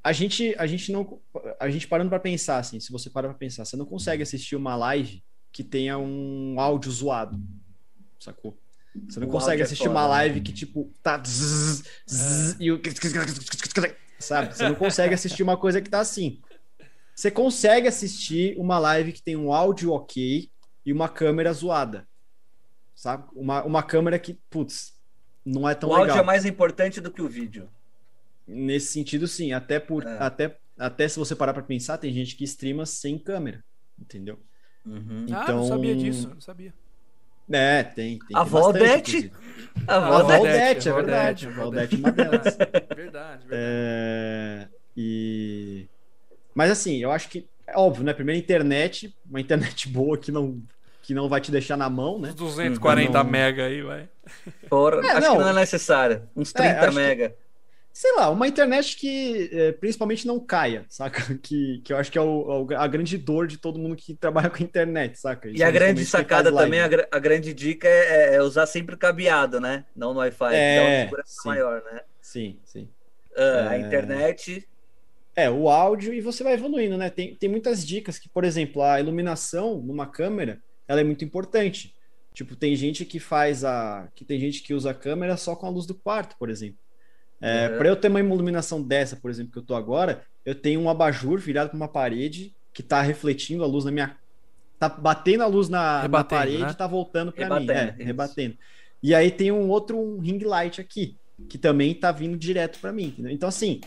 [0.05, 1.21] A gente, a gente não,
[1.61, 4.57] a gente parando para pensar assim, se você para para pensar, você não consegue assistir
[4.57, 7.39] uma live que tenha um áudio zoado,
[8.19, 8.59] sacou?
[9.09, 10.09] Você não O consegue é assistir foda, uma né?
[10.09, 12.79] live que tipo tá zzz, zzz, e o
[14.23, 14.57] sabe?
[14.57, 16.41] Você não consegue assistir uma coisa que tá assim.
[17.15, 20.51] Você consegue assistir uma live que tem um áudio ok
[20.85, 22.09] e uma câmera zoada,
[22.95, 23.25] sabe?
[23.35, 24.95] Uma, uma câmera que, putz,
[25.45, 26.23] não é tão o áudio legal.
[26.23, 27.69] é mais importante do que o vídeo.
[28.47, 29.53] Nesse sentido, sim.
[29.53, 30.19] Até, por, É.
[30.19, 33.63] até, até se você parar pra pensar, tem gente que streama sem câmera,
[33.99, 34.41] entendeu?
[34.85, 35.27] Uhum.
[35.33, 36.75] Ah, Então- não sabia disso, não sabia.
[37.51, 38.19] É, tem.
[38.19, 39.33] tem A Valdete?
[39.87, 41.47] A é- Valdete, é Valdete, verdade.
[41.49, 41.49] Valdete.
[41.49, 42.57] A Valdete é uma delas.
[42.97, 43.43] Verdade, verdade.
[43.51, 44.67] É,
[44.97, 45.87] e...
[46.55, 48.13] Mas assim, eu acho que é óbvio, né?
[48.13, 50.61] Primeiro internet, uma internet boa que não,
[51.03, 52.29] que não vai te deixar na mão, né?
[52.31, 53.31] Uns 240 Não.
[53.31, 54.09] mega aí, vai.
[54.69, 55.37] Porra, É, acho não.
[55.37, 56.23] que não é necessário.
[56.37, 57.35] Uns É, 30 acho que- mega.
[57.95, 61.21] Sei lá, uma internet que é, principalmente não caia, saca?
[61.43, 64.15] Que, que eu acho que é o- o- a grande dor de todo mundo que
[64.17, 65.49] trabalha com internet, saca?
[65.51, 68.97] E a grande Principalmente quem sacada também, a, a grande dica é, é usar sempre
[68.97, 69.85] cabeado, né?
[69.95, 71.49] Não no Wi-Fi, que É, dá uma segurança sim.
[71.49, 72.01] maior, né?
[72.21, 72.89] Sim, sim.
[73.37, 73.81] Ah, A É.
[73.81, 74.67] internet.
[75.35, 77.09] É, o áudio e você vai evoluindo, né?
[77.11, 81.95] Tem, tem muitas dicas que, por exemplo, a iluminação numa câmera, ela é muito importante.
[82.35, 84.09] Tipo, tem gente que faz a.
[84.15, 86.79] que tem gente que usa a câmera só com a luz do quarto, por exemplo.
[87.43, 87.79] É, Uhum.
[87.79, 90.89] Para eu ter uma iluminação dessa, por exemplo, que eu tô agora, eu tenho um
[90.89, 94.17] abajur virado para uma parede que tá refletindo a luz na minha.
[94.79, 96.71] Tá batendo a luz na, na parede né?
[96.71, 97.67] e tá voltando para mim.
[97.67, 98.05] Rebatendo, É, isso.
[98.07, 98.59] rebatendo.
[99.03, 101.17] E aí tem um outro um ring light aqui,
[101.49, 103.07] que também tá vindo direto para mim.
[103.09, 103.31] entendeu?
[103.33, 103.81] Então, assim,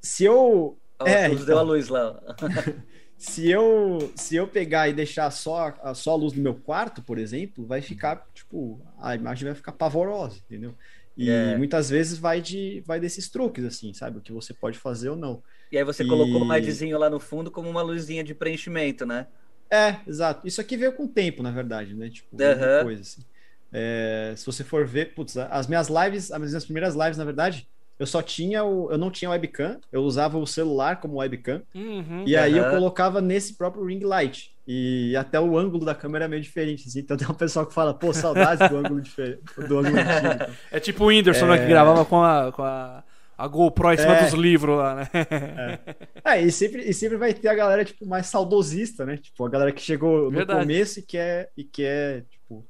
[0.00, 0.76] se eu.
[0.98, 1.44] Ó, É, então.
[1.44, 2.20] deu a luz lá.
[3.16, 7.02] Se eu, se eu pegar e deixar só a, só a luz no meu quarto,
[7.02, 10.74] por exemplo, vai ficar, tipo, a imagem vai ficar pavorosa, entendeu?
[11.16, 11.56] E É.
[11.56, 14.18] muitas vezes vai de vai desses truques, assim, sabe?
[14.18, 15.42] O que você pode fazer ou não.
[15.70, 19.04] E aí você E- colocou um LEDzinho lá no fundo como uma luzinha de preenchimento,
[19.06, 19.26] né?
[19.72, 20.46] É, exato.
[20.46, 22.10] Isso aqui veio com o tempo, na verdade, né?
[22.10, 23.22] Tipo, mesma coisa, assim.
[23.72, 27.68] É, se você for ver, putz, as minhas lives, as minhas primeiras lives, na verdade,
[27.98, 28.90] eu só tinha o.
[28.90, 32.24] Eu não tinha webcam, eu usava o celular como webcam, Uhum.
[32.26, 32.70] e aí eu Aham.
[32.70, 34.50] colocava nesse próprio ring light.
[34.72, 36.86] E até o ângulo da câmera é meio diferente.
[36.86, 37.00] Assim.
[37.00, 39.40] Então tem um pessoal que fala, pô, saudades do ângulo diferente.
[39.56, 40.32] Do ângulo antigo.
[40.34, 40.54] então.
[40.70, 43.02] É tipo o Whindersson, né, que gravava com a, com a,
[43.36, 44.22] a GoPro em cima É.
[44.24, 45.08] dos livros lá, né?
[46.24, 49.16] É, e sempre, e sempre vai ter a galera, tipo, mais saudosista, né?
[49.16, 50.60] Tipo, a galera que chegou no Verdade.
[50.60, 52.64] começo e quer, e quer, tipo.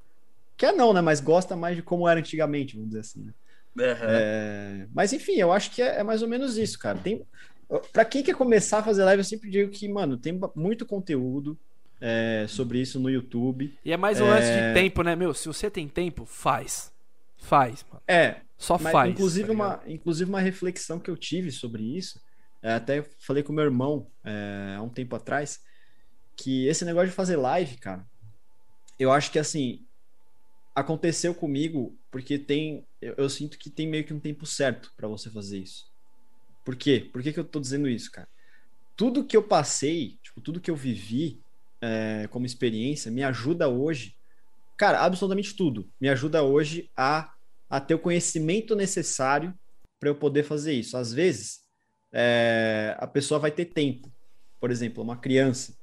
[0.57, 1.03] Quer não, né?
[1.03, 3.33] Mas gosta mais de como era antigamente, vamos dizer assim, né?
[3.79, 6.97] É, mas enfim, eu acho que é, é mais ou menos isso, cara.
[6.99, 7.23] Tem,
[7.93, 11.59] para quem quer começar a fazer live, eu sempre digo que, mano, tem muito conteúdo
[12.01, 13.77] é, sobre isso no YouTube.
[13.85, 15.15] E é mais um lance de tempo, né?
[15.15, 16.93] Meu, se você tem tempo, faz.
[17.37, 18.03] Faz, mano.
[18.07, 19.11] É, Só mas faz.
[19.11, 22.21] inclusive, tá uma, inclusive uma reflexão que eu tive sobre isso,
[22.63, 25.61] é, até falei com meu irmão é, há um tempo atrás,
[26.37, 28.07] que esse negócio de fazer live, cara,
[28.99, 29.85] eu acho que assim
[30.75, 35.09] aconteceu comigo porque tem, eu, eu sinto que tem meio que um tempo certo para
[35.09, 35.91] você fazer isso.
[36.65, 37.09] Por quê?
[37.13, 38.29] Por que, que eu tô dizendo isso, cara?
[38.97, 41.41] Tudo que eu passei, tipo, tudo que eu vivi
[41.81, 44.15] é, como experiência me ajuda hoje,
[44.77, 45.89] cara, absolutamente tudo.
[46.01, 47.33] Me ajuda hoje a,
[47.69, 49.55] a ter o conhecimento necessário
[49.99, 50.97] para eu poder fazer isso.
[50.97, 51.61] Às vezes,
[52.13, 54.11] é, a pessoa vai ter tempo.
[54.59, 55.75] Por exemplo, uma criança.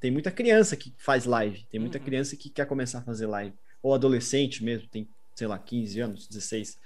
[0.00, 2.04] Tem muita criança que faz live, tem muita Uhum.
[2.04, 3.54] criança que quer começar a fazer live.
[3.82, 6.78] Ou adolescente mesmo, tem, sei lá, 15 anos, 16,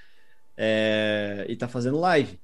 [0.56, 2.38] é, e tá fazendo live.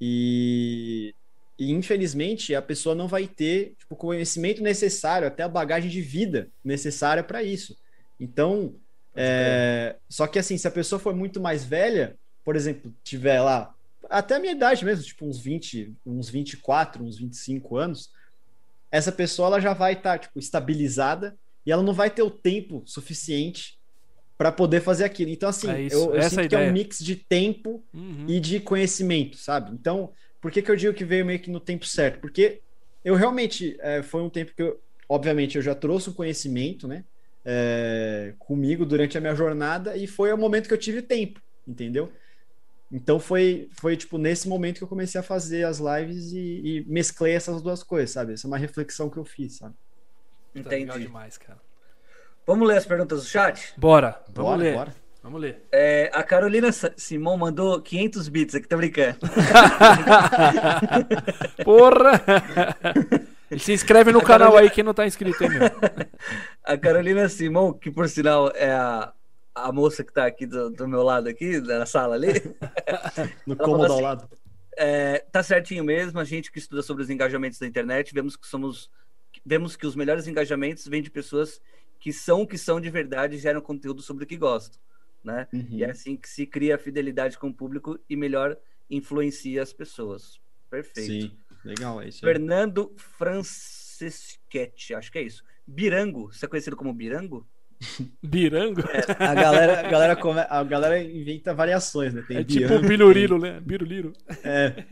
[0.00, 1.14] E,
[1.58, 6.00] e, infelizmente a pessoa não vai ter tipo, o conhecimento necessário, até a bagagem de
[6.00, 7.76] vida necessária para isso.
[8.20, 8.74] Então,
[9.14, 13.74] é, só que assim, se a pessoa for muito mais velha, por exemplo, tiver lá,
[14.08, 18.10] até a minha idade mesmo, tipo uns 20, uns 24, uns 25 anos,
[18.90, 21.36] essa pessoa ela já vai estar tipo estabilizada
[21.66, 23.76] e ela não vai ter o tempo suficiente
[24.38, 25.30] para poder fazer aquilo.
[25.30, 26.72] Então assim, É eu, eu essa sinto é a que é um ideia.
[26.72, 28.24] mix de tempo Uhum.
[28.28, 29.72] e de conhecimento, sabe?
[29.74, 32.20] Então, por que, que eu digo que veio meio que no tempo certo?
[32.20, 32.60] Porque
[33.04, 37.04] eu realmente é, foi um tempo que eu, obviamente, eu já trouxe um conhecimento, né?
[37.50, 42.12] é, comigo durante a minha jornada e foi o momento que eu tive tempo, entendeu?
[42.92, 46.84] Então foi, foi tipo nesse momento que eu comecei a fazer as lives e, e
[46.86, 48.34] mesclei essas duas coisas, sabe?
[48.34, 49.74] Essa é uma reflexão que eu fiz, sabe?
[50.62, 51.06] Tá legal Entendi.
[51.06, 51.58] demais, cara.
[52.46, 53.72] Vamos ler as perguntas do chat?
[53.78, 54.74] Bora, vamos Bora, ler.
[54.74, 55.07] bora.
[55.28, 55.62] Vamos ler.
[55.70, 59.18] É, a Carolina Simon mandou 500 bits aqui, tô brincando.
[61.62, 62.24] Porra!
[63.50, 65.60] E se inscreve no canal aí quem não tá inscrito, hein, meu?
[66.64, 69.12] A Carolina Simon, que por sinal é a,
[69.54, 72.28] a moça que tá aqui do, do meu lado aqui, na sala ali,
[73.46, 74.30] No cômodo ao assim, lado.
[74.78, 78.46] é, tá certinho mesmo, a gente que estuda sobre os engajamentos da internet, vemos que
[78.46, 78.90] somos
[79.44, 81.60] vemos que os melhores engajamentos vêm de pessoas
[82.00, 84.80] que são o que são de verdade e geram conteúdo sobre o que gostam,
[85.22, 85.46] né?
[85.52, 85.66] Uhum.
[85.70, 88.56] E é assim que se cria a fidelidade com o público e melhor
[88.90, 90.40] influencia as pessoas.
[90.70, 91.12] Perfeito.
[91.12, 91.32] Sim,
[91.64, 92.32] legal, é isso aí.
[92.32, 95.42] Fernando Franceschetti, acho que é isso.
[95.66, 97.46] Birango, você é conhecido como Birango?
[98.22, 98.80] Birango?
[99.18, 102.24] A galera, a, galera come- a galera inventa variações, né?
[102.26, 103.60] Tem É tipo Bianco, o Bilurilo, né?
[103.60, 104.12] Biruliro.
[104.42, 104.84] É,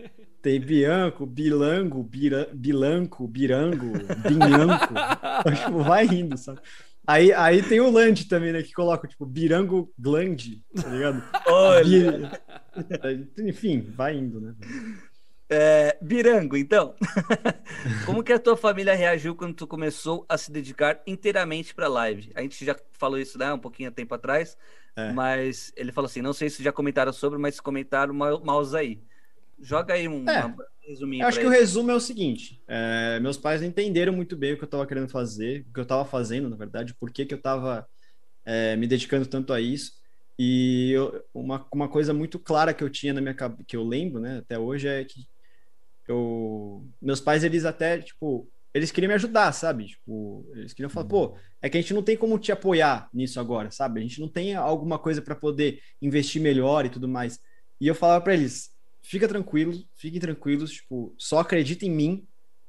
[0.43, 3.93] tem Bianco, Bilango, Bira, Bilanco, Birango,
[4.29, 4.95] Binhanco.
[5.65, 6.61] tipo, vai indo, sabe?
[7.07, 8.63] Aí, aí tem o Land também, né?
[8.63, 11.23] Que coloca, tipo, Birango Gland, tá ligado?
[11.47, 12.41] Olha!
[13.39, 14.55] Enfim, vai indo, né?
[15.49, 16.95] É, Birango, então.
[18.05, 22.33] Como que a tua família reagiu quando tu começou a se dedicar inteiramente pra live?
[22.35, 24.57] A gente já falou isso, né, um pouquinho tempo atrás,
[24.97, 25.13] É.
[25.13, 29.01] mas ele falou assim, não sei se já comentaram sobre, mas comentaram, mouse aí.
[29.61, 30.45] Joga aí um, É.
[30.47, 30.57] um
[30.87, 31.51] resuminho Eu acho que o ele.
[31.51, 34.87] resumo é o seguinte: é, meus pais não entenderam muito bem o que eu estava
[34.87, 37.87] querendo fazer, o que eu estava fazendo, na verdade, por que, que eu estava
[38.79, 39.93] me dedicando tanto a isso.
[40.39, 43.83] E eu- uma, uma coisa muito clara que eu tinha na minha cabeça, que eu
[43.85, 45.21] lembro, né, até hoje, é que
[46.09, 49.87] eu, meus pais, eles até, tipo, eles queriam me ajudar, sabe?
[49.87, 53.41] Tipo, eles queriam falar, pô, é que a gente não tem como te apoiar nisso
[53.41, 54.01] agora, sabe?
[54.01, 57.39] A gente não tem alguma coisa para poder investir melhor e tudo mais.
[57.81, 58.71] E eu falava para eles,
[59.09, 62.27] fica tranquilo, fiquem tranquilos, tipo, só acredita em mim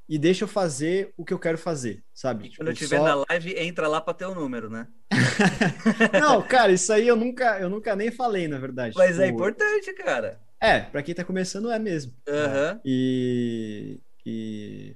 [0.07, 2.51] e deixa eu fazer o que eu quero fazer, sabe?
[2.55, 4.87] Quando eu Tipo, estiver só- na live, entra lá pra ter o número, né?
[6.13, 8.95] Não, cara, isso aí eu nunca, eu nunca nem falei, na verdade.
[8.97, 10.39] Mas é Tipo, importante, cara.
[10.61, 12.13] É, pra quem tá começando é mesmo.
[12.27, 12.79] Aham.
[12.85, 14.95] E, e-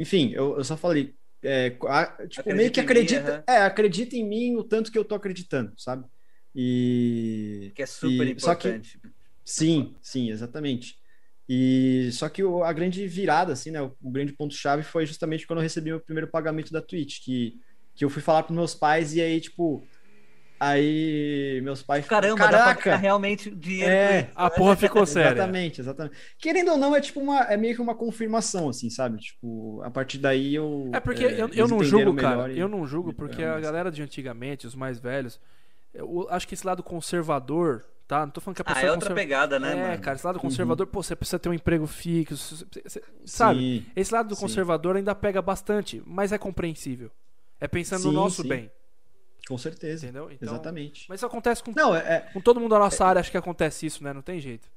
[0.00, 3.44] enfim, eu, eu só falei, é, tipo, Acredita meio que em mim, acredita, aham.
[3.46, 6.04] é, acredita em mim o tanto que eu tô acreditando, sabe?
[6.54, 8.98] E Que é super E- só que- importante.
[9.46, 10.96] Sim, sim, exatamente.
[11.48, 15.06] E só que o- a grande virada, assim, né, o, o grande ponto chave foi
[15.06, 17.54] justamente quando eu recebi meu primeiro pagamento da Twitch, que
[17.94, 19.82] que eu fui falar pros meus pais e aí tipo,
[20.60, 24.30] aí meus pais Caramba, dá pra caraca, realmente dinheiro É.
[24.34, 25.30] A porra ficou séria.
[25.30, 26.16] Exatamente, exatamente.
[26.38, 29.18] Querendo ou não, é tipo uma, é meio que uma confirmação, assim, sabe?
[29.18, 30.90] Tipo, a partir daí eu.
[30.92, 32.52] É porque é, eu, eu não julgo, cara.
[32.52, 33.64] e- Eu não julgo porque foi a mais.
[33.64, 35.40] galera de antigamente, os mais velhos,
[35.94, 38.24] eu acho que esse lado conservador, tá?
[38.24, 40.02] Não tô falando que a Ah, pessoa é outra conserva- pegada, né, É, mano?
[40.02, 43.60] cara, esse lado conservador, pô, você precisa ter um emprego fixo, você- você- sabe?
[43.62, 44.42] Sim, Esse lado do Sim.
[44.42, 47.10] conservador ainda pega bastante, mas é compreensível.
[47.60, 48.48] É pensando no Sim, nosso sim.
[48.48, 48.70] bem,
[49.48, 50.04] com certeza.
[50.04, 50.30] entendeu?
[50.30, 51.06] Então, Exatamente.
[51.08, 53.36] Mas isso acontece com, Não, é, é- com todo mundo da nossa área, acho que
[53.36, 54.12] acontece isso, né?
[54.12, 54.68] Não tem jeito.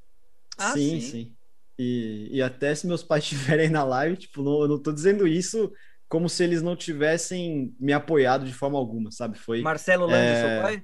[0.58, 1.02] Ah, sim, sim.
[1.02, 1.36] sim.
[1.78, 5.28] E, e até se meus pais estiverem na live, tipo, não, eu não tô dizendo
[5.28, 5.72] isso
[6.10, 9.38] como se eles não tivessem me apoiado de forma alguma, sabe?
[9.38, 9.62] Foi.
[9.62, 10.84] Marcelo Lando, É, seu pai?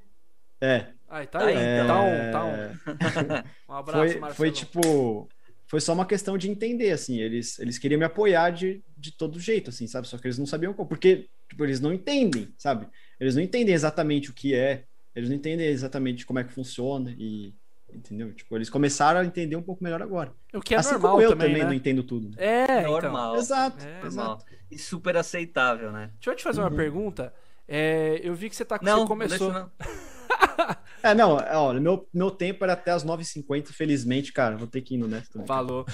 [0.61, 1.55] É, Aí, tá Tá aí.
[1.57, 1.87] aí, então.
[1.87, 2.45] Tá um, tá
[3.69, 3.73] um.
[3.73, 4.33] Um abraço, foi, Marcelo.
[4.35, 5.29] foi tipo.
[5.67, 7.19] Foi só uma questão de entender, assim.
[7.19, 10.07] Eles, eles queriam me apoiar de, de todo jeito, assim, sabe?
[10.07, 10.87] Só que eles não sabiam como.
[10.87, 12.87] Porque, tipo, eles não entendem, sabe?
[13.19, 14.83] Eles não entendem exatamente o que é.
[15.15, 17.13] Eles não entendem exatamente como é que funciona.
[17.17, 17.53] E.
[17.93, 18.33] Entendeu?
[18.33, 20.33] Tipo, eles começaram a entender um pouco melhor agora.
[20.53, 21.67] O que é assim normal como eu também, também né?
[21.69, 22.29] não entendo tudo.
[22.37, 22.91] É, então.
[22.91, 23.35] Normal.
[23.37, 24.15] Exato, É, exato.
[24.15, 24.45] Normal.
[24.69, 26.11] E super aceitável, né?
[26.15, 26.75] Deixa eu te fazer uma Uhum.
[26.75, 27.33] pergunta.
[27.67, 29.51] É, eu vi que você tá Não, você começou.
[29.51, 29.71] deixa não.
[31.05, 34.57] É, não, olha, meu, meu tempo era até as 9h50, felizmente, cara.
[34.57, 35.47] Vou ter que ir no Neto também.
[35.47, 35.85] Falou.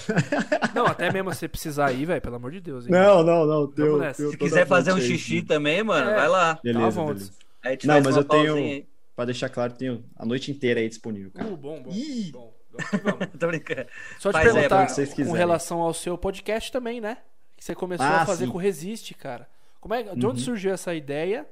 [0.74, 2.86] Não, até mesmo se você precisar ir, velho, pelo amor de Deus.
[2.86, 2.90] hein?
[2.92, 3.66] Não, não, não.
[3.70, 4.22] Teu, nessa.
[4.22, 6.14] teu Se quiser fazer um aí, xixi também, mano, É.
[6.16, 6.58] vai lá.
[6.62, 7.06] Beleza, Tá bom.
[7.08, 7.32] beleza.
[7.64, 8.86] Aí Não, mas eu tenho- aí.
[9.14, 11.46] Pra deixar claro, tenho a noite inteira aí disponível, cara.
[11.48, 11.90] Uh, bom, bom.
[11.92, 12.30] Ih.
[12.32, 12.54] bom.
[13.38, 13.86] Tô brincando.
[14.18, 17.18] Só te Faz perguntar vocês com relação ao seu podcast também, né?
[17.54, 18.50] Que você começou Ah, a fazer sim.
[18.50, 19.46] com o Resiste, cara.
[19.78, 20.36] Como é, de onde Uhum.
[20.38, 21.46] surgiu essa ideia?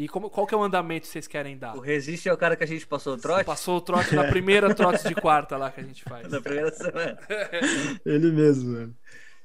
[0.00, 1.76] E como, qual que é o andamento que vocês querem dar?
[1.76, 4.24] O Resiste é o cara que a gente passou o trote Passou o trote na
[4.24, 6.26] primeira trote de quarta lá que a gente faz.
[6.26, 7.18] na primeira semana.
[8.06, 8.96] Ele mesmo, mano.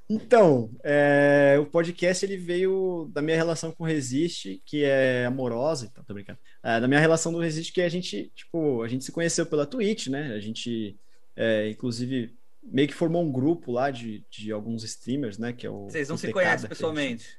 [0.10, 5.90] Então, é, o podcast ele veio da minha relação com o Resiste, que é amorosa,
[5.92, 6.40] então, tô brincando.
[6.64, 9.66] É, da minha relação do Resiste, que a gente, tipo, a gente se conheceu pela
[9.66, 10.32] Twitch, né?
[10.34, 10.96] A gente,
[11.36, 12.34] é, inclusive,
[12.64, 15.52] meio que formou um grupo lá de, de alguns streamers, né?
[15.52, 15.90] Que é o.
[15.90, 17.38] Vocês não o se TK conhecem pessoalmente.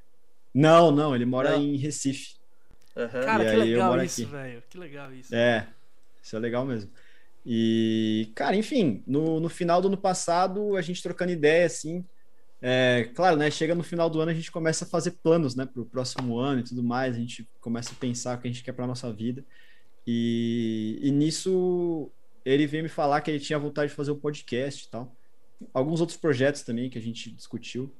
[0.53, 1.61] Não, não, ele mora Não.
[1.61, 2.36] em Recife.
[2.97, 3.21] Aham.
[3.23, 4.63] Cara, E que legal moro isso, velho.
[4.69, 5.35] Que legal isso.
[5.35, 5.67] É,
[6.21, 6.91] isso é legal mesmo.
[7.45, 12.03] E, cara, enfim, no, no final do ano passado, a gente trocando ideia, assim,
[12.61, 15.65] é, claro, né, chega no final do ano, a gente começa a fazer planos, né,
[15.65, 18.63] pro próximo ano e tudo mais, a gente começa a pensar o que a gente
[18.63, 19.45] quer pra nossa vida.
[20.05, 22.11] E, e nisso,
[22.43, 25.15] ele veio me falar que ele tinha vontade de fazer um podcast e tal.
[25.73, 27.93] Alguns outros projetos também que a gente discutiu,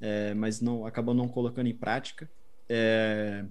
[0.00, 2.30] é, mas não acabou não colocando em prática.
[2.68, 3.44] É,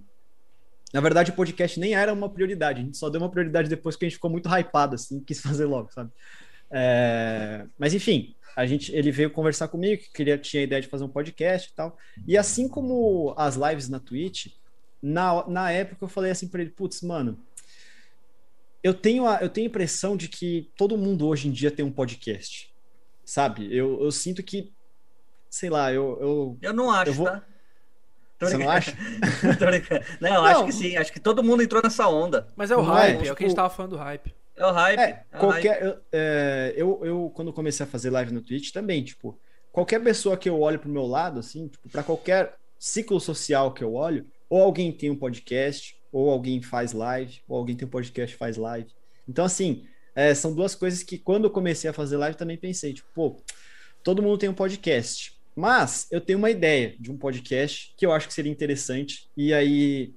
[0.94, 2.82] na verdade, o podcast nem era uma prioridade.
[2.82, 5.40] A gente só deu uma prioridade depois que a gente ficou muito hypado, assim, quis
[5.42, 6.12] fazer logo, sabe?
[6.70, 10.88] É, Mas enfim, a gente, ele veio conversar comigo, que queria, tinha a ideia de
[10.88, 11.98] fazer um podcast e tal.
[12.28, 14.48] E assim como as lives na Twitch,
[15.02, 17.40] na, na época eu falei assim pra ele, putz, mano,
[18.84, 21.86] eu tenho, a, eu tenho a impressão de que todo mundo hoje em dia tem
[21.86, 22.74] um podcast,
[23.24, 23.68] sabe?
[23.76, 24.72] Eu, eu sinto que,
[25.50, 27.46] sei lá, eu, eu Eu não acho, Eu vou- tá?
[28.42, 28.94] Você não acha?
[30.20, 30.46] Não, Não.
[30.46, 30.98] acho que sim.
[30.98, 32.48] Acho que todo mundo entrou nessa onda.
[32.56, 33.98] Mas é o Não é, hype, é, o que a gente tipo- tava falando do
[33.98, 34.34] hype.
[34.56, 35.00] É o hype.
[35.00, 35.40] É, é o hype.
[35.40, 35.84] qualquer.
[35.84, 39.40] Eu, é, eu, eu, quando comecei a fazer live no Twitch também, tipo,
[39.72, 43.84] qualquer pessoa que eu olho pro meu lado, assim, tipo, pra qualquer ciclo social que
[43.84, 47.92] eu olho, ou alguém tem um podcast, ou alguém faz live, ou alguém tem um
[47.92, 48.90] podcast e faz live.
[49.28, 49.86] Então, assim,
[50.16, 53.42] é, são duas coisas que quando eu comecei a fazer live também pensei, tipo, pô,
[54.04, 55.40] todo mundo tem um podcast.
[55.56, 59.54] Mas eu tenho uma ideia de um podcast que eu acho que seria interessante, e
[59.54, 60.14] aí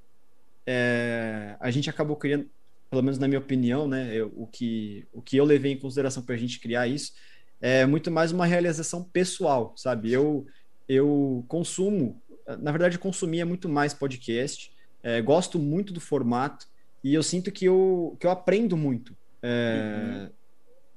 [0.67, 2.49] é, a gente acabou criando,
[2.91, 6.23] pelo menos na minha opinião, né, eu- o, que, o que eu levei em consideração
[6.23, 7.13] para a gente criar isso
[7.61, 10.13] é muito mais uma realização pessoal, sabe?
[10.13, 10.47] Eu,
[10.89, 12.23] eu consumo,
[12.61, 14.71] na verdade, eu consumia muito mais podcast,
[15.03, 16.67] é, gosto muito do formato
[17.03, 19.17] e eu sinto que eu, que eu aprendo muito.
[19.43, 20.31] É,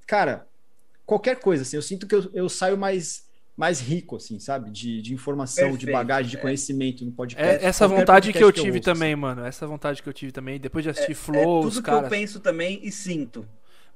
[0.05, 0.47] Cara,
[1.05, 3.27] qualquer coisa, assim, eu sinto que eu, eu saio mais,
[3.58, 4.70] mais rico, assim, sabe?
[4.70, 6.40] De, de informação, de Perfeito, bagagem, de é.
[6.40, 7.66] conhecimento no podcast.
[7.66, 9.00] É, essa vontade que eu tive ouço, assim.
[9.00, 9.44] também, mano.
[9.44, 11.94] Essa vontade que eu tive também, depois de assistir É Flow, tudo os que eu
[11.96, 12.10] caras.
[12.10, 13.48] penso também e sinto.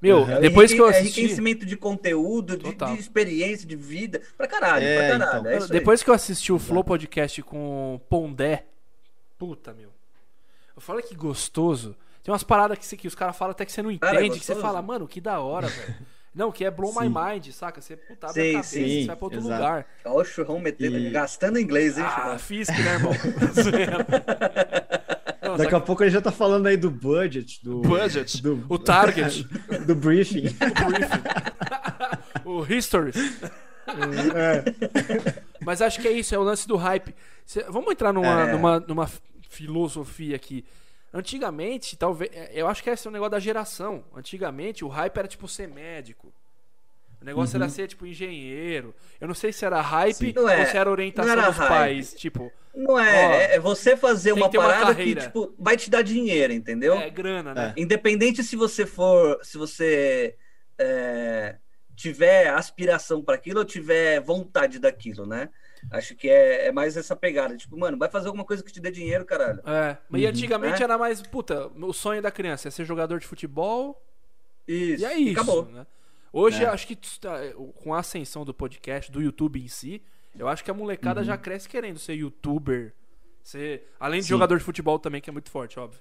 [0.02, 0.42] Meu, Uhum.
[0.42, 1.20] depois é, que eu é assisti.
[1.20, 4.20] enriquecimento de conteúdo, de, de experiência, de vida.
[4.36, 5.40] Pra caralho, É, pra caralho.
[5.42, 5.52] então.
[5.52, 5.72] É isso aí.
[5.80, 8.66] Depois que eu assisti o Flow Podcast com o Pondé,
[9.38, 9.92] puta, meu.
[10.76, 11.96] Eu falei que gostoso.
[12.24, 14.40] Tem umas paradas que, que os caras falam até que você não Cara, é entende,
[14.40, 15.96] que você fala, mano, que da hora, velho.
[16.34, 17.14] Não, que é blow my Sim.
[17.14, 17.82] mind, saca?
[17.82, 19.54] Você puta, abre Sim, a cabeça, sim, você vai pra outro exato.
[19.62, 19.86] lugar.
[20.06, 22.40] Ó, o churrão metendo, E- gastando inglês, hein, Ah, churrão?
[22.40, 23.12] Fisk, né, irmão?
[23.54, 24.08] Zoeira.
[25.44, 27.82] Não, Daqui a pouco ele já tá falando aí do budget, do.
[27.82, 29.44] Budget, Do, o target,
[29.86, 30.46] do briefing.
[32.46, 33.12] o briefing, o history.
[34.34, 34.64] É.
[35.66, 37.14] Mas acho que é isso, é o lance do hype.
[37.46, 38.52] Cê- vamos entrar numa, É.
[38.54, 39.10] numa, numa
[39.50, 40.64] filosofia aqui.
[41.14, 42.32] Antigamente, talvez.
[42.34, 44.04] é, Eu acho que esse é um negócio da geração.
[44.16, 46.34] Antigamente, o hype era tipo ser médico.
[47.22, 47.64] O negócio Uhum.
[47.64, 48.96] era ser tipo engenheiro.
[49.20, 50.34] Eu não sei se era hype Sim.
[50.36, 51.70] Não é, ou se era orientação não era dos hype.
[51.70, 52.14] pais.
[52.16, 55.22] Tipo, Não Ó, é, é você fazer uma uma parada carreira.
[55.22, 56.96] que, tipo, vai te dar dinheiro, entendeu?
[56.96, 57.74] é grana, né?
[57.78, 60.36] Independente se você for, se você
[60.80, 61.58] é,
[61.96, 65.50] tiver aspiração para aquilo ou tiver vontade daquilo, né?
[65.90, 67.56] Acho que é, é mais essa pegada.
[67.58, 69.62] Tipo, mano, vai fazer alguma coisa que te dê dinheiro, caralho.
[69.66, 69.98] É.
[70.10, 70.84] Mas e antigamente É.
[70.84, 71.22] era mais.
[71.22, 74.02] Puta, o sonho da criança é ser jogador de futebol.
[74.68, 75.02] Isso.
[75.04, 75.34] E é isso.
[75.40, 75.66] acabou.
[75.66, 75.88] né?
[76.32, 76.68] Hoje, É.
[76.68, 77.40] acho que tá,
[77.84, 80.02] com a ascensão do podcast, do YouTube em si,
[80.38, 82.94] eu acho que a molecada já cresce querendo ser youtuber.
[83.44, 84.30] Ser, além de Sim.
[84.30, 86.00] jogador de futebol também, que é muito forte, óbvio.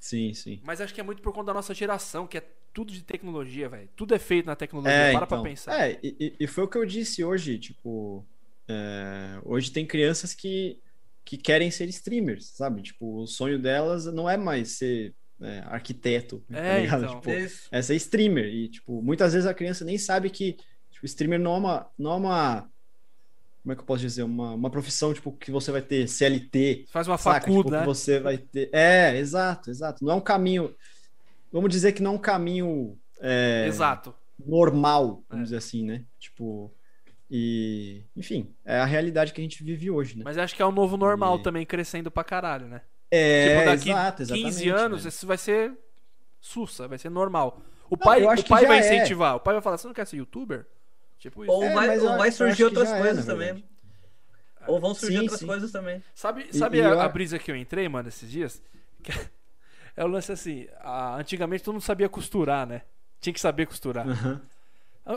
[0.00, 0.60] Sim, sim.
[0.64, 2.42] Mas acho que é muito por conta da nossa geração, que é
[2.72, 3.88] tudo de tecnologia, velho.
[3.96, 4.92] Tudo é feito na tecnologia.
[4.94, 5.78] É, Para então, pra pensar.
[5.90, 8.24] É, e- e foi o que eu disse hoje, tipo,
[8.68, 10.78] é, hoje tem crianças que,
[11.24, 12.82] que querem ser streamers, sabe?
[12.82, 17.04] Tipo, o sonho delas não é mais ser é, arquiteto, tá É, ligado?
[17.04, 17.20] então.
[17.20, 17.30] Tipo,
[17.70, 18.46] é ser streamer.
[18.46, 20.54] E, tipo, muitas vezes a criança nem sabe que
[20.90, 22.70] tipo, streamer não é uma, não é uma
[23.62, 24.22] como é que eu posso dizer?
[24.22, 27.40] Uma, uma profissão, tipo, que você vai ter CLT, Faz uma saca?
[27.46, 27.80] faculdade, Tipo, né?
[27.80, 28.70] que você vai ter...
[28.72, 30.02] É, exato, exato.
[30.04, 30.74] Não é um caminho...
[31.52, 32.98] Vamos dizer que não é um caminho...
[33.20, 34.14] é, Exato.
[34.38, 35.44] normal, vamos É.
[35.44, 36.04] dizer assim, né?
[36.18, 36.72] Tipo,
[37.30, 40.22] e enfim, é a realidade que a gente vive hoje, né?
[40.24, 42.82] Mas acho que é o novo normal E- também, crescendo pra caralho, né?
[43.10, 45.08] É, tipo, daqui exato, 15 exatamente, anos, né?
[45.08, 45.72] isso vai ser
[46.40, 47.60] sussa, vai ser normal.
[47.90, 48.80] O pai, eu acho o pai vai é.
[48.80, 49.36] incentivar.
[49.36, 50.66] O pai vai falar, você não quer ser youtuber?
[51.18, 51.52] Tipo isso.
[51.52, 53.52] Ou, É, vai, ou vai surgir outras é, coisas na também.
[53.54, 53.68] verdade.
[54.66, 55.46] Ou vão surgir Sim, outras sim.
[55.46, 56.02] coisas também.
[56.14, 58.62] Sabe, E- sabe e a, eu- a brisa que eu entrei, mano, esses dias?
[59.02, 59.10] Que
[59.96, 62.82] é o lance assim, a- antigamente todo mundo sabia costurar, né?
[63.20, 64.06] Tinha que saber costurar.
[64.06, 64.40] Aham.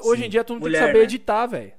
[0.03, 0.27] Hoje Sim.
[0.27, 1.03] em dia todo mundo tem Mulher, que saber né?
[1.03, 1.73] editar, velho.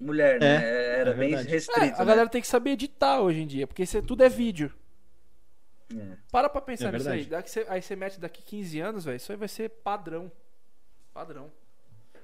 [0.00, 1.00] Mulher, É, né?
[1.00, 1.48] Era é bem verdade.
[1.48, 1.80] restrito.
[1.80, 2.04] É, a né?
[2.04, 4.72] galera tem que saber editar hoje em dia, porque isso é- tudo é vídeo.
[5.94, 6.16] É.
[6.30, 7.24] Para pra pensar É nisso aí.
[7.24, 10.30] Daqui cê- aí você mete daqui 15 anos, velho, isso aí vai ser padrão.
[11.12, 11.50] Padrão.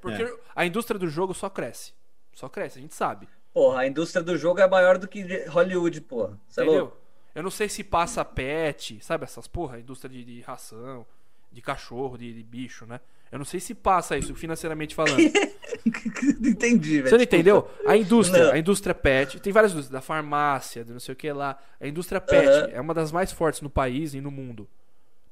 [0.00, 0.36] Porque É.
[0.54, 1.92] a indústria do jogo só cresce.
[2.32, 3.28] Só cresce, a gente sabe.
[3.52, 6.38] Porra, a indústria do jogo é maior do que Hollywood, porra.
[6.48, 6.82] Você é Entendeu?
[6.84, 6.98] louco?
[7.34, 11.06] Eu não sei se passa pet, sabe essas porra, indústria de, de ração,
[11.52, 13.00] de cachorro, de, de bicho, né?
[13.30, 15.18] Eu não sei se passa isso financeiramente falando.
[16.44, 17.08] Entendi, velho.
[17.08, 17.68] Você não entendeu?
[17.86, 18.52] A indústria, Não.
[18.52, 21.58] a indústria pet, tem várias indústrias, da farmácia, do não sei o que lá.
[21.80, 24.68] A indústria pet é uma das mais fortes no país e no mundo.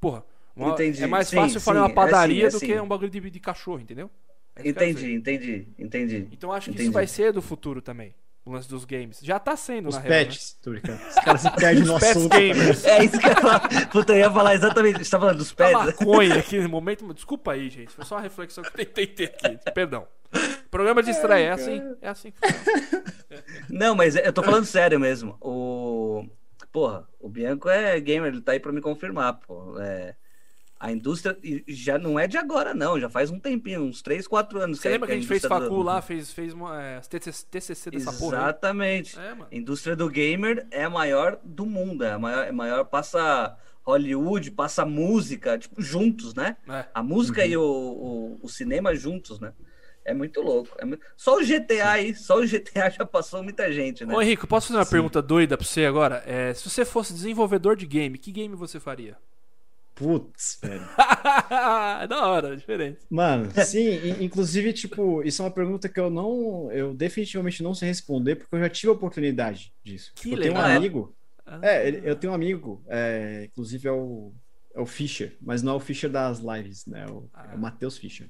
[0.00, 1.02] Porra, uma- Entendi.
[1.02, 2.66] é mais Sim, fácil fazer sim, uma é padaria sim, é do sim.
[2.66, 4.10] que um bagulho de, de cachorro, entendeu?
[4.56, 4.68] É.
[4.68, 6.28] Entendi, entendi, entendi.
[6.30, 6.84] Então acho que Entendi.
[6.84, 8.14] isso vai ser do futuro também.
[8.46, 9.20] O lance dos games.
[9.22, 10.10] Já tá sendo, Os na real.
[10.12, 10.24] né?
[10.26, 11.00] pets, tô brincando.
[11.08, 12.38] Os caras se perdem no Pets assunto.
[12.38, 12.84] gamers.
[12.84, 13.88] É isso que eu ia falar.
[13.88, 15.02] Puta, eu ia falar exatamente.
[15.04, 15.72] Você tá falando dos A pés?
[15.72, 17.14] maconha aqui no momento.
[17.14, 17.92] Desculpa aí, gente.
[17.92, 19.58] Foi só uma reflexão que eu tentei ter aqui.
[19.72, 20.06] Perdão.
[20.70, 21.80] Programa de estreia é assim.
[22.02, 23.04] É assim que funciona.
[23.70, 25.36] Não, mas eu tô falando sério mesmo.
[25.40, 26.26] O.
[26.70, 29.78] Porra, o Bianco é gamer, ele tá aí pra me confirmar, pô.
[29.80, 30.16] É...
[30.78, 33.00] A indústria já não é de agora, não.
[33.00, 34.80] Já faz um tempinho, uns 3, 4 anos.
[34.80, 38.12] Você lembra que a gente fez facu do- lá, fez, fez uma, é, TCC, dessa
[38.12, 38.36] porra?
[38.38, 38.42] aí?
[38.44, 39.18] Exatamente.
[39.18, 39.30] É.
[39.32, 42.04] A indústria do gamer é a maior do mundo.
[42.04, 46.56] É a maior, é a maior passa Hollywood, passa música, tipo, juntos, né?
[46.68, 46.84] É.
[46.92, 49.52] A música e o, o, o cinema juntos, né?
[50.04, 50.70] É muito louco.
[50.78, 54.14] É mu- Só o GTA aí, só o GTA já passou muita gente, né?
[54.14, 54.90] Ô Henrique, posso fazer uma Sim.
[54.90, 56.22] pergunta doida pra você agora?
[56.26, 59.16] É, se você fosse desenvolvedor de game, que game você faria?
[59.94, 60.82] Putz, velho.
[62.02, 62.98] é da hora, diferente.
[63.08, 67.74] Mano, sim, in- inclusive, tipo, isso é uma pergunta que eu não, eu definitivamente não
[67.74, 70.12] sei responder, porque eu já tive a oportunidade disso.
[70.16, 70.76] Que eu tenho um legal.
[70.76, 71.16] amigo,
[71.46, 71.60] Ah.
[71.62, 74.32] é, eu tenho um amigo, é, inclusive é o,
[74.74, 77.04] é o Fischer, mas não é o Fischer das lives, né?
[77.08, 77.50] É o, Ah.
[77.52, 78.28] é o Matheus Fischer.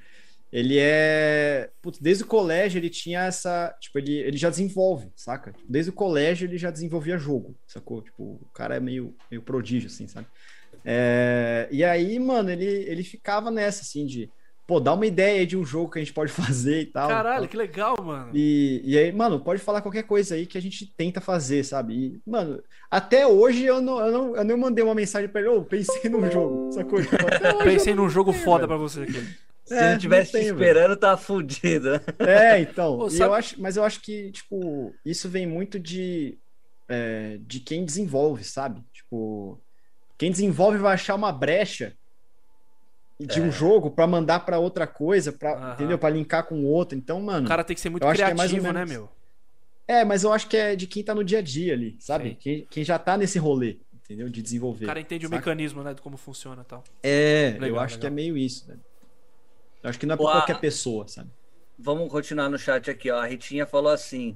[0.53, 5.53] Ele é, putz, desde o colégio ele tinha essa, tipo, ele, ele já desenvolve, saca?
[5.53, 8.01] Tipo, Desde o colégio ele já desenvolvia jogo, sacou?
[8.03, 10.29] Tipo, o cara é meio, meio prodígio, assim, sabe?
[10.85, 14.31] É, e aí, mano, ele, ele ficava nessa, assim, de
[14.67, 17.09] pô, dá uma ideia aí de um jogo que a gente pode fazer e tal.
[17.09, 18.31] Caralho, que legal, mano.
[18.35, 21.95] E, e aí, mano, pode falar qualquer coisa aí que a gente tenta fazer, sabe?
[21.95, 25.51] E, mano, até hoje eu não, eu não, eu não mandei uma mensagem pra ele,
[25.51, 27.01] ô, pensei num jogo, sacou?
[27.03, 27.17] Tipo,
[27.65, 28.69] Pensei num jogo tenho, foda velho.
[28.69, 29.25] pra você aqui.
[29.67, 31.89] Se É, não tivesse não te tenho, esperando, tá fudido.
[32.19, 32.99] É, então.
[32.99, 36.39] Pô, sabe- eu acho, mas eu acho que, tipo, isso vem muito de,
[36.87, 38.83] é, de quem desenvolve, sabe?
[38.93, 39.59] Tipo,
[40.19, 41.95] quem desenvolve vai achar uma brecha
[43.21, 43.51] de um É.
[43.51, 45.73] jogo pra mandar pra outra coisa, para Aham.
[45.75, 45.99] entendeu?
[45.99, 46.97] Para linkar com outro.
[46.99, 47.47] Então, mano.
[47.47, 49.09] O cara tem que ser muito Eu que é mais ou criativo, né, menos- meu?
[49.87, 52.37] É, mas eu acho que é de quem tá no dia a dia ali, sabe?
[52.41, 54.29] Quem, quem já tá nesse rolê, entendeu?
[54.31, 54.85] De desenvolver.
[54.85, 55.39] O cara entende o saca?
[55.39, 56.83] mecanismo, né, de como funciona e tal.
[57.03, 58.15] É, eu Legal, acho que é legal.
[58.17, 58.77] meio isso, né?
[59.83, 60.35] Eu acho que não é pra Uau.
[60.37, 61.29] qualquer pessoa, sabe?
[61.79, 63.21] Vamos continuar no chat aqui, ó.
[63.21, 64.35] A Ritinha falou assim: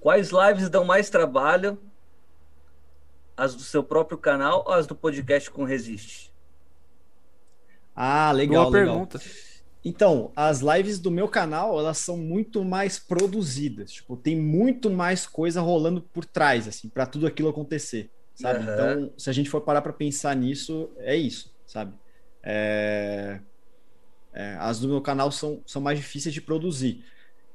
[0.00, 1.76] quais lives dão mais trabalho?
[3.38, 6.34] As do seu próprio canal ou as do podcast com Resiste?
[7.94, 8.94] Ah, legal, Boa legal.
[9.06, 9.20] pergunta.
[9.84, 13.92] Então, as lives do meu canal, elas são muito mais produzidas.
[13.92, 18.58] Tipo, tem muito mais coisa rolando por trás, assim, para tudo aquilo acontecer, sabe?
[18.58, 18.72] Aham.
[18.72, 21.94] Então, se a gente for parar para pensar nisso, é isso, sabe?
[22.42, 23.40] É...
[24.32, 27.04] é, as do meu canal são, são mais difíceis de produzir.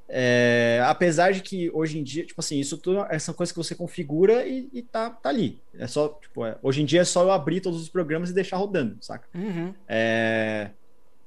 [0.07, 3.57] É, apesar de que hoje em dia, tipo assim, isso tudo é são coisas que
[3.57, 5.61] você configura e, e tá, tá ali.
[5.73, 8.33] É só, tipo, é, hoje em dia é só eu abrir todos os programas e
[8.33, 9.27] deixar rodando, saca?
[9.33, 9.73] Uhum.
[9.87, 10.71] É,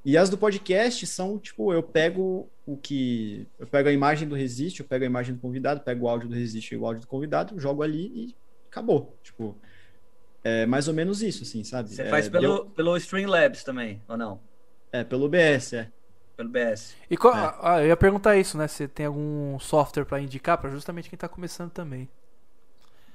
[0.05, 3.47] E as do podcast são, tipo, eu pego o que.
[3.59, 6.29] Eu pego a imagem do Resist, eu pego a imagem do convidado, pego o áudio
[6.29, 8.35] do Resist e o áudio do convidado, jogo ali e
[8.71, 9.17] acabou.
[9.23, 9.57] Tipo,
[10.45, 11.89] é mais ou menos isso, assim, sabe?
[11.91, 14.39] Você é, faz pelo, deu- pelo Streamlabs também, ou não?
[14.93, 15.89] É, pelo BS, é.
[16.37, 16.95] Pelo BS.
[17.11, 17.55] E qual- É.
[17.63, 18.69] ah, eu ia perguntar isso, né?
[18.69, 22.09] Se tem algum software pra indicar pra justamente quem tá começando também.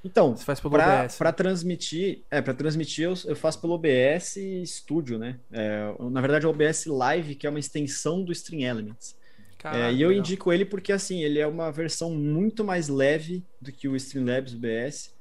[0.03, 1.17] Então, Você faz pelo Pra, OBS.
[1.19, 4.35] pra transmitir, é, para transmitir eu, eu faço pelo OBS
[4.65, 5.39] Studio, né?
[5.51, 9.15] É, na verdade, é o OBS Live, que é uma extensão do Stream Elements.
[9.59, 10.19] É, Caralho, e eu legal.
[10.25, 14.55] indico ele porque, assim, ele é uma versão muito mais leve do que o Streamlabs
[14.55, 15.13] OBS.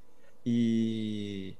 [0.46, 1.54] E,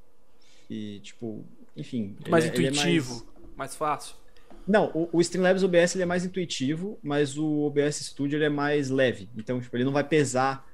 [0.71, 1.45] e tipo,
[1.77, 2.05] enfim.
[2.15, 4.17] Muito mais ele é- ele é intuitivo, mais- mais fácil.
[4.66, 8.49] Não, o, o Streamlabs OBS ele é mais intuitivo, mas o OBS Studio ele é
[8.49, 9.28] mais leve.
[9.37, 10.66] Então, tipo, ele não vai pesar,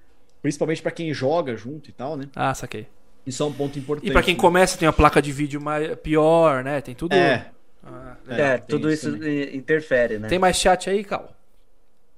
[0.42, 2.28] principalmente para quem joga junto e tal, né?
[2.34, 2.86] Ah, saquei.
[3.26, 4.08] Isso é um ponto importante.
[4.08, 4.40] E pra quem né?
[4.40, 6.80] começa tem a placa de vídeo mais, pior, né?
[6.80, 7.14] Tem tudo.
[7.14, 7.50] É,
[7.82, 10.28] Ah, É, tem tudo isso isso interfere, né?
[10.28, 11.36] Tem mais chat aí, Cal?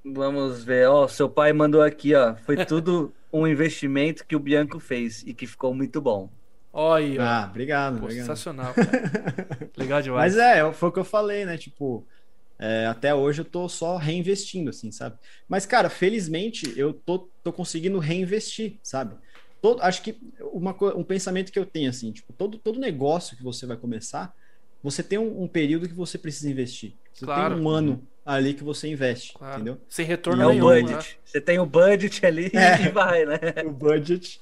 [0.05, 0.89] Vamos ver.
[0.89, 2.35] Ó, seu pai mandou aqui, ó.
[2.37, 6.31] Foi tudo um investimento que o Bianco fez e que ficou muito bom.
[6.73, 7.23] Olha.
[7.23, 8.27] Ah, obrigado, Pô, obrigado.
[8.27, 9.71] sensacional, cara.
[9.77, 10.35] Legal demais.
[10.37, 11.57] Mas é, foi o que eu falei, né?
[11.57, 12.07] Tipo,
[12.59, 15.17] é, até hoje eu tô só reinvestindo, assim, sabe?
[15.49, 19.17] Mas, cara, felizmente eu tô, tô conseguindo reinvestir, sabe?
[19.61, 20.17] Todo, acho que
[20.53, 24.33] uma, um pensamento que eu tenho, assim, tipo, todo, todo negócio que você vai começar,
[24.83, 26.95] você tem um, um período que você precisa investir.
[27.13, 27.55] Você Claro.
[27.57, 29.57] tem um ano ali que você investe, Claro.
[29.57, 29.81] entendeu?
[29.89, 30.69] Sem retorno E É o nenhum.
[30.69, 30.83] né?
[30.83, 31.19] budget.
[31.25, 32.83] Você tem o budget ali É.
[32.87, 33.39] e vai, né?
[33.65, 34.39] o budget.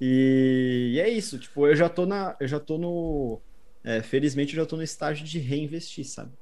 [0.00, 2.36] E, e é isso, tipo, eu já tô na.
[2.40, 3.42] Eu já tô no.
[3.84, 6.34] é, felizmente eu já tô no estágio de reinvestir, sabe?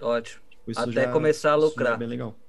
[0.00, 0.42] Ótimo.
[0.50, 1.94] Tipo, isso Até já- começar a isso já lucrar.
[1.94, 2.40] É bem legal.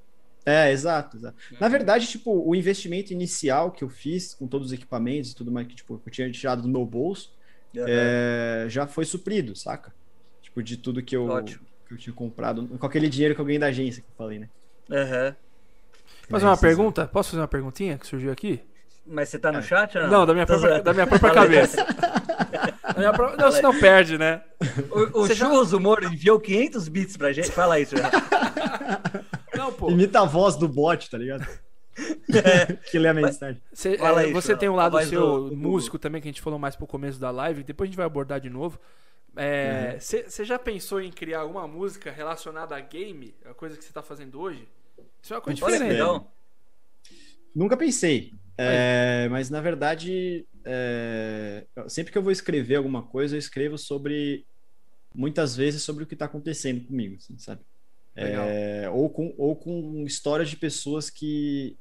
[0.45, 1.37] É, exato, exato.
[1.59, 5.51] Na verdade, tipo, o investimento inicial que eu fiz com todos os equipamentos e tudo
[5.51, 7.29] mais que tipo, eu tinha tirado do meu bolso
[7.77, 8.19] Aham.
[8.23, 9.93] é, já foi suprido, saca?
[10.41, 11.67] Tipo, de tudo que eu, Ótimo.
[11.87, 14.39] que eu tinha comprado, com aquele dinheiro que eu ganhei da agência que eu falei,
[14.39, 14.49] né?
[14.91, 15.35] Aham.
[16.29, 17.07] Fazer É uma isso, pergunta?
[17.07, 18.63] Posso fazer uma perguntinha que surgiu aqui?
[19.11, 20.09] Mas você tá no chat ou não?
[20.11, 21.85] Não, da minha própria, da minha própria cabeça.
[22.89, 24.41] Da minha pró- Não, você não perde, né?
[24.91, 27.51] O, o Você já- Churros Humor enviou 500 bits pra gente.
[27.51, 27.95] Fala isso.
[27.95, 28.09] já.
[29.55, 29.89] Não, pô.
[29.91, 31.47] Imita a voz do bot, tá ligado?
[32.89, 33.61] que lê a mensagem.
[33.71, 36.41] Cê- Fala é, você tem um lado seu do- do músico também, que a gente
[36.41, 38.79] falou mais pro começo da live, depois a gente vai abordar de novo.
[39.99, 43.35] Você já pensou em criar alguma música relacionada a game?
[43.45, 44.67] A coisa que você tá fazendo hoje?
[45.21, 46.21] Isso é uma coisa Olha diferente.
[47.55, 48.33] Nunca pensei.
[48.61, 54.45] É, mas na verdade, é, sempre que eu vou escrever alguma coisa, eu escrevo sobre
[55.13, 57.61] muitas vezes sobre o que está acontecendo comigo, assim, sabe?
[58.15, 61.77] É, ou com ou com histórias de pessoas que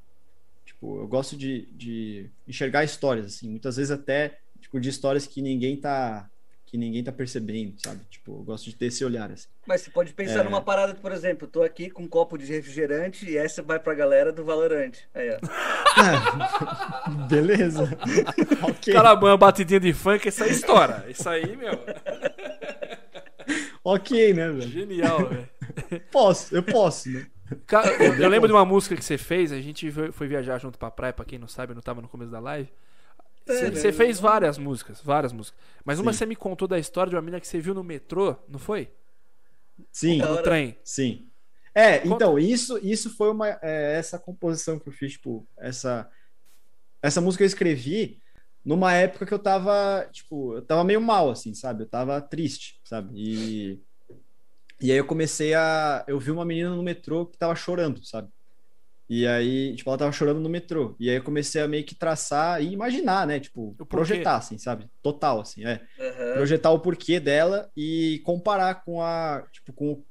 [0.65, 5.41] tipo eu gosto de, de enxergar histórias assim, muitas vezes até tipo de histórias que
[5.41, 6.29] ninguém tá
[6.69, 7.99] que ninguém tá percebendo, sabe?
[8.11, 9.47] Tipo, eu gosto de ter esse olhar assim.
[9.65, 10.43] Mas você pode pensar É.
[10.43, 13.79] numa parada, por exemplo, eu tô aqui com um copo de refrigerante e essa vai
[13.79, 14.91] pra galera do Valorant.
[15.15, 15.39] Aí, ó.
[17.27, 17.89] Beleza.
[18.61, 18.93] ok.
[18.93, 21.05] Carabanha, batidinha de funk, isso aí estoura.
[21.09, 21.71] Isso aí, meu,
[23.83, 24.61] Ok, né, velho?
[24.69, 25.49] genial, velho.
[26.11, 27.25] Posso, eu posso, né?
[27.65, 30.59] Cara, eu, eu lembro de uma música que você fez, a gente foi, foi viajar
[30.59, 32.69] junto pra praia, pra quem não sabe, eu não tava no começo da live.
[33.53, 35.59] Você fez várias músicas, várias músicas.
[35.83, 38.35] Mas uma você me contou da história de uma menina que você viu no metrô,
[38.47, 38.91] não foi?
[39.91, 40.19] Sim.
[40.19, 40.43] No hora.
[40.43, 40.77] trem.
[40.83, 41.27] Sim.
[41.73, 43.47] É, então, isso, isso foi uma.
[43.61, 46.09] É, essa composição que eu fiz, tipo, essa.
[47.01, 48.21] Essa música eu escrevi
[48.65, 51.83] numa época que eu tava, tipo, eu tava meio mal, assim, sabe?
[51.83, 53.13] Eu tava triste, sabe?
[53.15, 53.81] E.
[54.81, 56.03] E aí eu comecei a.
[56.07, 58.29] Eu vi uma menina no metrô que tava chorando, sabe?
[59.09, 60.95] E aí, tipo, ela tava chorando no metrô.
[60.99, 63.39] E aí eu comecei a meio que traçar e imaginar, né?
[63.39, 64.87] Tipo, projetar, assim, sabe?
[65.01, 65.81] Total, assim, é.
[65.97, 66.33] Uhum.
[66.33, 69.43] Projetar o porquê dela e comparar com a.
[69.51, 70.03] Tipo, com.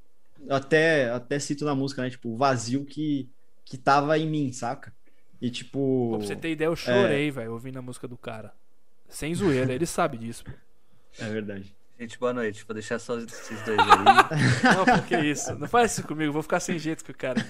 [0.50, 2.10] Até, até cito na música, né?
[2.10, 3.30] Tipo, o vazio que,
[3.64, 4.92] que tava em mim, saca?
[5.40, 6.10] E tipo.
[6.10, 7.30] Pô, pra você ter ideia, eu chorei, é...
[7.30, 8.52] velho, ouvindo a música do cara.
[9.08, 10.44] Sem zoeira, ele sabe disso.
[11.20, 11.74] É verdade.
[11.98, 12.64] Gente, boa noite.
[12.64, 13.86] Vou deixar só esses dois aí.
[14.76, 15.52] Não, porque isso.
[15.56, 17.44] Não faz isso comigo, vou ficar sem jeito com o cara.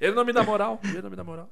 [0.00, 0.78] Ele não me dá moral.
[0.84, 1.50] Ele não me dá moral.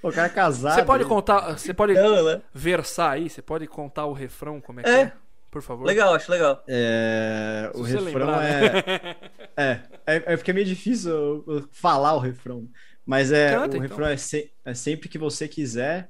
[0.00, 0.76] o cara é casado.
[0.76, 1.08] Você pode aí.
[1.08, 1.58] contar.
[1.58, 2.42] Você pode não, né?
[2.52, 3.28] versar aí?
[3.28, 5.00] Você pode contar o refrão, como é que é?
[5.00, 5.12] é?
[5.50, 5.84] Por favor.
[5.84, 6.62] Legal, acho legal.
[6.68, 8.60] É, o refrão lembrar, é...
[8.60, 9.16] Né?
[9.56, 9.80] é...
[10.06, 10.22] é.
[10.26, 12.68] É porque é meio difícil falar o refrão.
[13.04, 13.50] Mas é.
[13.50, 13.80] Canta, o então.
[13.80, 14.52] refrão é, se...
[14.64, 16.08] é sempre que você quiser,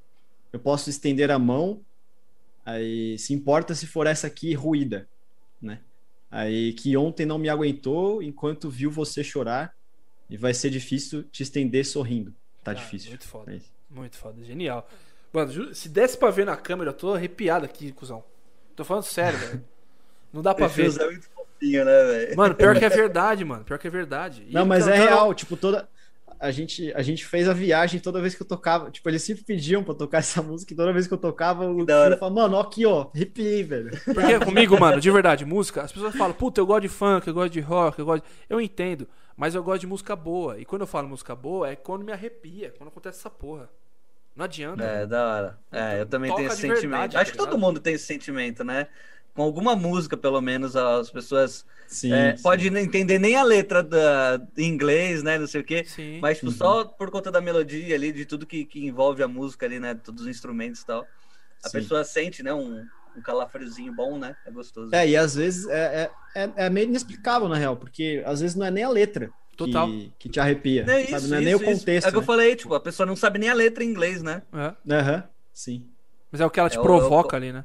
[0.53, 1.81] eu posso estender a mão
[2.65, 5.09] Aí se importa se for essa aqui ruída,
[5.61, 5.81] né?
[6.31, 9.75] Aí que ontem não me aguentou enquanto viu você chorar
[10.29, 12.35] e vai ser difícil te estender sorrindo.
[12.63, 13.11] Tá Cara, difícil.
[13.11, 13.55] Muito foda.
[13.55, 13.61] É
[13.91, 14.89] muito foda, genial.
[15.33, 18.25] Mano, se desse pra ver na câmera, eu tô arrepiado aqui, cuzão.
[18.75, 19.65] Tô falando sério, velho.
[20.33, 20.91] Não dá pra ver.
[21.01, 22.37] É muito fofinho, né, velho?
[22.37, 23.65] Mano, pior que é verdade, mano.
[23.65, 24.45] Pior que é verdade.
[24.49, 25.33] E não, mas é real.
[25.33, 25.89] Tipo, toda
[26.45, 28.91] a gente, a gente fez a viagem toda vez que eu tocava.
[28.91, 31.75] Tipo, eles sempre pediam pra tocar essa música e toda vez que eu tocava, o
[31.75, 33.91] filho falava, mano, ó aqui, ó, arrepiei, velho.
[34.05, 37.35] Porque comigo, mano, de verdade, música, as pessoas falam, puta, eu gosto de funk, eu
[37.35, 38.23] gosto de rock, eu gosto.
[38.23, 38.31] De...
[38.49, 40.59] Eu entendo, mas eu gosto de música boa.
[40.59, 43.71] E quando eu falo música boa, é quando me arrepia, quando acontece essa porra.
[44.37, 44.83] Não adianta.
[44.83, 45.59] É, da hora.
[45.71, 46.91] É, eu também tenho esse sentimento.
[46.91, 48.89] Verdade, Acho que todo mundo tem esse sentimento, né?
[49.35, 52.43] Com alguma música, pelo menos, as pessoas Sim, é, sim.
[52.43, 55.39] Pode não entender nem a letra da, em inglês, né?
[55.39, 55.85] Não sei o quê.
[55.85, 56.19] Sim.
[56.21, 56.57] Mas tipo, uhum.
[56.57, 59.95] só por conta da melodia ali, de tudo que, que envolve a música ali, né?
[59.95, 61.07] Todos os instrumentos e tal.
[61.63, 61.79] A sim.
[61.79, 62.53] pessoa sente, né?
[62.53, 62.85] Um,
[63.17, 64.37] um calafriozinho bom, né?
[64.45, 64.95] É gostoso.
[64.95, 68.57] É, e às vezes é, é, é, é meio inexplicável, na real, porque às vezes
[68.57, 69.31] não é nem a letra.
[69.57, 69.87] Total.
[69.87, 70.85] Que, que te arrepia.
[70.85, 72.07] Não, isso, não é isso, nem o contexto.
[72.07, 72.27] É o que eu né?
[72.27, 74.43] falei, tipo, a pessoa não sabe nem a letra em inglês, né?
[74.53, 75.23] Aham, uhum.
[75.53, 75.87] sim.
[76.33, 77.65] Mas é o que ela te é provoca o, ali, né?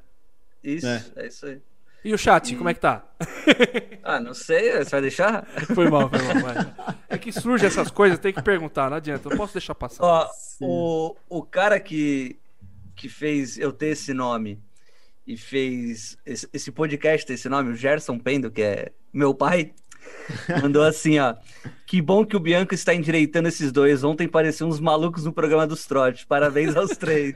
[0.63, 1.03] Isso, é.
[1.15, 1.61] é isso aí.
[2.03, 3.03] E o chat, como é que tá?
[4.01, 5.45] Ah, não sei, você vai deixar?
[5.75, 6.41] Foi mal, foi mal.
[6.41, 6.95] Vai.
[7.09, 10.03] É que surge essas coisas, tem que perguntar, não adianta, eu não posso deixar passar.
[10.03, 10.27] Ó,
[10.61, 12.39] o, o cara que,
[12.95, 14.59] que fez eu ter esse nome
[15.27, 19.73] e fez esse, esse podcast ter esse nome, o Gerson Pendo, que é meu pai,
[20.63, 21.35] mandou assim, ó.
[21.89, 24.03] Que bom que o Bianco está endireitando esses dois.
[24.03, 26.23] Ontem pareciam uns malucos no programa dos trotes.
[26.23, 27.33] Parabéns aos três.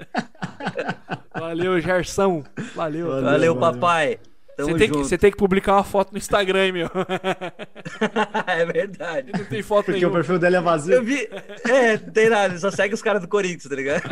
[1.33, 2.43] Valeu, Gerson.
[2.75, 3.07] Valeu.
[3.07, 4.19] Valeu, valeu papai.
[4.55, 6.87] Você tem, que, você tem que publicar uma foto no Instagram, meu.
[8.45, 9.31] é verdade.
[9.35, 10.11] Não tem foto Porque nenhuma.
[10.11, 10.93] o perfil dele é vazio.
[10.93, 11.27] Eu vi.
[11.67, 14.03] É, tem nada, ele só segue os caras do Corinthians, tá ligado?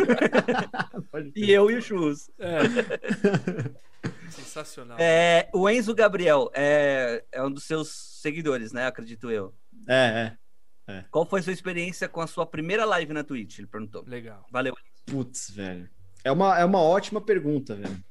[1.36, 2.32] e eu e o Chus.
[2.40, 2.62] É.
[4.32, 4.98] Sensacional.
[5.00, 7.90] É, o Enzo Gabriel é, é um dos seus
[8.20, 8.88] seguidores, né?
[8.88, 9.54] Acredito eu.
[9.92, 10.38] É,
[10.88, 11.06] é, é.
[11.12, 13.60] Qual foi a sua experiência com a sua primeira live na Twitch?
[13.60, 14.06] Ele perguntou.
[14.08, 14.46] Legal.
[14.50, 14.74] Valeu.
[15.06, 15.90] Putz, velho.
[16.24, 18.02] É uma, é uma ótima pergunta, velho.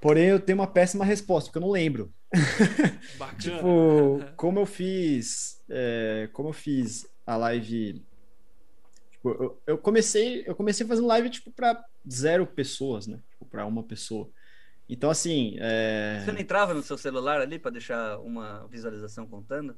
[0.00, 2.12] Porém, eu tenho uma péssima resposta, porque eu não lembro.
[3.38, 5.62] tipo, como eu fiz.
[5.68, 8.04] É, como eu fiz a live.
[9.12, 10.42] Tipo, eu, eu, comecei.
[10.46, 11.80] Eu comecei fazendo live, tipo, pra
[12.10, 13.20] zero pessoas, né?
[13.30, 14.28] Tipo, pra uma pessoa.
[14.88, 15.56] Então, assim.
[15.60, 16.22] É...
[16.24, 19.76] Você não entrava no seu celular ali para deixar uma visualização contando?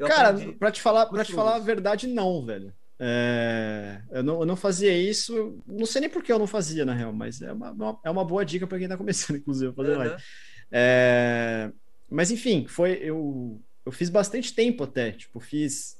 [0.00, 2.72] Eu Cara, para te falar, para te falar a verdade, não, velho.
[2.98, 6.86] É, eu, não, eu não fazia isso, não sei nem por que eu não fazia,
[6.86, 9.70] na real, mas é uma, uma é uma boa dica para quem está começando, inclusive,
[9.70, 9.98] a fazer uhum.
[9.98, 10.22] live.
[10.72, 11.70] É,
[12.08, 15.98] mas enfim, foi eu, eu fiz bastante tempo até, tipo, fiz.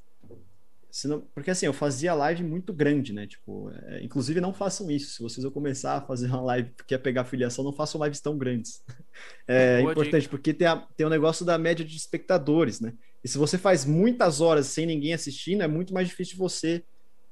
[0.90, 3.26] Senão, porque assim, eu fazia live muito grande, né?
[3.26, 5.12] Tipo, é, inclusive não façam isso.
[5.12, 8.20] Se vocês vão começar a fazer uma live que quer pegar afiliação, não façam lives
[8.20, 8.82] tão grandes.
[9.46, 10.30] É Boa importante, dica.
[10.30, 12.94] porque tem, a, tem o negócio da média de espectadores, né?
[13.22, 16.82] E se você faz muitas horas sem ninguém assistindo, é muito mais difícil você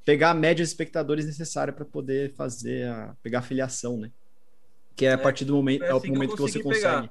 [0.05, 4.10] pegar a média de espectadores necessária para poder fazer a pegar a filiação, né?
[4.97, 7.10] Que é a é, partir do momento, é, assim o momento que, você consegue.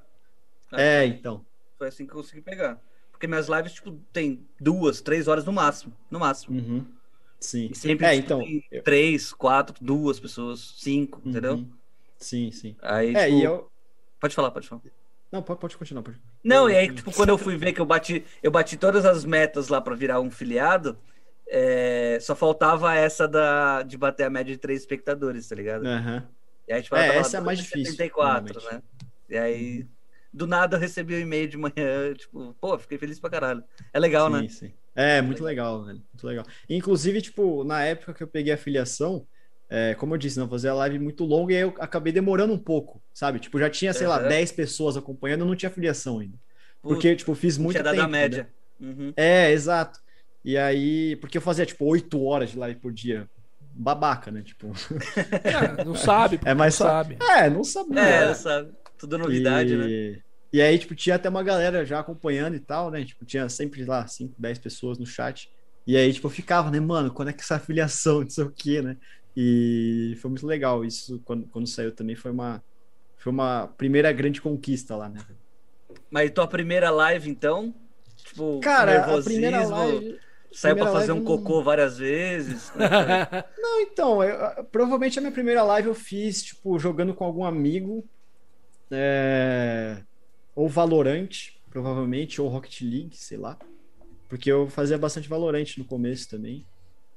[0.73, 1.45] É, então.
[1.77, 2.81] Foi assim que eu consegui pegar.
[3.11, 5.93] Porque minhas lives, tipo, tem duas, três horas no máximo.
[6.09, 6.59] No máximo.
[6.59, 6.85] Uhum.
[7.39, 7.69] Sim.
[7.71, 8.43] E sempre é, então,
[8.83, 11.31] três, quatro, duas pessoas, cinco, uhum.
[11.31, 11.65] entendeu?
[12.17, 12.75] Sim, sim.
[12.81, 13.37] Aí, é, tipo...
[13.37, 13.71] e eu...
[14.19, 14.81] Pode falar, pode falar.
[15.31, 16.03] Não, pode, pode continuar.
[16.03, 16.21] Pode.
[16.43, 19.25] Não, e aí, tipo, quando eu fui ver que eu bati, eu bati todas as
[19.25, 20.97] metas lá para virar um filiado,
[21.47, 25.85] é, só faltava essa da, de bater a média de três espectadores, tá ligado?
[25.85, 26.21] Uhum.
[26.67, 27.91] E aí, tipo, é, essa é a mais difícil.
[27.91, 28.81] 74, né?
[29.29, 29.87] E aí,
[30.33, 33.63] do nada eu recebi um e-mail de manhã, tipo, pô, fiquei feliz pra caralho.
[33.93, 34.49] É legal, sim, né?
[34.49, 34.73] Sim.
[34.95, 36.01] É, muito legal, velho.
[36.13, 36.45] Muito legal.
[36.69, 39.27] Inclusive, tipo, na época que eu peguei a filiação,
[39.69, 42.53] é, como eu disse, não fazer a live muito longa e aí eu acabei demorando
[42.53, 43.39] um pouco, sabe?
[43.39, 44.29] Tipo, já tinha, sei lá, Aham.
[44.29, 46.37] 10 pessoas acompanhando, eu não tinha filiação ainda.
[46.81, 48.05] Porque, tipo, fiz muito tinha dado tempo.
[48.05, 48.49] a média.
[48.79, 49.05] entendeu?
[49.07, 49.13] Uhum.
[49.17, 49.99] É, exato.
[50.45, 53.27] E aí, porque eu fazia, tipo, 8 horas de live por dia.
[53.59, 54.41] Babaca, né?
[54.41, 54.71] Tipo,
[55.43, 57.17] É, não sabe, É mais não só- sabe.
[57.21, 57.99] é, não sabia.
[58.01, 58.71] É, sabe?
[58.97, 59.77] Tudo novidade, e...
[59.77, 60.21] né?
[60.53, 63.03] E aí, tipo, tinha até uma galera já acompanhando e tal, né?
[63.03, 65.49] Tipo, tinha sempre lá 5, 10 pessoas no chat.
[65.85, 68.51] E aí, tipo, eu ficava, né, mano, quando é que essa afiliação, não sei o
[68.51, 68.95] quê, né?
[69.39, 72.63] E foi muito legal isso, quando, quando saiu também, foi uma,
[73.17, 75.23] foi uma primeira grande conquista lá, né?
[76.09, 77.71] Mas tua primeira live, então?
[78.25, 80.17] Tipo, Cara, a primeira live...
[80.51, 82.71] Saiu pra primeira fazer um eu não- cocô várias vezes.
[82.79, 83.61] É foi?
[83.61, 88.09] Não, então, eu- provavelmente a minha primeira live eu fiz, tipo, jogando com algum amigo,
[88.91, 90.01] é,
[90.55, 91.29] ou Valorant,
[91.69, 93.55] provavelmente, ou Rocket League, sei lá.
[94.27, 96.65] Porque eu fazia bastante Valorant no começo também.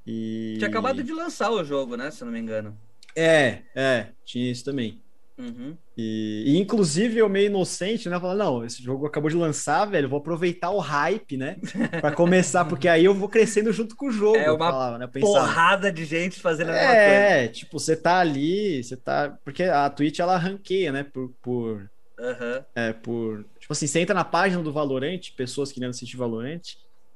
[0.05, 0.55] E...
[0.57, 2.11] Tinha acabado de lançar o jogo, né?
[2.11, 2.77] Se eu não me engano.
[3.15, 5.01] É, é, tinha isso também.
[5.37, 5.75] Uhum.
[5.97, 8.19] E, e, inclusive eu meio inocente, né?
[8.19, 11.57] Falando, não, esse jogo acabou de lançar, velho, vou aproveitar o hype, né?
[11.99, 14.37] Pra começar, porque aí eu vou crescendo junto com o jogo.
[14.37, 15.07] É eu uma falava, né?
[15.07, 17.01] Porrada de gente fazendo a mesma coisa.
[17.01, 19.35] É, tipo, você tá ali, você tá.
[19.43, 21.03] Porque a Twitch ela ranqueia, né?
[21.03, 21.29] Por.
[21.41, 22.65] por, Aham.
[22.75, 23.43] é, por...
[23.59, 26.61] Tipo assim, você entra na página do Valorant, pessoas querendo assistir Valorant,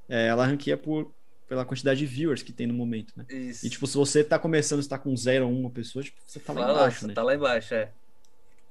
[0.10, 1.14] é, ela ranqueia por,
[1.48, 3.26] pela quantidade de viewers que tem no momento, né?
[3.30, 3.66] Isso.
[3.66, 6.40] E, tipo, se você tá começando, você tá com zero ou uma pessoa, tipo, você
[6.40, 7.14] tá lá embaixo, você né?
[7.14, 7.92] tá lá embaixo, é.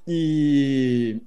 [0.06, 1.20] E.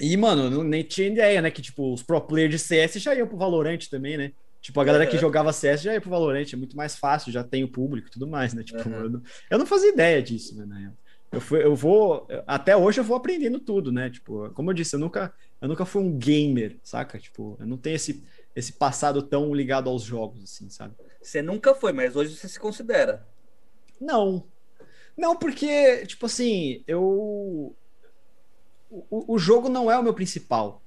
[0.00, 1.50] E, mano, eu não, nem tinha ideia, né?
[1.50, 4.32] Que, tipo, os pro players de CS já iam pro Valorant também, né?
[4.60, 5.20] Tipo, a galera que Uhum.
[5.20, 8.10] jogava CS já ia pro Valorant, é muito mais fácil, já tem o público e
[8.10, 8.62] tudo mais, né?
[8.64, 8.94] Tipo, Uhum.
[9.04, 10.64] eu, não, eu não fazia ideia disso, né?
[10.66, 10.92] na real.
[11.30, 12.26] Eu, fui, eu vou.
[12.46, 14.08] Até hoje eu vou aprendendo tudo, né?
[14.08, 17.18] Tipo, como eu disse, eu nunca, eu nunca fui um gamer, saca?
[17.18, 18.22] Tipo, eu não tenho esse,
[18.54, 20.94] esse passado tão ligado aos jogos, assim, sabe?
[21.20, 23.26] Você nunca foi, mas hoje você se considera.
[24.00, 24.44] Não.
[25.16, 27.74] Não, porque, tipo assim, eu.
[28.90, 30.82] O, o jogo não é o meu principal.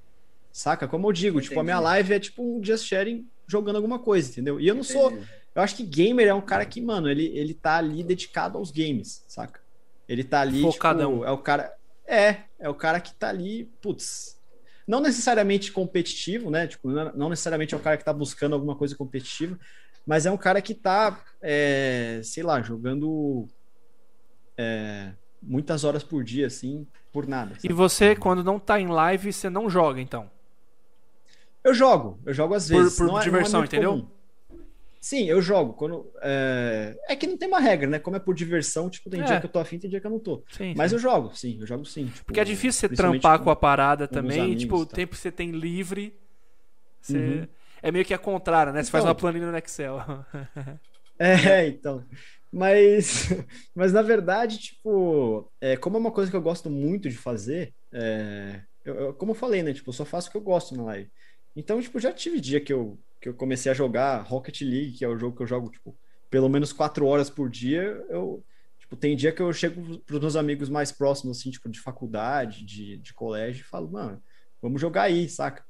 [0.52, 0.88] Saca?
[0.88, 1.84] Como eu digo, tipo, a minha Entendi.
[1.84, 4.58] live é tipo um just sharing jogando alguma coisa, entendeu?
[4.58, 5.10] E eu não sou.
[5.10, 5.28] Entendi.
[5.54, 8.70] Eu acho que gamer é um cara que, mano, ele, ele tá ali dedicado aos
[8.70, 9.60] games, saca?
[10.08, 11.14] Ele tá ali, Focadão.
[11.14, 11.74] tipo, é o cara.
[12.06, 14.37] É, é o cara que tá ali, putz.
[14.88, 16.66] Não necessariamente competitivo, né?
[16.66, 19.58] Tipo, não necessariamente é o cara que tá buscando alguma coisa competitiva,
[20.06, 23.46] mas é um cara que tá, é, sei lá, jogando
[24.56, 25.12] é,
[25.42, 27.52] muitas horas por dia, assim, por nada.
[27.58, 27.74] E sabe?
[27.74, 30.30] você, quando não tá em live, você não joga, então.
[31.62, 32.96] Eu jogo, eu jogo às Por- vezes.
[32.96, 33.90] por não é- é diversão, entendeu?
[33.90, 34.10] comum.
[35.00, 35.74] Sim, eu jogo.
[35.74, 36.96] Quando, é...
[37.08, 37.98] é que não tem uma regra, né?
[37.98, 39.24] Como é por diversão, tipo, tem É.
[39.24, 40.44] dia que eu tô afim, tem dia que eu não tô.
[40.50, 40.96] Sim, Mas sim.
[40.96, 42.06] eu jogo, sim, eu jogo sim.
[42.06, 44.40] Tipo, Porque é difícil você trampar com- com a parada com também.
[44.40, 44.96] amigos, tipo, o tá.
[44.96, 46.14] tempo que você tem livre.
[47.00, 47.16] Você...
[47.18, 47.48] Uhum.
[47.80, 48.82] É meio que a contrário, né?
[48.82, 49.08] Você faz Então.
[49.12, 49.98] uma planilha no Excel.
[51.18, 52.04] É, então.
[52.52, 53.28] Mas,
[53.74, 57.74] mas na verdade, tipo, é, como é uma coisa que eu gosto muito de fazer,
[57.92, 59.72] é, eu- eu- como eu falei, né?
[59.74, 61.10] Tipo, eu só faço o que eu gosto na live.
[61.56, 65.04] Então, tipo, já tive dia que eu, que eu comecei a jogar Rocket League, que
[65.04, 65.96] é o jogo que eu jogo, tipo,
[66.30, 67.82] pelo menos quatro horas por dia.
[68.08, 68.44] Eu,
[68.78, 72.64] tipo, tem dia que eu chego pros meus amigos mais próximos, assim, tipo, de faculdade,
[72.64, 74.22] de, de colégio, e falo, mano,
[74.62, 75.64] vamos jogar aí, saca?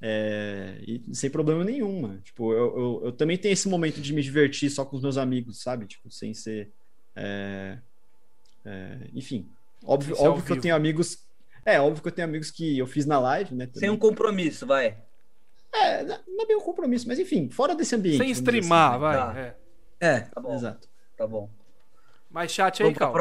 [0.00, 2.20] É, e sem problema nenhum, mano.
[2.20, 5.16] Tipo, eu, eu, eu também tenho esse momento de me divertir só com os meus
[5.16, 5.86] amigos, sabe?
[5.86, 6.70] Tipo, sem ser.
[7.16, 7.78] é,
[8.64, 9.48] é, enfim,
[9.84, 11.26] óbvio, Sem óbvio que eu tenho amigos.
[11.64, 13.66] É, óbvio que eu tenho amigos que eu fiz na live, né?
[13.66, 13.90] Sem também.
[13.90, 15.07] um compromisso, vai.
[15.72, 18.18] É, não é bem um compromisso, mas enfim, fora desse ambiente.
[18.18, 19.16] Sem dizer streamar, assim, vai.
[19.16, 19.38] Tá.
[19.38, 19.56] é.
[20.00, 20.54] É, Tá bom.
[20.54, 20.88] exato.
[21.16, 21.50] Tá bom.
[22.30, 23.12] Mais chat aí, Cal.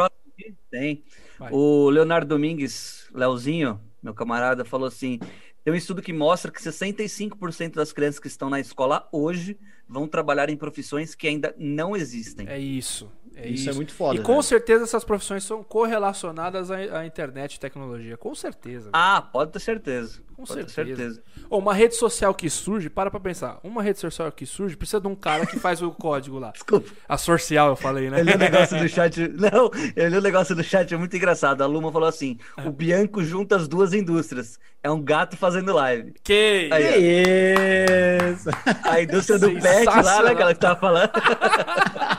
[0.70, 1.04] Tem.
[1.40, 1.52] Vai.
[1.52, 5.20] O Leonardo Domingues, Leozinho, meu camarada, falou assim:
[5.64, 9.58] tem um estudo que mostra que 65% das crianças que estão na escola hoje
[9.88, 12.48] vão trabalhar em profissões que ainda não existem.
[12.48, 13.12] É isso.
[13.40, 13.70] É isso, isso.
[13.70, 14.20] é muito foda.
[14.20, 14.44] e com velho.
[14.44, 18.18] certeza essas profissões são correlacionadas à, à internet e tecnologia.
[18.18, 18.90] Com certeza.
[18.92, 20.20] Ah, pode ter certeza.
[20.36, 20.98] Com pode ter certeza.
[20.98, 21.24] certeza.
[21.50, 23.60] Ou uma rede social que surge, para pra pensar.
[23.64, 26.52] Uma rede social que surge precisa de um cara que faz o código lá.
[26.52, 26.90] Desculpa.
[27.08, 28.20] A social, eu falei, né?
[28.20, 29.20] Eu li o negócio do chat.
[29.28, 31.62] Não, eu li o negócio do chat, é muito engraçado.
[31.62, 34.60] A Luma falou assim: o Bianco junta as duas indústrias.
[34.84, 36.14] É um gato fazendo live.
[36.24, 36.94] Que Aí.
[36.94, 38.50] Que isso!
[38.84, 40.32] A indústria do pet lá, né?
[40.32, 41.12] Aquela que tava falando.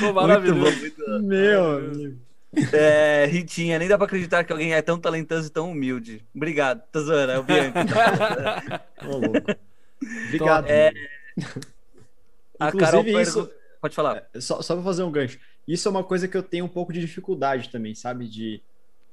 [0.00, 0.78] Pô, maravilhoso.
[0.78, 1.24] Muito bom, muito.
[1.24, 2.18] Meu amigo.
[2.72, 6.24] É, Ritinha, nem dá pra acreditar que alguém é tão talentoso e tão humilde.
[6.34, 7.78] Obrigado, tô zoando, é o Bianco.
[10.26, 10.66] Obrigado.
[10.66, 10.92] É,
[12.58, 13.50] a Carol Inclusive, isso.
[13.80, 14.28] Pode falar.
[14.40, 15.38] Só, só pra fazer um gancho.
[15.66, 18.26] Isso é uma coisa que eu tenho um pouco de dificuldade também, sabe?
[18.26, 18.62] De.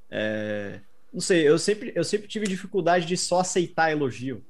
[0.10, 0.80] é,
[1.14, 4.44] não sei, eu sempre, eu sempre tive dificuldade de só aceitar elogio.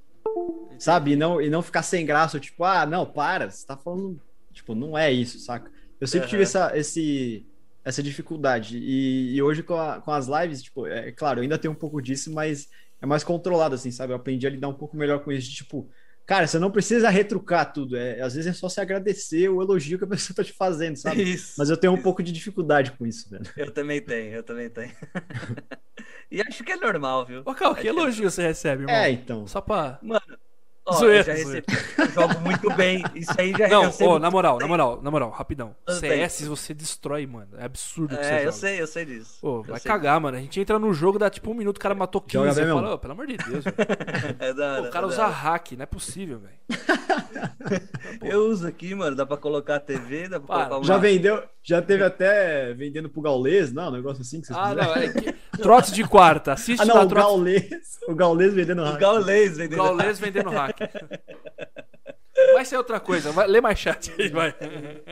[0.80, 1.12] Sabe?
[1.12, 4.20] E não, e não ficar sem graça, tipo, ah, não, para, você tá falando.
[4.54, 5.72] Tipo, não é isso, saca?
[6.00, 7.46] Eu sempre tive essa, esse,
[7.84, 8.78] essa dificuldade.
[8.78, 11.78] E, e hoje com, a- com as lives, tipo, é claro, eu ainda tenho um
[11.78, 12.68] pouco disso, mas
[13.02, 14.14] é mais controlado, assim, sabe?
[14.14, 15.50] Eu aprendi a lidar um pouco melhor com isso.
[15.50, 15.90] de, Tipo,
[16.26, 17.96] cara, você não precisa retrucar tudo.
[17.98, 20.96] É, às vezes é só se agradecer o elogio que a pessoa tá te fazendo,
[20.98, 21.24] sabe?
[21.24, 21.54] Isso.
[21.58, 23.46] Mas eu tenho um pouco de dificuldade com isso, velho.
[23.56, 24.92] Eu também tenho, eu também tenho.
[26.32, 27.42] e acho que é normal, viu?
[27.46, 28.96] Ô, Cal, que Acho elogio você recebe, irmão?
[28.96, 29.46] É, então.
[29.48, 30.00] Só pra.
[30.02, 30.38] Mano,
[30.86, 31.66] ó, Zoeira, eu já recebi.
[31.98, 33.04] Eu jogo muito bem.
[33.16, 35.76] Isso aí já Não, eu sei na moral, na moral, na moral, rapidão.
[35.88, 36.28] Bem.
[36.28, 37.50] CS você destrói, mano.
[37.58, 38.52] É absurdo o que você É, eu joga.
[38.54, 39.38] sei, eu sei disso.
[39.42, 40.38] Pô, Eu vai sei cagar, mano.
[40.38, 42.34] A gente entra no jogo, dá tipo um minuto, o cara matou 15.
[42.38, 43.76] Joga Você fala, ô, pelo amor de Deus, velho.
[44.40, 45.32] É da Pô, hora, o cara é da usa hora.
[45.34, 46.56] hack, não é possível, velho.
[48.22, 49.16] Eu uso aqui, mano.
[49.16, 50.58] Dá pra colocar a TV, dá pra Para.
[50.70, 50.84] colocar uma...
[50.86, 53.90] Já vendeu, já teve até vendendo pro Gaulês, não?
[53.90, 54.88] Um negócio assim que vocês Ah, fizeram?
[54.88, 55.34] não, é que...
[55.62, 56.54] Trotes de quarta.
[56.54, 57.28] Assiste Ah, lá, não, o Trotes...
[57.28, 57.96] Gaulês.
[58.08, 59.00] O Gaulês vendendo O hack.
[59.00, 59.78] Gaulês vendendo.
[59.78, 60.78] Gaulês vendendo hack.
[62.54, 63.32] Vai ser outra coisa.
[63.32, 63.48] Vai...
[63.48, 64.54] Lê mais chat aí, vai.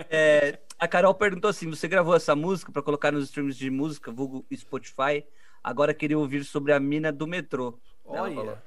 [0.09, 4.11] É, a Carol perguntou assim: você gravou essa música pra colocar nos streams de música,
[4.11, 5.25] vulgo Spotify?
[5.63, 7.79] Agora queria ouvir sobre a mina do metrô.
[8.05, 8.57] Ela falou.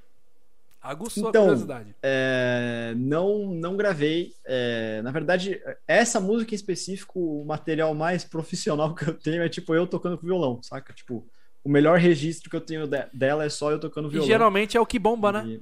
[0.86, 1.94] Aguçou Então, a curiosidade.
[2.02, 4.32] É, não, não gravei.
[4.46, 9.48] É, na verdade, essa música em específico, o material mais profissional que eu tenho é
[9.48, 10.92] tipo eu tocando com violão, saca?
[10.92, 11.26] Tipo,
[11.64, 14.28] o melhor registro que eu tenho de- dela é só eu tocando E violão.
[14.28, 15.44] geralmente é o que bomba, né?
[15.46, 15.60] E-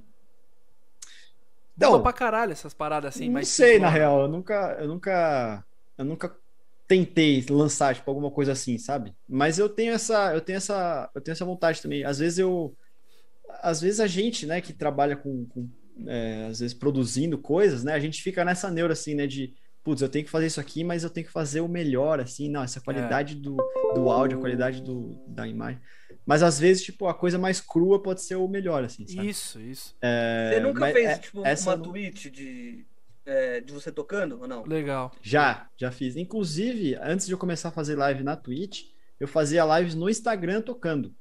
[1.76, 3.26] Bomba Então, pra caralho essas paradas assim.
[3.26, 4.20] não mas sei, tipo, na real.
[4.22, 5.64] Eu nunca, eu nunca,
[5.98, 6.36] eu nunca
[6.86, 9.12] tentei lançar tipo alguma coisa assim, sabe?
[9.28, 12.04] Mas eu tenho essa, eu tenho essa, eu tenho essa vontade também.
[12.04, 12.76] Às vezes eu,
[13.62, 15.68] às vezes a gente, né, que trabalha com, com,
[16.06, 19.54] é, às vezes produzindo coisas, né, a gente fica nessa neura assim, né, de
[19.84, 22.48] Putz, eu tenho que fazer isso aqui, mas eu tenho que fazer o melhor, assim,
[22.48, 23.54] não, essa qualidade do,
[23.94, 25.78] do áudio, a qualidade do, da imagem.
[26.24, 29.28] Mas às vezes, tipo, a coisa mais crua pode ser o melhor, assim, sabe?
[29.28, 29.94] Isso, isso.
[30.00, 32.86] Você nunca mas fez, é- tipo, essa uma não- tweet de,
[33.26, 34.64] é, de você tocando ou não?
[34.64, 35.12] Legal.
[35.20, 36.16] Já, já fiz.
[36.16, 38.84] Inclusive, antes de eu começar a fazer live na Twitch,
[39.20, 41.14] eu fazia lives no Instagram tocando.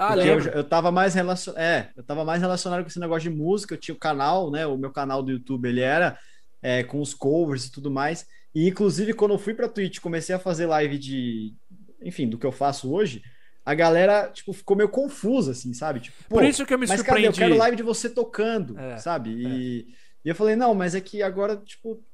[0.00, 1.52] Ah, Porque eu, eu tava mais relacion...
[1.56, 4.66] é, eu tava mais relacionado com esse negócio de música, eu tinha o canal, né,
[4.66, 6.18] o meu canal do YouTube, ele era
[6.62, 8.24] é, com os covers e tudo mais.
[8.54, 11.54] E inclusive quando eu fui pra Twitch, comecei a fazer live de,
[12.02, 13.22] enfim, do que eu faço hoje,
[13.64, 16.00] a galera, tipo, ficou meio confusa assim, sabe?
[16.00, 17.20] Tipo, Por isso que eu me mas cadê?
[17.26, 17.38] Eu surpreendi.
[17.38, 19.30] quero live de você tocando, É, sabe?
[19.30, 19.86] E,
[20.24, 22.09] e eu falei, não, mas é que agora, tipo, é,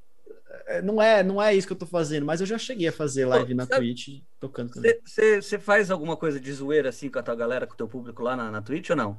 [0.83, 3.25] não é, não é isso que eu tô fazendo, mas eu já cheguei a fazer
[3.25, 4.93] live na sabe- Twitch tocando também.
[5.05, 8.21] Você faz alguma coisa de zoeira assim com a tua galera, com o teu público
[8.21, 9.17] lá na, na Twitch ou não?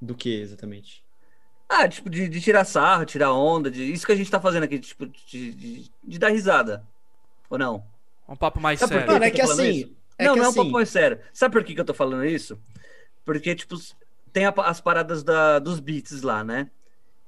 [0.00, 1.04] Do que exatamente?
[1.68, 4.64] Ah, tipo, de, de tirar sarro, tirar onda, de isso que a gente tá fazendo
[4.64, 6.84] aqui, tipo, de, de, de dar risada.
[7.48, 7.84] Ou não?
[8.28, 9.12] Um papo mais Sabe sério.
[9.12, 11.20] Mano, é que assim, é não, que não é um assim- papo mais sério.
[11.32, 12.60] Sabe por que, que eu tô falando isso?
[13.24, 13.76] Porque, tipo,
[14.32, 16.70] tem a- as paradas da, dos beats lá, né?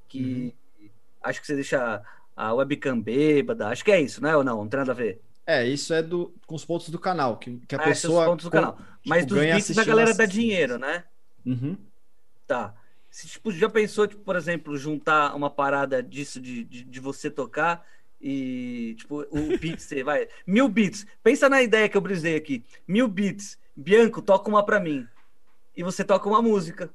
[0.08, 0.88] Que Uhum.
[1.22, 2.02] acho que você deixa
[2.36, 3.68] a webcam bêbada.
[3.68, 4.36] Acho que é isso, né?
[4.36, 4.58] Ou não?
[4.58, 5.20] Não tem nada a ver.
[5.46, 8.26] É, isso é do, com os pontos do canal, que, que a esses pessoa.
[8.26, 8.78] pontos do com- canal.
[9.04, 11.04] Mas tipo, dos ganha beats a galera dá dinheiro, né?
[11.44, 11.76] Uhum.
[12.46, 12.74] Tá.
[13.10, 17.28] Se, tipo, já pensou, tipo, por exemplo, juntar uma parada disso de, de, de você
[17.28, 17.84] tocar
[18.20, 20.28] e, tipo, o beat você vai.
[20.46, 21.04] Mil beats.
[21.22, 22.64] Pensa na ideia que eu brisei aqui.
[22.86, 23.58] Mil beats.
[23.74, 25.06] Bianco, toca uma pra mim.
[25.76, 26.88] E você toca uma música.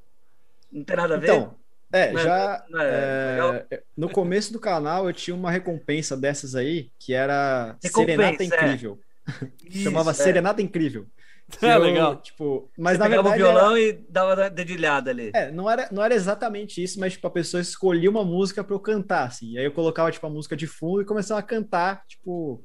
[0.71, 1.27] Não tem nada a ver?
[1.27, 1.55] Então,
[1.91, 2.65] é, Não é- já.
[2.69, 7.77] não é é, no começo do canal eu tinha uma recompensa dessas aí, que era
[7.83, 8.45] Recompensa, Serenata é.
[8.45, 8.99] Incrível.
[9.65, 10.13] Isso, Chamava é.
[10.13, 11.05] Serenata Incrível.
[11.61, 12.17] É, eu, legal.
[12.21, 13.41] Tipo, mas Você na pegava verdade.
[13.43, 15.31] o era- violão e dava dedilhada ali.
[15.33, 18.75] É, não era, não era exatamente isso, mas tipo, a pessoa escolhia uma música pra
[18.75, 19.51] eu cantar, assim.
[19.53, 22.61] E aí eu colocava, tipo, a música de fundo e começava a cantar, tipo,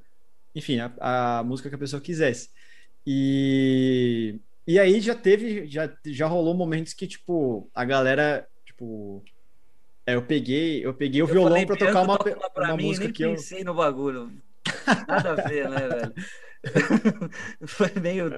[0.52, 2.48] enfim, a, a música que a pessoa quisesse.
[3.06, 8.48] E, e aí já teve, já, já rolou momentos que, tipo, a galera,
[8.82, 9.22] tipo.
[10.06, 13.04] é, eu peguei, eu peguei o Eu violão Bianco, tocar uma, pra uma mim, música
[13.06, 13.30] nem que eu.
[13.32, 14.30] pensei no bagulho.
[15.08, 16.14] Nada a ver, né, velho?
[17.66, 18.30] foi meio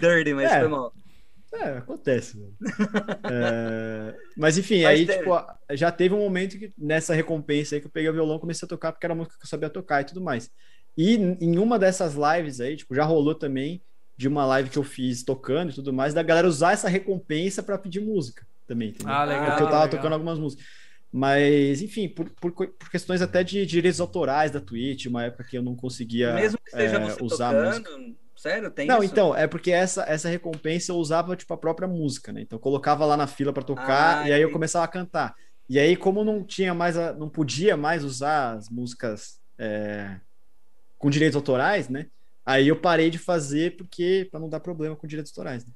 [0.00, 0.60] dirty, mas É.
[0.60, 0.92] foi mal.
[1.54, 2.38] É, acontece.
[2.38, 2.54] velho.
[3.30, 5.18] É, mas enfim, Mas aí teve.
[5.18, 8.64] tipo, já teve um momento que nessa recompensa aí que eu peguei o violão, comecei
[8.66, 10.50] a tocar porque era a música que eu sabia tocar e tudo mais.
[10.96, 13.82] E em uma dessas lives aí, tipo, já rolou também
[14.16, 17.62] de uma live que eu fiz tocando e tudo mais, da galera usar essa recompensa
[17.62, 19.14] pra pedir música também, entendeu?
[19.14, 19.50] Ah, legal.
[19.50, 19.90] Porque eu tava legal.
[19.90, 20.64] tocando algumas músicas.
[21.12, 25.56] Mas, enfim, por, por, por questões até de direitos autorais da Twitch, uma época que
[25.58, 27.90] eu não conseguia Mesmo que seja é, você usar a música.
[27.90, 29.12] tocando, sério, tem Não, isso?
[29.12, 32.42] então, é porque essa, essa recompensa eu usava, tipo, a própria música, né?
[32.42, 35.34] Então, eu colocava lá na fila pra tocar Ah, e aí eu começava a cantar.
[35.68, 40.18] E aí, como não tinha mais, a- não podia mais usar as músicas é,
[40.98, 42.06] com direitos autorais, né?
[42.44, 45.72] Aí eu parei de fazer porque, pra não dar problema com direitos autorais, né?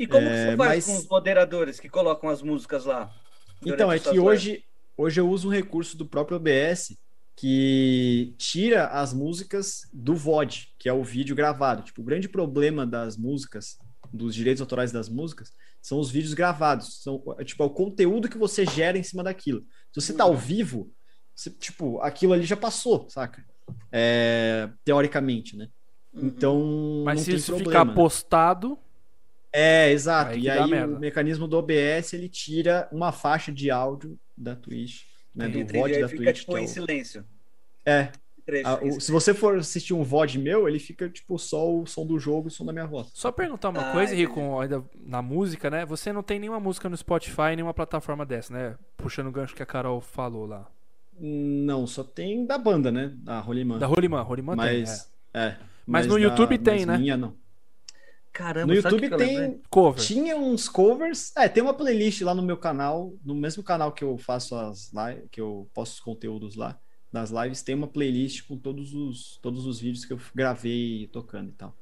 [0.00, 3.14] E como que É, você faz mas- com os moderadores que colocam as músicas lá?
[3.66, 4.24] Então, é que lives?
[4.24, 4.64] hoje,
[4.96, 6.96] hoje eu uso um recurso do próprio OBS
[7.36, 11.82] que tira as músicas do VOD, que é o vídeo gravado.
[11.82, 13.76] Tipo, o grande problema das músicas,
[14.10, 15.52] dos direitos autorais das músicas,
[15.82, 17.02] são os vídeos gravados.
[17.02, 19.60] São, é, tipo, é o conteúdo que você gera em cima daquilo.
[19.92, 20.90] Se você tá ao vivo,
[21.34, 23.44] você, tipo, aquilo ali já passou, saca?
[23.92, 25.68] É, teoricamente, né?
[26.14, 26.26] Uhum.
[26.26, 27.94] Então, Mas não se tem isso problema, ficar né?
[27.94, 28.78] postado,
[29.52, 30.32] É, exato.
[30.32, 30.96] Aí e aí merda.
[30.96, 35.02] o mecanismo do OBS ele tira uma faixa de áudio da Twitch,
[35.34, 36.36] né, do VOD da fica Twitch.
[36.38, 37.24] tipo que é em o- silêncio.
[37.84, 38.08] É,
[38.46, 41.68] Trecho, a- em o- se você for assistir um VOD meu, ele fica tipo só
[41.72, 43.10] o som do jogo e o som da minha voz.
[43.12, 44.14] só perguntar uma Ah, coisa.
[44.14, 45.84] Rico, ainda na música, né?
[45.84, 48.76] Você não tem nenhuma música no Spotify, nenhuma plataforma dessa, né?
[48.96, 50.66] Puxando o gancho que a Carol falou lá.
[51.18, 53.12] Não, só tem da banda, né?
[53.16, 53.78] Da Rolimã.
[53.78, 54.80] Da Roliman, Roliman tem, é.
[54.80, 55.56] mas, é.
[55.86, 56.98] Mas no da- YouTube tem, mas né?
[56.98, 57.34] Minha não.
[58.32, 60.02] Caramba, No YouTube tem Cover.
[60.02, 61.32] Tinha uns covers.
[61.36, 64.92] É, tem uma playlist lá no meu canal, no mesmo canal que eu faço as
[64.92, 66.78] lives, que eu posto os conteúdos lá
[67.12, 71.48] das lives, tem uma playlist com todos os todos os vídeos que eu gravei tocando
[71.48, 71.74] e tal.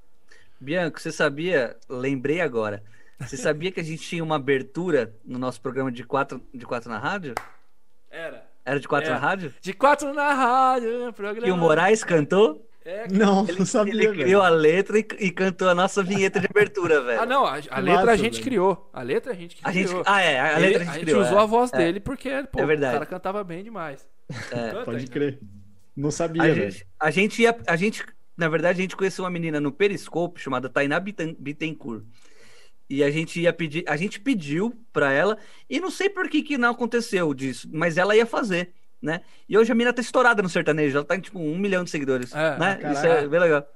[0.58, 1.76] Bianco, você sabia?
[1.88, 2.82] Lembrei agora.
[3.20, 6.88] Você sabia que a gente tinha uma abertura no nosso programa de quatro, de quatro
[6.88, 7.34] na rádio?
[8.10, 8.48] Era.
[8.64, 9.12] Era de quatro É.
[9.12, 9.54] na rádio?
[9.60, 11.46] De quatro na rádio, programa.
[11.46, 12.67] Que o Moraes cantou?
[12.90, 14.20] É, Não, Ele, não sabia, ele velho.
[14.22, 17.20] criou a letra e, e cantou a nossa vinheta de abertura, velho.
[17.20, 18.44] Ah, não, a, a letra a gente velho.
[18.44, 18.90] criou.
[18.94, 20.02] A letra a gente que A gente, criou.
[20.06, 21.20] ah, é, a Ele- letra a gente, criou.
[21.20, 21.42] usou é.
[21.42, 21.76] a voz É.
[21.76, 22.92] dele porque, pô, É verdade.
[22.96, 24.08] o cara cantava bem demais.
[24.30, 24.34] É.
[24.70, 25.38] Canta Pode crer.
[25.94, 26.70] Não sabia, A velho.
[26.70, 28.04] gente, a gente ia, a gente,
[28.36, 32.04] na verdade, a gente conheceu uma menina no Periscope chamada Tainá Bittencourt.
[32.88, 35.36] E a gente ia pedir, a gente pediu pra ela,
[35.68, 39.20] e não sei por que que não aconteceu disso, mas ela ia fazer, né?
[39.48, 41.90] E hoje a menina tá estourada no sertanejo, ela tá em tipo um milhão de
[41.90, 42.76] seguidores, É, né?
[42.76, 42.92] caralho.
[42.96, 43.66] Isso é bem legal.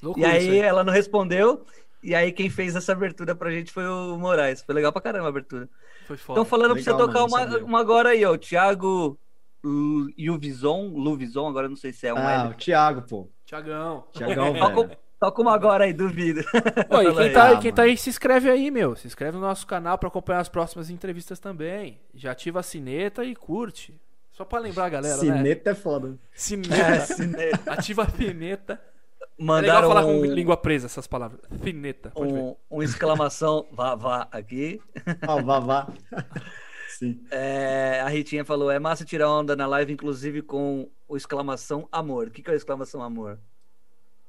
[0.00, 0.58] E Loucura aí aí.
[0.58, 1.64] ela não respondeu,
[2.02, 4.62] e aí quem fez essa abertura pra gente foi o Moraes.
[4.62, 5.68] Foi legal pra caramba a abertura.
[6.06, 6.40] Foi foda.
[6.40, 8.32] Estão falando Legal, pra você tocar mano, uma, uma agora aí, ó.
[8.32, 9.16] O Thiago
[9.62, 12.48] Lu- Luvison, Luvison, agora eu não sei se é um Ah, L.
[12.50, 13.28] o Thiago, pô.
[13.46, 14.04] Tiagão.
[14.12, 14.98] Thiagão, Toca, velho.
[15.22, 16.40] Toca uma agora aí, duvido.
[16.90, 18.96] Oi, Fala quem tá, Ah, quem tá aí, se inscreve aí, meu.
[18.96, 22.00] Se inscreve no nosso canal pra acompanhar as próximas entrevistas também.
[22.12, 23.94] Já ativa a sineta e curte.
[24.32, 25.20] Só pra lembrar, galera, né?
[25.20, 26.18] Cineta é foda.
[26.34, 26.74] Sineta.
[26.74, 27.72] É, cineta.
[27.72, 28.72] Ativa a fineta.
[28.72, 31.40] É legal Mandaram falar com um, língua presa essas palavras.
[31.62, 32.10] Fineta.
[32.10, 32.40] Pode ver.
[32.40, 34.80] um, um exclamação, vá, vá, aqui.
[35.22, 35.86] Ah, o Vavá.
[36.98, 37.24] Sim.
[37.30, 42.26] É, a Ritinha falou, é massa tirar onda na live, inclusive com o exclamação amor.
[42.26, 43.38] O que, que é o exclamação amor?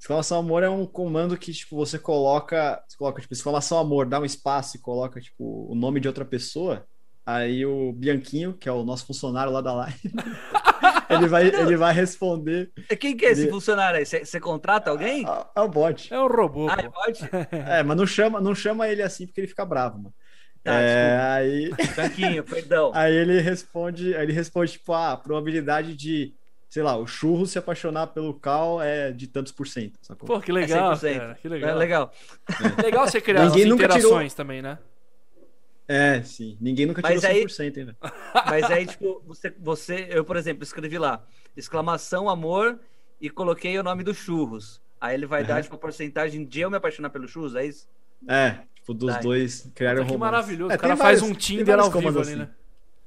[0.04, 4.20] Exclamação amor é um comando que, tipo, você coloca, você coloca, tipo, exclamação amor, dá
[4.20, 6.86] um espaço e coloca, tipo, o nome de outra pessoa.
[7.26, 9.98] Aí o Bianquinho, que é o nosso funcionário lá da live,
[11.10, 12.70] ele vai, ele vai responder.
[12.92, 14.06] E Quem que é esse Ele- funcionário aí?
[14.06, 15.26] Você contrata alguém?
[15.26, 16.14] É é o bot.
[16.14, 16.92] É um robô, Ah, pô.
[16.92, 17.20] pode?
[17.70, 20.14] É, mas não chama, não chama ele assim porque ele fica bravo, mano.
[20.62, 22.92] Tá, É, aí, Tanquinho, perdão.
[22.94, 26.34] aí ele responde, aí ele responde, tipo, ah, a probabilidade de,
[26.74, 30.26] sei lá, o churro se apaixonar pelo Cal é de tantos por cento, sacou?
[30.26, 31.18] Pô, que legal, é 100%.
[31.20, 31.36] cara.
[31.36, 31.78] Que É legal.
[31.78, 32.14] legal.
[32.84, 34.80] Legal você criar Ninguém as nunca tirou- interações também, né?
[35.88, 36.58] É, sim.
[36.60, 37.98] Ninguém nunca tirou aí- 100%, hein, velho?
[38.48, 41.24] Mas aí, tipo, você, você, eu, por exemplo, escrevi lá,
[41.56, 42.80] exclamação amor
[43.22, 44.82] e coloquei o nome do churros.
[45.00, 45.62] Aí ele vai dar, Aham.
[45.62, 47.88] tipo, a porcentagem de eu me apaixonar pelo churros, é isso?
[48.28, 49.20] É, tipo, dos Tá.
[49.20, 50.32] dois criaram que romance.
[50.32, 50.72] maravilhoso.
[50.72, 52.50] É, o cara faz vários- um Tinder ao vivo comandos ali, assim.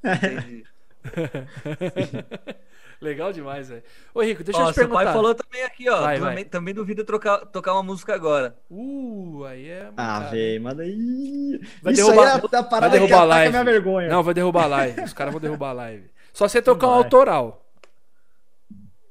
[0.05, 0.21] né?
[0.39, 0.65] Entendi.
[3.01, 3.83] Legal demais, velho.
[4.15, 5.05] Ô, Rico, deixa Ó, eu te seu perguntar.
[5.05, 6.01] pai falou também aqui, ó.
[6.01, 6.45] Vai, também, vai.
[6.45, 8.57] também duvido trocar, tocar uma música agora.
[8.71, 9.91] Uh, aí é.
[9.97, 11.61] Ah, velho, manda aí.
[11.83, 13.51] Vai Isso derrubar- aí é a parada derrubar que a live.
[13.51, 14.09] minha vergonha.
[14.09, 15.01] Não, vai derrubar a live.
[15.03, 16.11] Os caras vão derrubar a live.
[16.33, 16.99] Só você tocar um vai.
[16.99, 17.63] autoral.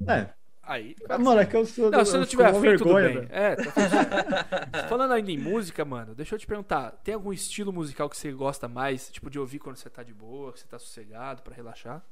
[0.07, 0.28] É,
[0.64, 0.95] Aí.
[1.20, 1.90] mano, é que eu sou.
[1.91, 3.16] Não, se eu não fico tiver afim, tudo vergonha, bem.
[3.18, 3.28] velho.
[3.32, 4.88] É, tá tudo certo.
[4.90, 6.91] Falando ainda em música, mano, deixa eu te perguntar.
[7.03, 10.14] Tem algum estilo musical que você gosta mais, tipo, de ouvir quando você tá de
[10.14, 12.03] boa, que você tá sossegado, pra relaxar?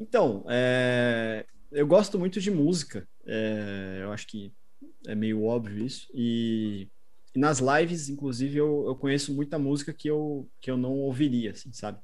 [0.00, 3.06] Então, é, eu gosto muito de música.
[3.26, 4.52] É, eu acho que
[5.06, 6.08] é meio óbvio isso.
[6.14, 6.88] E,
[7.34, 11.50] e nas lives, inclusive, eu, eu conheço muita música que eu, que eu não ouviria,
[11.50, 11.98] assim, sabe?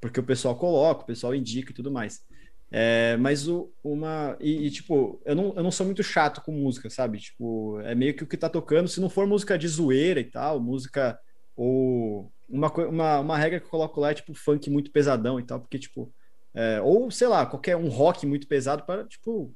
[0.00, 2.20] Porque o pessoal coloca, o pessoal indica e tudo mais.
[2.70, 4.36] É, mas o, uma.
[4.40, 7.18] E, e, tipo, eu não, eu não sou muito chato com música, sabe?
[7.18, 8.88] Tipo, é meio que o que tá tocando.
[8.88, 11.18] Se não for música de zoeira e tal, música.
[11.54, 12.32] Ou.
[12.48, 15.60] Uma, uma, uma regra que eu coloco lá é tipo funk muito pesadão e tal,
[15.60, 16.12] porque, tipo.
[16.56, 19.54] É, ou, sei lá, qualquer um rock muito pesado para, tipo.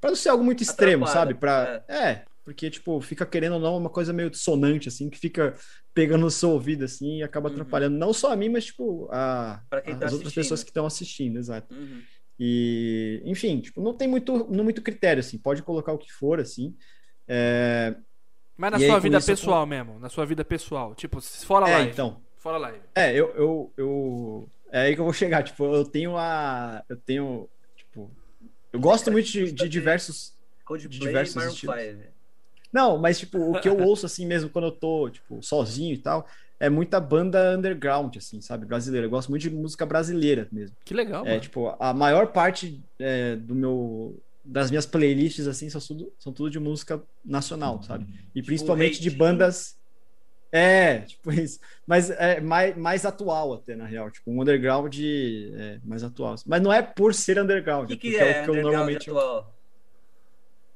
[0.00, 1.34] Pra não ser algo muito extremo, Atrapalha, sabe?
[1.40, 2.24] Pra, é.
[2.44, 5.54] porque, tipo, fica querendo ou não uma coisa meio dissonante, assim, que fica
[5.94, 7.54] pegando no seu ouvido, assim, e acaba Uhum.
[7.54, 10.34] atrapalhando não só a mim, mas, tipo, a, tá as outras assistindo.
[10.34, 11.72] pessoas que estão assistindo, exato.
[11.74, 12.02] Uhum.
[12.38, 16.40] E, enfim, tipo, não tem muito, não muito critério, assim, pode colocar o que for,
[16.40, 16.74] assim.
[17.28, 17.94] É,
[18.56, 20.94] Mas na E aí, sua com vida isso, eu pessoal mesmo, na sua vida pessoal.
[20.94, 21.90] Tipo, fora É, live.
[21.92, 22.20] então.
[22.38, 22.80] Fora live.
[22.94, 24.48] É, eu, eu, eu.
[24.72, 25.42] É aí que eu vou chegar.
[25.44, 26.82] Tipo, eu tenho a.
[26.88, 27.48] Eu tenho.
[27.76, 28.10] Tipo.
[28.72, 30.32] Eu gosto muito de, de diversos.
[30.64, 31.76] Coldplay e diversos estilos.
[31.76, 32.12] 5.
[32.72, 35.98] Não, mas, tipo, o que eu ouço, assim mesmo, quando eu tô, tipo, sozinho e
[35.98, 36.26] tal,
[36.58, 38.64] é muita banda underground, assim, sabe?
[38.64, 39.06] Brasileira.
[39.06, 40.74] Eu gosto muito de música brasileira mesmo.
[40.82, 41.40] Que legal, É, mano.
[41.40, 44.18] tipo, a maior parte é, do meu.
[44.44, 48.06] Das minhas playlists, assim, são tudo, são tudo de música nacional, sabe?
[48.34, 49.76] E principalmente de bandas.
[50.52, 51.58] É, tipo isso.
[51.86, 54.10] Mas é mais, mais atual até, na real.
[54.10, 56.34] Tipo, um underground é, mais atual.
[56.46, 57.84] Mas não é por ser underground.
[57.84, 59.10] O que, é que porque é, o que eu normalmente.
[59.10, 59.52] atual?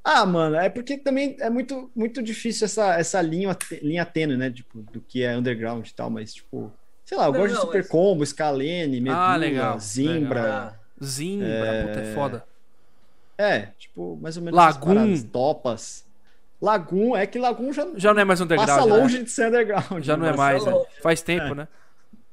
[0.02, 4.50] Ah, mano, é porque também é muito, muito difícil essa, essa linha, linha tênue, né?
[4.50, 6.72] Tipo, do que é underground e tal, mas, tipo.
[7.04, 10.54] Sei lá, eu Não, gosto de não, Super mas- Combo, Scalene, Medula, Ah, legal, Zimbra.
[10.72, 12.44] Ah, Zimbra, puta, é foda.
[13.38, 16.05] É, tipo, mais ou menos paradas, topas.
[16.60, 18.68] Lagoon, é que Lagoon já, Já não é mais underground.
[18.70, 18.96] passa né?
[18.96, 20.02] longe de ser underground.
[20.02, 20.84] Já não é mas- mais, né?
[21.02, 21.54] Faz tempo, É.
[21.54, 21.68] né?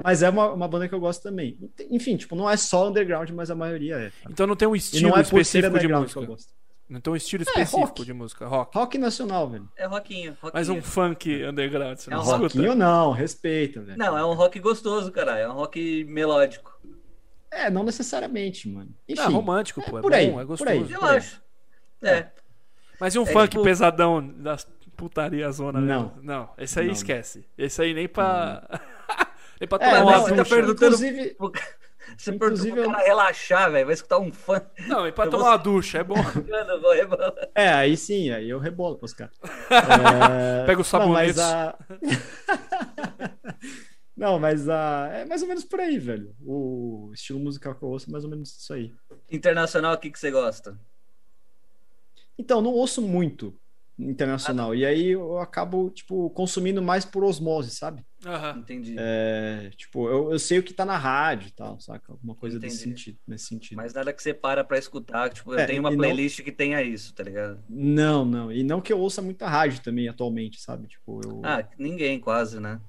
[0.03, 1.57] Mas é uma, uma banda que eu gosto também.
[1.89, 4.11] Enfim, tipo, não é só underground, mas a maioria é.
[4.29, 6.33] Então não tem um E estilo não é específico de underground que eu música.
[6.33, 6.53] gosto.
[6.89, 8.05] Não tem um estilo É, específico rock.
[8.05, 8.45] de música.
[8.47, 8.77] Rock.
[8.77, 9.69] Rock nacional, velho.
[9.77, 10.51] é rockinho, rockinho.
[10.53, 12.43] Mas um funk underground, você É não um escuta?
[12.43, 13.97] Rockinho não, respeita, velho.
[13.97, 15.37] Não, é um rock gostoso, cara.
[15.39, 16.77] É um rock melódico.
[17.49, 18.89] É, não necessariamente, mano.
[19.07, 19.99] Enfim, Não, é romântico, é pô.
[19.99, 20.69] É por aí, bom, é por gostoso.
[20.71, 20.91] aí.
[20.91, 21.17] Eu por aí.
[21.17, 21.41] acho.
[22.01, 22.27] É.
[22.99, 26.03] Mas e um É, funk tipo- pesadão das putaria zona Não.
[26.03, 26.19] mesmo?
[26.21, 26.93] Não, esse aí Não.
[26.93, 27.45] esquece.
[27.57, 28.63] Esse aí nem pra.
[29.59, 30.59] nem pra É, tomar não, uma tá ducha.
[30.59, 31.37] Inclusive,
[32.17, 33.85] Você Inclusive, perguntou pro eu- cara relaxar, velho.
[33.85, 34.65] Vai escutar um funk.
[34.87, 36.15] Não, e pra Eu tomar vou- uma ducha, é bom.
[37.55, 39.33] É, aí sim, aí eu rebolo pros caras.
[40.61, 41.39] É, Pega o Não, sabonete.
[41.41, 41.75] a...
[44.15, 45.07] Não, mas a...
[45.11, 46.35] é mais ou menos por aí, velho.
[46.45, 48.93] O estilo musical que eu ouço é mais ou menos isso aí.
[49.31, 50.77] Internacional, o que, que você gosta?
[52.37, 53.55] Então, não ouço muito
[53.97, 54.73] internacional.
[54.73, 58.03] E aí eu acabo, tipo, consumindo mais por osmose, sabe?
[58.25, 58.57] Aham.
[58.57, 58.95] Entendi.
[58.97, 62.11] É, tipo, eu, eu sei o que tá na rádio e tal, saca?
[62.11, 62.89] Alguma coisa desse Entendi.
[62.99, 63.77] sentido, nesse sentido.
[63.77, 65.29] Mas nada que você para pra escutar.
[65.29, 67.59] Tipo, eu É, tenho uma não- playlist que tenha isso, tá ligado?
[67.69, 68.51] Não, não.
[68.51, 70.87] E não que eu ouça muita rádio também atualmente, sabe?
[70.87, 71.41] Tipo, eu.
[71.43, 72.79] Ah, ninguém quase, né?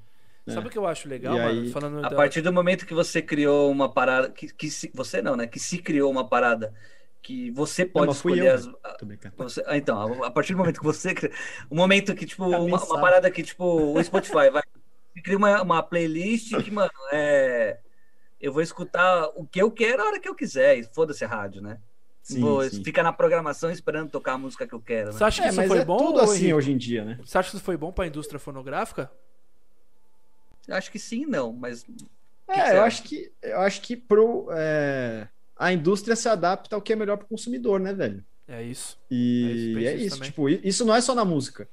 [0.47, 1.49] Sabe o que eu acho legal, mano?
[1.63, 4.31] aí- Falando A da- partir do momento que você criou uma parada.
[4.31, 5.47] Que, que se- você não, né?
[5.47, 6.73] Que se criou uma parada
[7.25, 8.67] que você pode fui escolher eu, as.
[8.85, 9.35] a- brincando.
[9.37, 11.15] você- ah, então, a, a partir do momento que você.
[11.71, 13.01] O momento que, tipo, uma, uma Cabeçada.
[13.01, 14.63] parada que, tipo, o Spotify vai.
[15.15, 17.79] Você cria uma, uma playlist que, mano, é.
[18.41, 20.79] Eu vou escutar o que eu quero a hora que eu quiser.
[20.79, 21.81] E foda-se a rádio, né?
[22.23, 22.83] Sim, vou sim.
[22.85, 25.13] ficar na programação esperando tocar a música que eu quero, né?
[25.13, 25.97] Você acha que É, isso mas foi é bom?
[25.99, 27.19] tudo ou, assim hoje em dia, né?
[27.25, 29.11] Você acha que isso foi bom pra indústria fonográfica?
[30.69, 31.85] Acho que sim, não, mas.
[32.49, 32.83] É, que eu acha?
[32.85, 37.17] acho que eu acho que pro, é, a indústria se adapta ao que é melhor
[37.17, 38.25] pro consumidor, né, velho?
[38.47, 38.99] É isso.
[39.11, 41.69] E É isso, é isso tipo, isso não é só na música.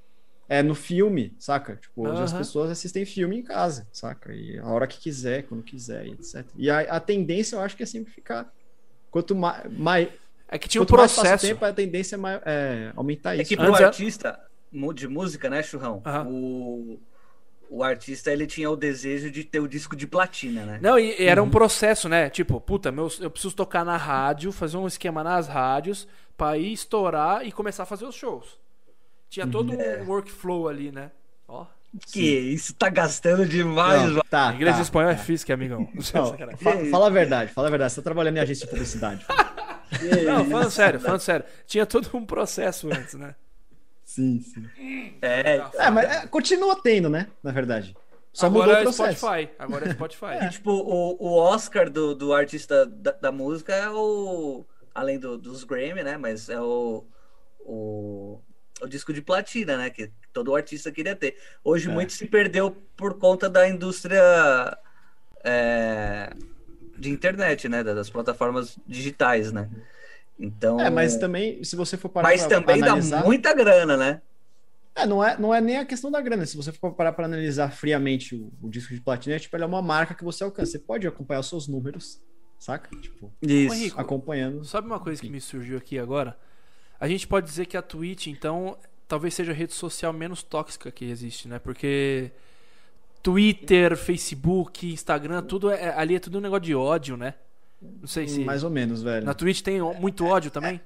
[0.47, 1.77] É no filme, saca?
[1.77, 2.39] Tipo, hoje as Aham.
[2.39, 4.33] pessoas assistem filme em casa, saca?
[4.33, 6.45] E a hora que quiser, quando quiser, etc.
[6.57, 8.51] E a, a tendência, eu acho que é sempre ficar.
[9.09, 9.71] Quanto mais.
[9.77, 10.09] mais
[10.49, 11.47] É que tinha um quanto mais passa o processo.
[11.47, 13.49] tempo, a tendência é, mai- é aumentar É isso.
[13.49, 14.39] que pro Antes artista
[14.93, 16.01] de música, né, Churrão?
[16.05, 16.27] Aham.
[16.29, 16.99] O,
[17.73, 20.80] o artista ele tinha o desejo de ter o disco de platina, né?
[20.81, 21.52] Não, e e era um Uhum.
[21.52, 22.30] processo, né?
[22.30, 26.06] Tipo, puta, meus, eu preciso tocar na rádio, fazer um esquema nas rádios
[26.38, 28.60] pra ir estourar e começar a fazer os shows.
[29.30, 30.03] Tinha todo Uhum.
[30.03, 31.11] um workflow ali, né?
[31.48, 31.65] Ó.
[32.11, 34.23] Que isso tá gastando demais, Não, mano.
[34.30, 35.23] tá, Inglês tá, e espanhol é tá.
[35.23, 35.88] física, amigão.
[35.93, 36.57] Não, Sacanagem.
[36.57, 37.93] fa- fala a verdade, fala a verdade.
[37.93, 39.26] Você tá trabalhando em agência de publicidade.
[40.26, 41.45] Não, falando sério, falando sério.
[41.68, 43.35] Tinha todo um processo antes, né?
[44.15, 44.67] Sim, sim.
[45.21, 47.27] É, É, mas é, continua tendo, né?
[47.43, 47.95] Na verdade.
[48.33, 49.19] Só mudou Agora o é processo.
[49.19, 49.49] Spotify.
[49.59, 50.49] Agora é Spotify.
[50.51, 54.65] tipo, o, o Oscar do, do artista da, da música é o.
[54.93, 56.17] Além do- dos Grammy, né?
[56.17, 57.05] Mas é o,
[57.59, 58.39] o.
[58.81, 59.89] o disco de platina, né?
[59.89, 61.38] Que todo artista queria ter.
[61.63, 61.91] Hoje É.
[61.93, 64.21] muito se perdeu por conta da indústria
[65.43, 66.31] é,
[66.97, 67.83] de internet, né?
[67.83, 69.69] Das plataformas digitais, né?
[70.41, 70.80] Então.
[70.80, 73.23] É, mas também, se você for parar mas pra, também pra dá analisar...
[73.23, 74.22] muita grana, né?
[74.95, 76.45] É, não é, não é nem a questão da grana.
[76.45, 79.63] Se você for parar para analisar friamente o, o disco de platina, é, tipo, ele
[79.63, 80.72] é uma marca que você alcança.
[80.72, 82.19] Você pode acompanhar os seus números,
[82.57, 82.93] saca?
[82.97, 83.73] Tipo, Isso.
[83.76, 84.65] Henrique, acompanhando.
[84.65, 86.38] Sabe uma coisa que me surgiu aqui agora?
[86.99, 88.77] A gente pode dizer que a Twitch, então,
[89.07, 91.59] talvez seja a rede social menos tóxica que existe, né?
[91.59, 92.31] Porque
[93.22, 97.35] Twitter, Facebook, Instagram, tudo é, ali é tudo um negócio de ódio, né?
[97.81, 98.43] Não sei se.
[98.43, 99.25] Mais ou menos, velho.
[99.25, 100.79] Na Twitch tem muito ódio também?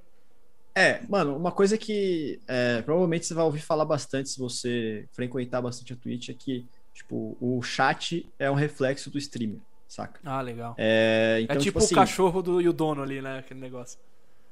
[0.73, 5.61] É, mano, uma coisa que é, provavelmente você vai ouvir falar bastante se você frequentar
[5.61, 10.19] bastante a Twitch é que, tipo, o chat é um reflexo do streamer, saca?
[10.23, 10.75] Ah, legal.
[10.77, 13.39] É, É então, tipo tipo o assim, cachorro do, e o dono ali, né?
[13.39, 13.97] Aquele negócio.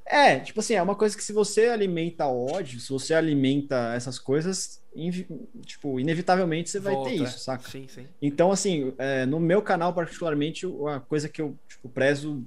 [0.06, 4.18] É, tipo assim, é uma coisa que se você alimenta ódio, se você alimenta essas
[4.18, 4.82] coisas,
[5.64, 7.22] tipo, inevitavelmente você vai Volta, ter é.
[7.22, 7.68] isso, saca?
[7.70, 8.06] Sim, sim.
[8.20, 12.44] Então, assim, é, no meu canal, particularmente, a coisa que eu tipo, prezo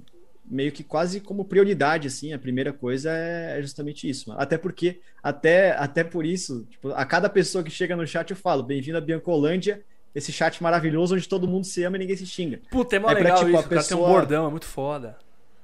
[0.50, 4.28] meio que quase como prioridade, assim, a primeira coisa é, é justamente isso.
[4.30, 4.40] mano.
[4.40, 8.36] Até porque, até, até por isso, tipo, a cada pessoa que chega no chat eu
[8.36, 9.82] falo, bem-vindo a Biancolândia,
[10.14, 12.60] esse chat maravilhoso onde todo mundo se ama e ninguém se xinga.
[12.70, 13.56] Puta, é mó É pra, legal tipo, isso.
[13.58, 15.18] a O cara tem um pessoa- bordão, é muito foda.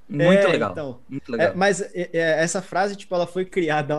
[0.09, 0.73] Muito É, legal.
[0.73, 1.01] então.
[1.09, 1.49] Muito legal.
[1.49, 3.95] É, mas é, é, essa frase, tipo, ela foi criada,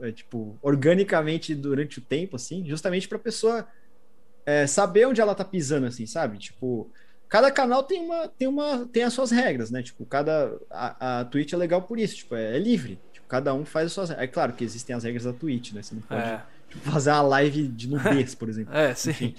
[0.00, 3.66] é, tipo, organicamente durante o tempo, assim, justamente pra pessoa
[4.44, 6.38] é, saber onde ela tá pisando, assim, sabe?
[6.38, 6.90] Tipo,
[7.28, 9.82] cada canal tem uma, tem uma, tem as suas regras, né?
[9.82, 12.98] Tipo, cada a, a Twitch é legal por isso, tipo, é, livre.
[13.12, 14.10] Tipo, cada um faz as suas.
[14.10, 15.82] É claro que existem as regras da Twitch, né?
[15.82, 18.74] Você não pode tipo, fazer uma live de nudez, por exemplo.
[18.76, 19.10] é sim.
[19.10, 19.34] Enfim.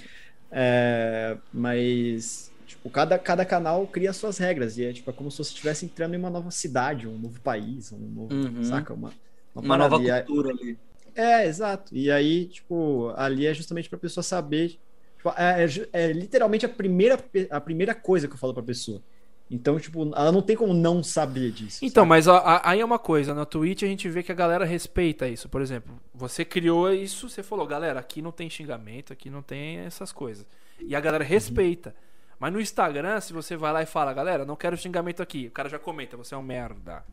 [1.54, 4.78] Mas, tipo, cada, cada canal cria suas regras.
[4.78, 7.40] E é, tipo, é como se você estivesse entrando em uma nova cidade, um novo
[7.42, 8.34] país, um novo.
[8.34, 8.64] Uhum.
[8.64, 8.94] Saca?
[8.94, 9.12] Uma,
[9.54, 10.02] Uma nova.
[10.02, 10.78] E aí- cultura ali.
[11.16, 11.96] É, exato.
[11.96, 14.78] E aí, tipo, ali é justamente pra pessoa saber.
[15.18, 15.68] tipo, é, é
[16.10, 17.18] é literalmente a primeira,
[17.50, 19.02] a primeira coisa que eu falo pra pessoa.
[19.50, 21.86] Então, tipo, ela não tem como não saber disso.
[21.86, 22.10] Então, sabe?
[22.10, 24.66] mas ó, a- aí é uma coisa, na Twitch a gente vê que a galera
[24.66, 25.48] respeita isso.
[25.48, 29.78] Por exemplo, você criou isso, você falou, galera, aqui não tem xingamento, aqui não tem
[29.78, 30.46] essas coisas.
[30.82, 31.96] E a galera respeita.
[32.40, 35.52] Mas no Instagram, se você vai lá e fala, galera, não quero xingamento aqui, o
[35.52, 37.04] cara já comenta, você é um merda.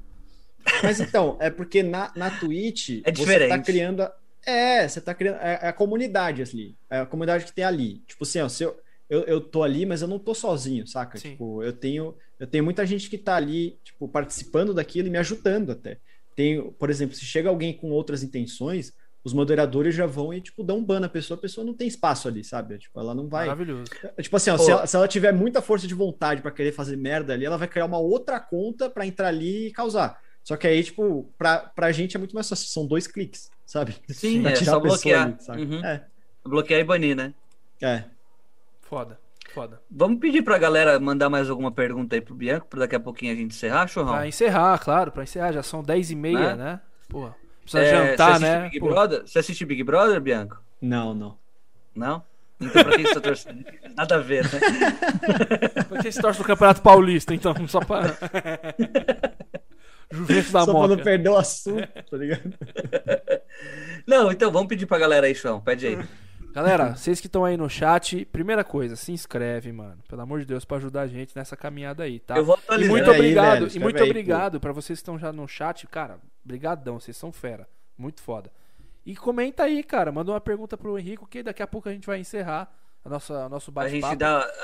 [0.82, 3.64] Mas então, é porque na, na Twitch É você tá diferente.
[3.66, 4.02] criando.
[4.02, 4.14] a-
[4.46, 5.36] É, você tá criando.
[5.36, 6.76] É, é a comunidade ali.
[6.90, 7.98] É a comunidade que tem ali.
[8.06, 8.78] Tipo assim, ó, se eu,
[9.08, 11.18] eu, eu tô ali, mas eu não tô sozinho, saca?
[11.18, 11.32] Sim.
[11.32, 15.18] Tipo, eu tenho, eu tenho muita gente que tá ali, tipo, participando daquilo e me
[15.18, 15.98] ajudando até.
[16.34, 18.92] Tem, por exemplo, se chega alguém com outras intenções,
[19.24, 21.86] os moderadores já vão e, tipo, dão um ban na pessoa, a pessoa não tem
[21.86, 22.78] espaço ali, sabe?
[22.78, 23.46] Tipo, ela não vai.
[23.46, 23.84] Maravilhoso.
[24.20, 26.96] Tipo assim, ó, se, ela, se ela tiver muita força de vontade pra querer fazer
[26.96, 30.20] merda ali, ela vai criar uma outra conta pra entrar ali e causar.
[30.42, 32.66] Só que aí, tipo, pra, pra gente é muito mais fácil.
[32.68, 33.94] São dois cliques, sabe?
[34.08, 35.26] Sim, Pra é só bloquear.
[35.28, 35.62] ali, sabe?
[35.62, 35.84] Uhum.
[35.84, 36.04] É,
[36.44, 37.32] Bloquear e banir, né?
[37.80, 38.04] é.
[38.82, 39.18] Foda,
[39.54, 39.80] foda.
[39.90, 43.32] Vamos pedir pra galera mandar mais alguma pergunta aí pro Bianco, pra daqui a pouquinho
[43.32, 44.12] a gente encerrar, churrão?
[44.12, 46.64] Pra encerrar, claro, pra encerrar, já são 10 e meia, Né?
[46.64, 46.80] né?
[47.08, 47.34] Porra,
[47.72, 48.68] precisa É, jantar, você assiste né?
[48.68, 49.22] Big Pô, Brother?
[49.26, 50.62] Você assiste Big Brother, Bianco?
[50.80, 51.36] Não, não.
[51.94, 52.22] Não?
[52.60, 53.64] Então pra quem você tá torcendo?
[53.96, 54.60] Nada a ver, né?
[55.88, 57.54] Por que você torce pro Campeonato Paulista, então?
[57.66, 58.02] Só pra.
[60.10, 61.02] Juventus da Só pra não Moca.
[61.02, 62.52] perder o assunto, tá ligado?
[64.06, 65.58] Não, então vamos pedir pra galera aí, Chão.
[65.60, 65.98] Pede aí.
[66.52, 69.98] Galera, vocês que estão aí no chat, primeira coisa, se inscreve, mano.
[70.08, 72.36] Pelo amor de Deus, pra ajudar a gente nessa caminhada aí, tá?
[72.36, 72.90] Eu vou E atualizar.
[72.90, 75.86] muito aí, obrigado, velho, e muito aí, obrigado pra vocês que estão já no chat,
[75.86, 76.18] cara.
[76.44, 77.66] Brigadão, vocês são fera.
[77.96, 78.50] Muito foda.
[79.04, 82.06] E comenta aí, cara, manda uma pergunta pro Henrico que daqui a pouco a gente
[82.06, 82.72] vai encerrar
[83.04, 84.16] a nossa nosso bate-papo.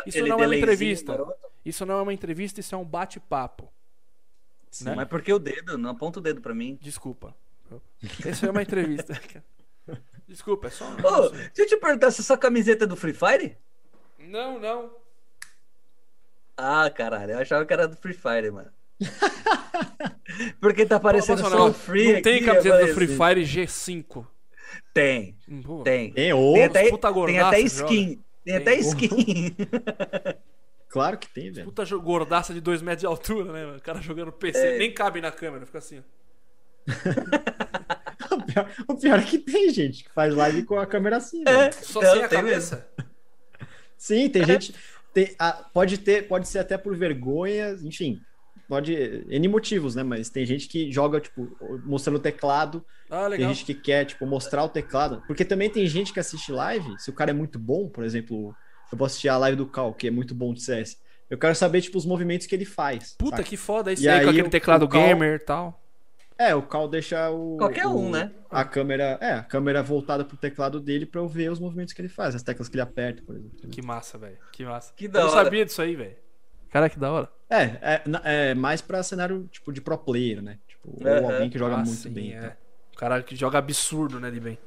[0.06, 1.12] Isso não é uma entrevista.
[1.12, 1.34] maroto.
[1.64, 3.72] Isso não é uma entrevista, isso é um bate-papo.
[4.82, 4.94] Né?
[4.94, 5.76] Mas por que o dedo?
[5.78, 6.78] Não aponta o dedo pra mim.
[6.80, 7.34] Desculpa.
[8.26, 9.18] Isso é uma entrevista.
[10.26, 10.94] Desculpa, é só um...
[11.06, 13.56] Ô, deixa eu te perguntar, se essa camiseta é do Free Fire?
[14.18, 14.90] Não, não.
[16.56, 18.70] Ah, caralho, eu achava que era do Free Fire, mano.
[20.60, 22.94] Porque tá aparecendo só Free não tem aqui, camiseta do.
[22.94, 24.26] Free Fire G5.
[24.92, 25.82] Tem, Hum, pô.
[25.82, 26.12] tem.
[26.12, 28.22] Tem, ô, Tem até, puta tem até skin.
[28.44, 28.56] Tem Tem.
[28.56, 29.56] até skin.
[30.90, 31.66] claro que tem, velho.
[31.66, 33.64] Puta gordaça de 2 metros de altura, né?
[33.64, 33.78] mano?
[33.78, 34.58] O cara jogando PC.
[34.58, 34.78] É.
[34.78, 36.02] Nem cabe na câmera, fica assim.
[38.42, 41.42] O pior, o pior é que tem gente que faz live com a câmera assim,
[41.46, 41.72] É, velho.
[41.82, 42.88] Só não, sem a tem cabeça.
[43.96, 44.28] Sim, É.
[44.28, 44.74] tem gente.
[45.12, 48.20] tem- ah, pode ter, pode ser até por vergonha, enfim.
[48.68, 48.92] Pode.
[49.28, 50.02] N motivos, né?
[50.02, 52.84] Mas tem gente que joga, tipo, mostrando o teclado.
[53.10, 55.22] Ah, Tem gente que quer, tipo, mostrar o teclado.
[55.26, 58.54] Porque também tem gente que assiste live, se o cara é muito bom, por exemplo,
[58.92, 60.98] eu vou assistir a live do Cal, que é muito bom de CS.
[61.30, 63.14] Eu quero saber, tipo, os movimentos que ele faz.
[63.18, 63.48] Puta, saca?
[63.48, 65.82] que foda isso E aí, com aquele teclado Cal- gamer e tal.
[66.38, 67.56] É, o Cal deixa o.
[67.56, 68.30] Qualquer um, o- né?
[68.48, 69.18] A câmera.
[69.20, 72.34] É, a câmera voltada pro teclado dele pra eu ver os movimentos que ele faz,
[72.34, 73.68] as teclas que ele aperta, por exemplo.
[73.68, 74.38] Que massa, velho.
[74.52, 74.92] Que massa.
[74.94, 75.44] Que Eu da não hora.
[75.44, 76.16] sabia disso aí, velho.
[76.70, 77.28] Cara, que da hora.
[77.50, 78.02] É, é,
[78.50, 80.58] é mais pra cenário, tipo, de pro player, né?
[80.68, 82.34] Tipo, ou alguém que joga Ah, muito sim, bem.
[82.36, 82.40] é.
[82.40, 82.56] tá?
[82.94, 84.58] O cara que joga absurdo, né, de bem.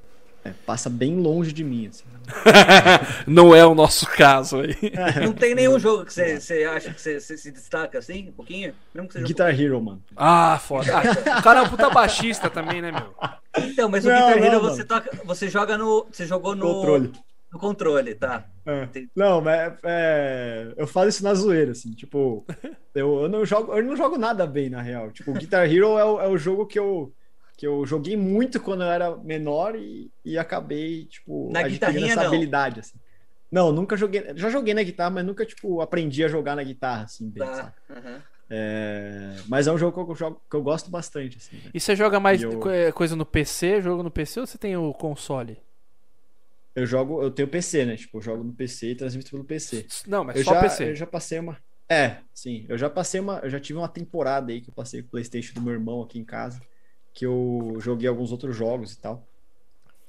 [0.43, 2.03] É, passa bem longe de mim, assim.
[3.27, 4.75] não é o nosso caso aí.
[5.23, 8.31] Não tem nenhum jogo que você, você acha que você, você se destaca assim, um
[8.31, 8.73] pouquinho?
[8.93, 10.01] Mesmo que seja um Guitar Hero, mano.
[10.15, 10.91] Ah, foda.
[10.97, 13.13] Ah, o cara é um puta baixista também, né, meu?
[13.69, 14.85] Então, mas o Não, Guitar Hero não, você, mano.
[14.87, 16.07] toca, você joga no.
[16.11, 17.11] Você jogou no Controle.
[17.51, 18.45] no controle, tá?
[18.65, 18.87] É.
[19.15, 22.45] Não, mas é, eu falo isso na zoeira, assim, tipo,
[22.95, 25.11] eu, eu não jogo, eu não jogo nada bem, na real.
[25.11, 27.13] Tipo, Guitar Hero é o, é o jogo que eu,
[27.61, 32.21] que eu joguei muito quando eu era menor e, e acabei, tipo, Na adquirindo essa
[32.21, 32.29] não.
[32.29, 32.97] habilidade, assim.
[33.51, 37.03] Não, nunca joguei, já joguei na guitarra, mas nunca, tipo, aprendi a jogar na guitarra,
[37.03, 37.53] assim, bem, Tá.
[37.53, 37.73] sabe?
[37.91, 38.23] aham.
[38.49, 41.37] É, Mas é um jogo que eu, jogo, que eu gosto bastante.
[41.37, 41.69] Assim, né?
[41.71, 44.75] E você joga mais eu- é, coisa no PC, jogo no PC ou você tem
[44.75, 45.59] o console?
[46.75, 47.95] Eu jogo, eu tenho PC, né?
[47.95, 49.85] Tipo, eu jogo no PC e transmito pelo PC.
[50.07, 50.89] Não, mas eu só já, PC.
[50.89, 51.57] eu já passei uma.
[51.91, 52.65] É, sim.
[52.67, 53.39] Eu já passei uma.
[53.43, 56.01] Eu já tive uma temporada aí que eu passei com o PlayStation do meu irmão
[56.01, 56.59] aqui em casa.
[57.13, 59.27] Que eu joguei alguns outros jogos e tal.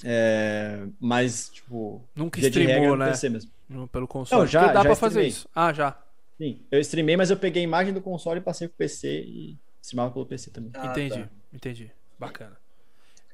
[0.05, 2.03] É, mas, tipo.
[2.15, 3.11] Nunca streamou, no né?
[3.11, 3.51] PC mesmo.
[3.69, 4.41] No- pelo console.
[4.43, 5.29] Não, já- Porque dá já pra fazer streamei.
[5.29, 5.49] isso.
[5.55, 5.99] Ah, já.
[6.39, 9.59] Sim, eu streamei, mas eu peguei a imagem do console e passei pro PC e
[9.81, 10.71] streamava pelo PC também.
[10.75, 11.29] Ah, entendi, tá.
[11.53, 11.91] entendi.
[12.19, 12.57] Bacana.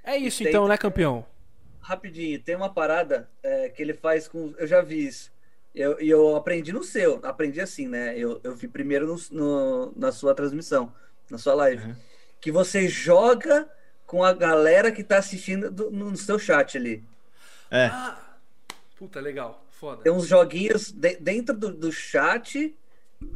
[0.05, 1.25] É isso Tem- então, né, campeão?
[1.81, 4.53] Rapidinho, tem uma parada é, que ele faz com.
[4.59, 5.33] Eu já vi isso.
[5.75, 7.21] E eu, e eu aprendi no seu.
[7.23, 8.17] Aprendi assim, né?
[8.19, 10.93] Eu, eu vi primeiro no, no- na sua transmissão,
[11.31, 11.83] na sua live.
[11.87, 11.95] Uhum.
[12.41, 13.69] Que você joga
[14.07, 17.05] com a galera que tá assistindo do- no seu chat ali.
[17.71, 17.87] É.
[17.87, 18.19] Ah,
[18.97, 19.65] puta, legal.
[19.71, 20.03] Foda.
[20.03, 22.75] Tem uns joguinhos de- dentro do, do chat,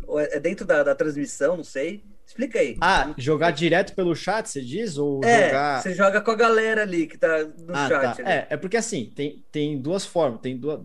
[0.07, 2.03] ou é é dentro da, da transmissão, não sei.
[2.27, 2.79] Explica aí.
[2.81, 4.97] Ah, jogar direto pelo chat, você diz?
[4.97, 5.83] Ou é, jogar.
[5.83, 8.17] você joga com a galera ali que tá no Ah, chat.
[8.17, 8.23] tá.
[8.23, 8.33] ali.
[8.33, 10.81] É, é porque assim, tem, tem duas formas, tem duas,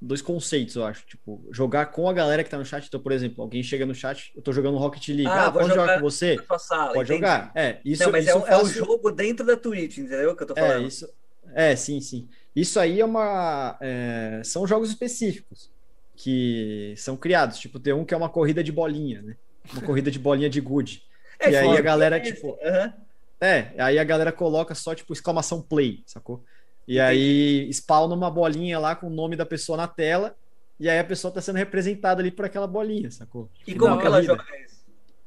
[0.00, 1.06] dois, conceitos, eu acho.
[1.06, 2.86] Tipo, jogar com a galera que tá no chat.
[2.86, 5.26] Então, por exemplo, alguém chega no chat, eu tô jogando Rocket League.
[5.26, 6.36] Ah, Ah, pode jogar, jogar com você?
[6.58, 7.20] Sala, Pode entendi.
[7.20, 7.52] jogar.
[7.54, 10.30] É, isso, Não, mas isso é, eu um, é faço- jogo dentro da Twitch, entendeu?
[10.32, 10.86] o Que eu tô É, falando.
[10.86, 11.08] isso.
[11.54, 12.28] É, sim, sim.
[12.54, 13.78] Isso aí é uma.
[13.80, 15.70] é, são jogos específicos
[16.16, 17.58] que são criados.
[17.58, 19.34] Tipo, tem um que é uma corrida de bolinha, né?
[19.72, 21.00] Uma corrida de bolinha de good.
[21.40, 22.92] É e aí a galera, É, tipo, aham.
[23.40, 26.42] É, aí a galera coloca só, tipo, exclamação play, sacou?
[26.88, 27.00] E Entendi.
[27.00, 30.34] aí spawna uma bolinha lá com o nome da pessoa na tela,
[30.80, 33.50] e aí a pessoa tá sendo representada ali por aquela bolinha, sacou?
[33.66, 34.34] E Que como que ela corrida.
[34.34, 34.78] joga isso?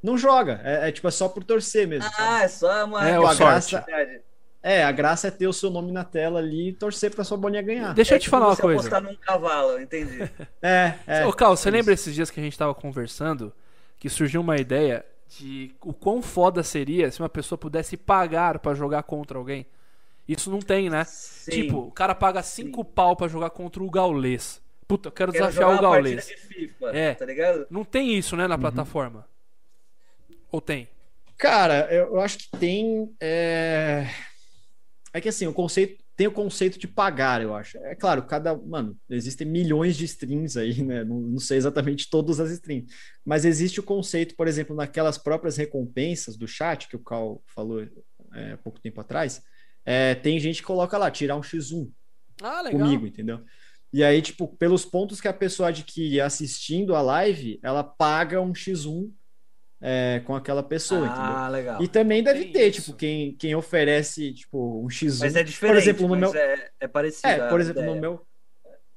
[0.02, 2.10] Não joga, é, é, tipo, é só por torcer mesmo.
[2.10, 2.16] sabe?
[2.20, 3.08] Ah, é só uma.
[3.08, 3.86] É, a graça,
[4.64, 7.38] é, a graça é ter o seu nome na tela ali e torcer pra sua
[7.38, 7.94] bolinha ganhar.
[7.94, 8.80] Deixa eu É te tipo falar uma você coisa.
[8.80, 10.18] apostar num cavalo, entendi.
[10.62, 11.26] É, é.
[11.28, 13.54] Ô, Cal, você é lembra esses dias que a gente tava conversando
[14.00, 15.06] que surgiu uma ideia
[15.38, 19.68] de o quão foda seria se uma pessoa pudesse pagar pra jogar contra alguém?
[20.34, 21.04] Isso não tem, né?
[21.06, 21.52] Sim.
[21.52, 24.62] Tipo, o cara paga cinco pau pra jogar contra o Gaulês.
[24.88, 26.26] Puta, eu quero Quero desafiar o Gaulês.
[26.26, 27.14] partida de FIFA, É.
[27.16, 27.68] tá ligado?
[27.70, 28.42] Não tem isso, Uhum.
[28.42, 29.26] né, na plataforma.
[30.52, 30.88] Ou tem?
[31.38, 33.12] Cara, eu, acho que tem.
[33.20, 34.06] É...
[35.14, 36.02] é que assim, o conceito.
[36.14, 37.78] Tem o conceito de pagar, eu acho.
[37.80, 38.56] É claro, cada.
[38.56, 41.04] Mano, existem milhões de streams aí, né?
[41.04, 42.94] Não, não sei exatamente todas as streams.
[43.26, 47.82] Mas existe o conceito, por exemplo, naquelas próprias recompensas do chat, que o Cal falou
[48.36, 49.42] é, há pouco tempo atrás.
[49.86, 51.90] É, tem gente que coloca lá, tirar um X1
[52.42, 53.42] Ah, comigo, entendeu?
[53.94, 58.54] E aí, tipo, pelos pontos que a pessoa adquire assistindo a live, ela paga um
[58.54, 59.12] X1
[59.82, 61.24] é, com aquela pessoa, entendeu?
[61.24, 61.84] ah, legal.
[61.84, 62.82] E também deve Tem ter, isso.
[62.84, 65.20] tipo, quem, quem oferece, tipo, um X1.
[65.20, 66.36] Mas é diferente, Por exemplo, no meu.
[66.36, 67.28] é, é parecido.
[67.28, 68.02] É, por exemplo, no ideia.
[68.02, 68.28] meu.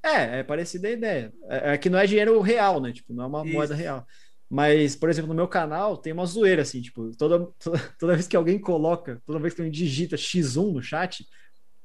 [0.05, 1.33] É, é parecida a ideia.
[1.49, 2.93] É, é que não é dinheiro real, né?
[2.93, 3.55] Tipo, não é uma Isso.
[3.55, 4.07] moeda real.
[4.51, 8.27] Mas, por exemplo, no meu canal tem uma zoeira, assim, tipo, toda, toda, toda vez
[8.27, 11.27] que alguém coloca, toda vez que alguém digita X1 no chat,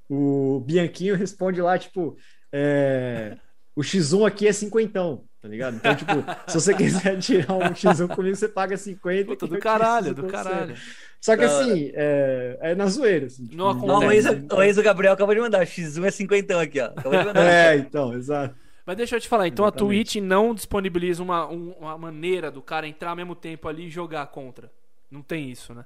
[0.09, 2.17] o Bianquinho responde lá, tipo,
[2.51, 3.37] é,
[3.75, 5.77] o X1 aqui é cinquentão, tá ligado?
[5.77, 6.11] Então, tipo,
[6.47, 9.25] se você quiser tirar um X1 comigo, você paga 50.
[9.25, 10.75] Puta, do caralho, do caralho.
[11.21, 13.27] Só que Da assim, é, é na zoeira.
[13.27, 14.29] Assim, tipo, Não Ó, o acontece.
[14.29, 15.65] Enzo, o Enzo Gabriel acabou de mandar.
[15.65, 16.85] X1 é 50 aqui, ó.
[16.85, 17.45] Acabou de mandar.
[17.49, 18.55] É, então, exato.
[18.85, 20.11] Mas deixa eu te falar, então a Exatamente.
[20.11, 23.89] Twitch não disponibiliza uma, um- uma maneira do cara entrar ao mesmo tempo ali e
[23.89, 24.71] jogar contra.
[25.11, 25.85] Não tem isso, né?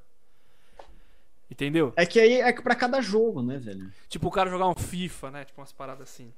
[1.50, 1.94] Entendeu?
[1.96, 3.92] É que aí é pra cada jogo, né, velho?
[4.10, 5.46] Tipo o cara jogar um FIFA, né?
[5.46, 6.34] Tipo umas paradas assim.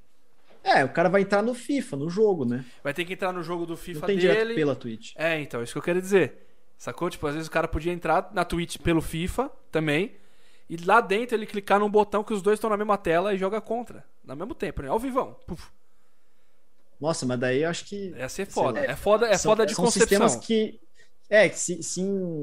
[0.62, 2.64] É, o cara vai entrar no FIFA, no jogo, né?
[2.82, 4.54] Vai ter que entrar no jogo do Não FIFA tem dele.
[4.54, 5.12] pela Twitch.
[5.16, 6.44] É, então, isso que eu quero dizer.
[6.76, 7.08] Sacou?
[7.08, 10.16] Tipo, às vezes o cara podia entrar na Twitch pelo FIFA também.
[10.68, 13.38] E lá dentro ele clicar num botão que os dois estão na mesma tela e
[13.38, 14.04] joga contra.
[14.24, 14.88] No mesmo tempo, né?
[14.88, 15.36] Ao vivão.
[15.46, 15.70] Puf.
[17.00, 18.10] Nossa, mas daí eu acho que.
[18.16, 18.80] Ia ser foda.
[18.80, 18.86] lá.
[18.86, 20.28] É foda, é são, foda de são concepção.
[20.28, 20.80] sistemas que.
[21.28, 22.02] É, que se, se,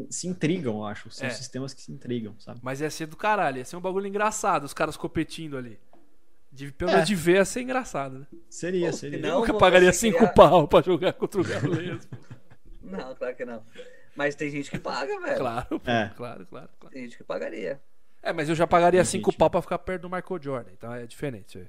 [0.10, 1.10] se intrigam, eu acho.
[1.10, 1.30] São É.
[1.32, 2.60] sistemas que se intrigam, sabe?
[2.62, 3.58] Mas ia ser do caralho.
[3.58, 5.80] Ia ser um bagulho engraçado, os caras competindo ali.
[6.52, 6.94] De, pelo É.
[6.96, 8.28] menos de ver ia ser engraçado, né?
[8.50, 9.18] Seria, Ou seria.
[9.20, 12.08] se Eu Não, nunca pagaria 5 criar- pau pra jogar contra o Gaules.
[12.84, 13.64] Não, claro que não.
[14.16, 15.38] Mas tem gente que paga, velho.
[15.38, 16.12] claro, pô, É.
[16.16, 16.94] claro, claro, claro.
[16.94, 17.82] Tem gente que pagaria.
[18.22, 19.40] É, mas eu já pagaria Tem 5 gente.
[19.40, 20.72] pau pra ficar perto do Michael Jordan.
[20.78, 21.66] Então é diferente.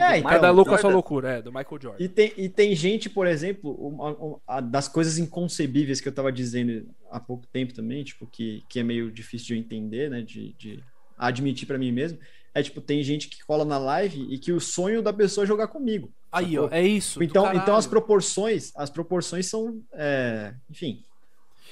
[0.00, 0.12] É.
[0.14, 0.94] É, então, Cada louco a sua Jordan?
[0.94, 2.04] loucura, é, do Michael Jordan.
[2.04, 6.30] E tem, e tem gente, por exemplo, uma- uma- das coisas inconcebíveis que eu tava
[6.32, 10.22] dizendo há pouco tempo também, tipo, que, que é meio difícil de eu entender, né,
[10.22, 10.82] de, de
[11.18, 12.18] admitir pra mim mesmo,
[12.54, 15.46] é tipo, tem gente que cola na live e que o sonho da pessoa é
[15.46, 16.12] jogar comigo.
[16.32, 16.66] Aí, sacou?
[16.66, 17.22] ó, é isso.
[17.22, 21.02] Então, então as proporções, as proporções são, é, enfim,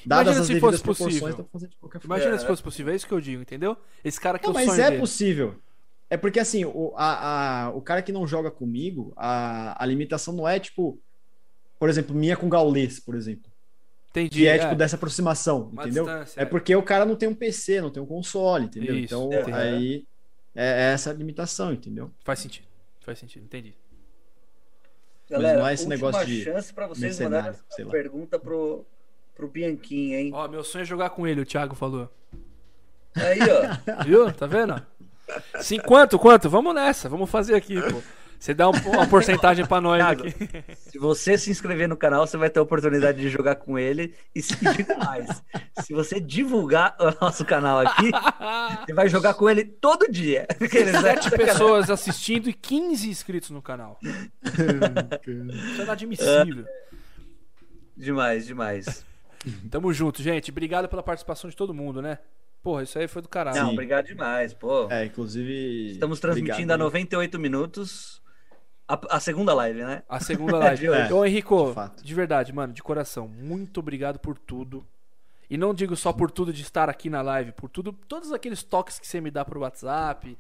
[0.07, 1.29] dadas Imagina as se fosse proporções, possível.
[1.37, 2.15] dá pra fazer de qualquer forma.
[2.17, 2.39] Imagina É.
[2.39, 3.77] se fosse possível, é isso que eu digo, entendeu?
[4.05, 5.01] Esse cara que é Não, o mas sonho é dele.
[5.01, 5.55] possível.
[6.11, 10.33] É porque assim, o, a, a- o cara que não joga comigo, a, a limitação
[10.35, 10.99] não é tipo,
[11.79, 13.51] por exemplo, minha com Gaulês, por exemplo.
[14.11, 14.31] Entendi.
[14.31, 14.59] que é, é.
[14.59, 16.05] tipo dessa aproximação, Uma entendeu?
[16.05, 18.97] distância, É porque o cara não tem um PC, não tem um console, entendeu?
[18.97, 19.53] Isso, então entendi.
[19.53, 20.07] aí
[20.55, 22.11] é essa a limitação, entendeu?
[22.25, 22.67] Faz sentido.
[23.01, 23.75] Faz sentido, entendi.
[25.31, 27.91] Galera, não é esse negócio de chance pra vocês mandarem lá.
[27.91, 28.85] pergunta pro,
[29.35, 30.31] pro Bianchini, hein?
[30.33, 32.11] Ó, meu sonho é jogar com ele, o Thiago falou.
[33.15, 34.03] Aí, ó.
[34.05, 34.33] Viu?
[34.33, 34.85] Tá vendo?
[35.61, 36.49] Sim, quanto, quanto?
[36.51, 38.03] Vamos nessa, vamos fazer aqui, pô.
[38.41, 40.33] Você dá um- uma porcentagem pra nós aqui.
[40.77, 44.15] Se você se inscrever no canal, você vai ter a oportunidade de jogar com ele.
[44.33, 44.55] E se
[44.97, 45.43] mais,
[45.83, 48.11] se você divulgar o nosso canal aqui,
[48.87, 50.47] você vai jogar com ele todo dia.
[51.01, 53.99] Sete pessoas assistindo e 15 inscritos no canal.
[54.45, 56.65] Isso é inadmissível.
[57.97, 59.05] Demais, demais.
[59.69, 60.53] Tamo junto, gente.
[60.53, 62.19] Obrigado pela participação de todo mundo, né?
[62.63, 63.57] Porra, isso aí foi do caralho.
[63.57, 63.73] Não, Sim.
[63.73, 64.91] obrigado demais, pô.
[64.91, 65.93] É, inclusive.
[65.93, 66.79] Estamos transmitindo obrigado há aí.
[66.85, 68.21] 98 minutos
[68.89, 70.03] a, a segunda live, né?
[70.09, 70.81] A segunda live.
[70.81, 71.13] De hoje.
[71.13, 74.85] Ô, Henrico, de de verdade, mano, de coração, muito obrigado por tudo.
[75.51, 78.63] E não digo só por tudo de estar aqui na live, por tudo, todos aqueles
[78.63, 80.37] toques que você me dá pro WhatsApp.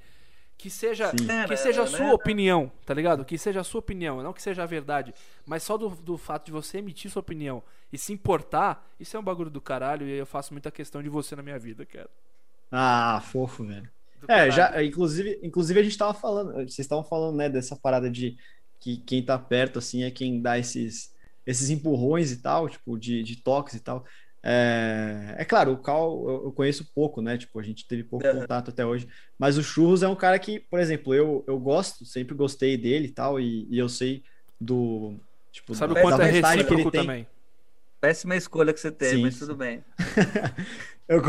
[0.59, 1.27] Que seja, Sim.
[1.47, 1.91] que seja a Né?
[1.91, 3.25] sua opinião, tá ligado?
[3.25, 5.15] Que seja a sua opinião, não que seja a verdade.
[5.47, 7.63] Mas só do, do fato de você emitir sua opinião
[7.93, 11.09] e se importar, isso é um bagulho do caralho e eu faço muita questão de
[11.09, 12.11] você na minha vida, cara.
[12.71, 13.91] Ah, fofo, velho.
[14.21, 14.51] Do É, caralho.
[14.51, 18.37] já, inclusive, inclusive a gente tava falando, vocês estavam falando, né, dessa parada de
[18.79, 21.15] que quem tá perto, assim, é quem dá esses,
[21.47, 24.05] esses empurrões e tal, tipo, de, de toques e tal.
[24.44, 28.40] É, é claro, o Cal eu, conheço pouco, né, tipo, a gente teve pouco Aham.
[28.40, 29.09] contato até hoje,
[29.39, 33.09] mas o Churros é um cara que, por exemplo, eu, eu gosto, sempre gostei dele
[33.09, 34.23] e tal, e, eu sei
[34.60, 35.19] do,
[35.52, 37.01] tipo, Sabe o da, quanto da é vontade que ele recíproco tem.
[37.02, 37.27] também.
[38.01, 39.82] Péssima escolha que você teve, Sim, mas tudo bem.
[41.09, 41.23] Eu,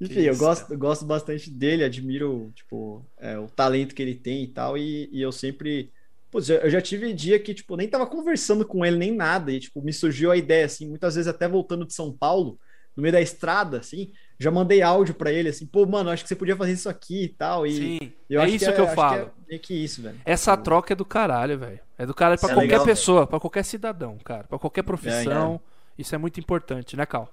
[0.00, 4.42] enfim, eu gosto, eu gosto bastante dele, admiro, tipo, é, o talento que ele tem
[4.42, 5.92] e tal, e, e eu sempre.
[6.34, 9.52] Putz, eu eu já tive dia que, tipo, nem tava conversando com ele nem nada,
[9.52, 12.58] e, tipo, me surgiu a ideia, assim, muitas vezes até voltando de São Paulo,
[12.96, 16.28] no meio da estrada, assim, já mandei áudio pra ele, assim, pô, mano, acho que
[16.28, 18.80] você podia fazer isso aqui e tal, e Sim, eu é acho isso que, é,
[18.80, 19.16] eu acho falo.
[19.16, 20.20] é meio que isso, velho.
[20.24, 21.78] Essa troca é do caralho, velho.
[21.96, 24.42] É do caralho pra Isso é qualquer legal, pessoa, pra qualquer cidadão, cara.
[24.42, 25.60] Pra qualquer profissão.
[25.96, 27.32] Isso é muito importante, né, Cal?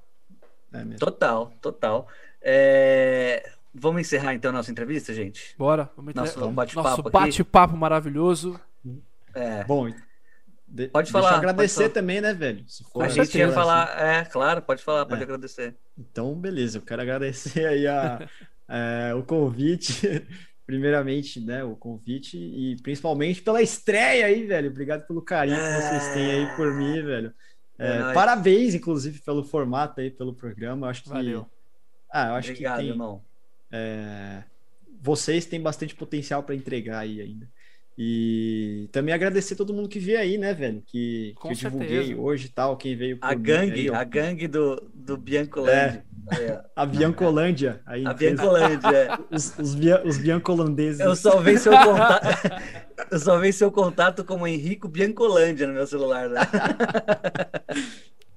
[0.72, 1.00] É mesmo.
[1.00, 2.08] Total, total.
[2.40, 5.56] É, Vamos encerrar então a nossa entrevista, gente?
[5.58, 5.90] Bora.
[5.96, 8.60] Vamos Nosso bate-papo Nosso bate-papo maravilhoso.
[9.34, 9.64] É.
[9.64, 9.90] Bom,
[10.68, 11.94] de, Pode deixa falar, eu agradecer pode falar.
[11.94, 12.68] também, né, velho?
[12.68, 15.24] Se for A gente ia falar, é, claro, pode falar, pode É.
[15.24, 15.76] agradecer.
[15.98, 18.28] Então, beleza, eu quero agradecer aí a,
[18.70, 19.94] é, o convite,
[20.66, 24.70] primeiramente, né, o convite e principalmente pela estreia aí, velho.
[24.70, 27.34] Obrigado pelo carinho que vocês têm aí por mim, velho.
[27.78, 30.88] É, É parabéns, inclusive, pelo formato aí, pelo programa.
[30.88, 31.50] Eu acho que, Valeu.
[32.10, 33.22] ah, eu acho Obrigado, que tem, irmão.
[33.72, 34.44] é,
[35.02, 37.50] vocês têm bastante potencial para entregar aí ainda.
[37.98, 40.82] E também agradecer todo mundo que veio aí, né, velho?
[40.88, 43.96] Que, que eu divulguei hoje e tal, quem veio A mim gangue, aí, ó.
[43.96, 46.04] a gangue do, do Biancolândia.
[46.28, 46.64] Ó.
[46.76, 47.82] a Biancolândia.
[47.86, 49.18] Aí, A Biancolândia, é.
[49.36, 51.00] os, os, bia- os biancolandeses.
[51.02, 52.26] Eu salvei seu contato.
[53.12, 56.40] Eu salvei seu contato como Henrico Biancolândia no meu celular, né?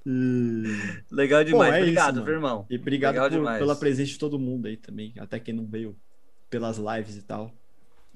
[0.07, 0.65] E,
[1.11, 1.71] Legal demais.
[1.71, 2.67] Pô, é isso, Obrigado, viu, irmão.
[2.69, 5.97] e obrigado por- pela presença de todo mundo aí também, até quem não veio
[6.51, 7.51] pelas lives e tal.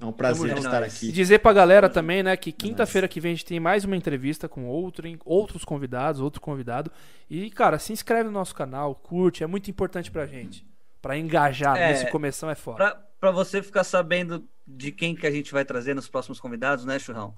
[0.01, 1.01] É um prazer estar É nóis.
[1.03, 1.11] E aqui.
[1.11, 4.47] dizer pra galera também, né, que quinta-feira que vem a gente tem mais uma entrevista
[4.47, 6.89] com outro, outros convidados, outro convidado.
[7.29, 10.65] E, cara, se inscreve no nosso canal, curte, é muito importante pra gente.
[11.01, 12.77] Pra engajar É, nesse começão é foda.
[12.77, 16.85] Pra, pra você ficar sabendo de quem que a gente vai trazer nos próximos convidados,
[16.85, 17.35] né, Churrão?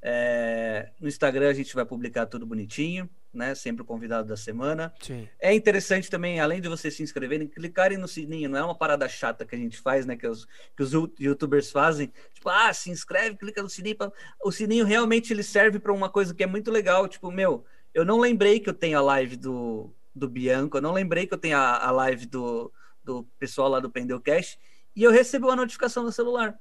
[0.00, 3.54] É, no Instagram a gente vai publicar tudo bonitinho, né?
[3.54, 4.92] Sempre o convidado da semana.
[5.00, 5.28] Sim.
[5.38, 8.48] É interessante também, além de vocês se inscreverem, clicarem no sininho.
[8.48, 10.16] Não é uma parada chata que a gente faz, né?
[10.16, 10.46] Que os,
[10.76, 12.12] que os you- youtubers fazem.
[12.34, 13.96] Tipo, ah, se inscreve, clica no sininho.
[13.96, 14.12] pra-
[14.44, 17.06] O sininho realmente ele serve para uma coisa que é muito legal.
[17.06, 17.64] Tipo, meu,
[17.94, 21.34] eu não lembrei que eu tenho a live do, do Bianco, eu não lembrei que
[21.34, 22.72] eu tenho a, a live do,
[23.04, 24.58] do pessoal lá do Pendelcast.
[24.94, 26.58] E eu recebo uma notificação no celular,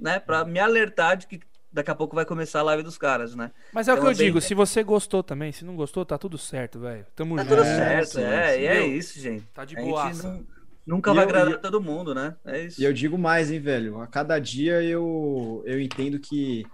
[0.00, 0.18] né?
[0.18, 1.40] Para me alertar de que
[1.78, 3.50] daqui a pouco vai começar a live dos caras, né?
[3.72, 6.04] Mas é o que Então, eu bem- digo, se você gostou também, se não gostou,
[6.04, 7.06] tá tudo certo, velho.
[7.16, 7.54] Tamo Tá junto.
[7.56, 8.60] tudo É, certo, é, sim.
[8.60, 9.44] e é isso, gente.
[9.54, 10.28] Tá de A gente boaça.
[10.28, 10.46] não-
[10.86, 12.36] nunca E vai eu- agradar e- todo mundo, né?
[12.44, 12.80] É isso.
[12.80, 14.00] E eu digo mais, hein, velho.
[14.00, 16.64] A cada dia eu, eu entendo que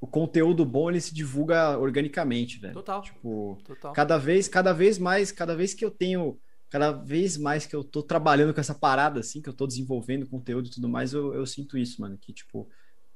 [0.00, 2.74] o conteúdo bom ele se divulga organicamente, velho.
[2.74, 3.02] Total.
[3.02, 3.92] Tipo, Total.
[3.92, 6.38] cada vez, cada vez mais, cada vez que eu tenho,
[6.70, 10.26] cada vez mais que eu tô trabalhando com essa parada, assim, que eu tô desenvolvendo
[10.26, 12.16] conteúdo e tudo mais, eu, eu sinto isso, mano.
[12.18, 12.66] Que, tipo,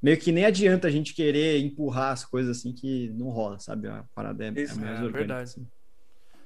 [0.05, 3.89] meio que nem adianta a gente querer empurrar as coisas assim que não rola, sabe?
[3.89, 5.19] A parada é, é Isso, mais é orgânica.
[5.19, 5.43] verdade.
[5.45, 5.67] assim.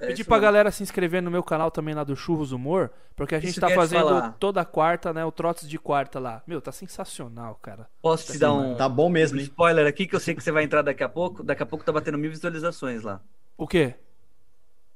[0.00, 0.44] É Pedir pra mesmo.
[0.44, 3.60] galera se inscrever no meu canal também lá do Churros Humor, porque a gente Isso
[3.60, 6.40] tá fazendo toda quarta, né, o Trotes de quarta lá.
[6.46, 7.88] Meu, tá sensacional, cara.
[8.00, 9.46] Posso te dar um, Tá bom mesmo, um hein?
[9.46, 11.42] spoiler aqui que eu sei que você vai entrar daqui a pouco.
[11.42, 13.20] Daqui a pouco tá batendo mil visualizações lá.
[13.56, 13.96] O quê?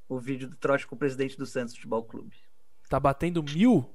[0.08, 2.36] o vídeo do trote com o presidente do Santos Futebol Clube.
[2.88, 3.88] Tá batendo mil?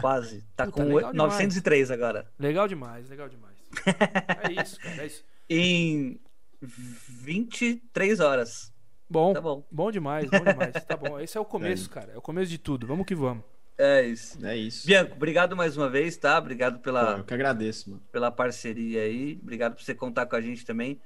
[0.00, 0.44] Quase.
[0.54, 2.30] Tá Puta, com legal 903 agora.
[2.38, 3.53] Legal demais, legal demais.
[3.86, 5.24] É isso, cara, é isso.
[5.48, 6.20] Em
[6.62, 8.72] 23 horas.
[9.08, 9.66] Bom, Tá bom.
[9.70, 10.72] bom demais, bom demais.
[10.84, 12.12] Tá bom, esse é o começo, cara.
[12.12, 12.86] É o começo de tudo.
[12.86, 13.44] Vamos que vamos.
[13.76, 14.44] É isso.
[14.46, 14.86] É isso.
[14.86, 16.38] Bianco, obrigado mais uma vez, tá?
[16.38, 18.02] Obrigado Pô, pela, eu que agradeço, mano.
[18.12, 19.38] pela parceria aí.
[19.42, 21.00] Obrigado por você contar com a gente também.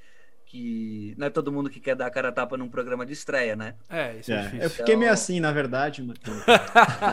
[0.51, 3.13] Que não é todo mundo que quer dar a cara a tapa num programa de
[3.13, 3.75] estreia, né?
[3.91, 4.63] É, isso é, É, difícil.
[4.63, 6.19] eu fiquei meio assim, na verdade, mano.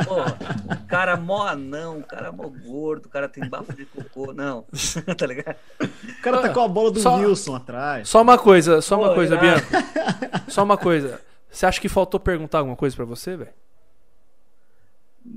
[0.08, 4.32] Pô, cara mó anão, cara mó gordo, o cara tem bafo de cocô.
[4.34, 4.66] Não,
[5.18, 5.58] tá ligado?
[5.82, 8.08] O cara tá com a bola do Só- Wilson atrás.
[8.08, 9.62] Só uma coisa, só uma Pô, coisa, irado.
[9.70, 10.50] Bianco.
[10.50, 11.20] Só uma coisa.
[11.50, 13.54] Você acha que faltou perguntar alguma coisa pra você, velho?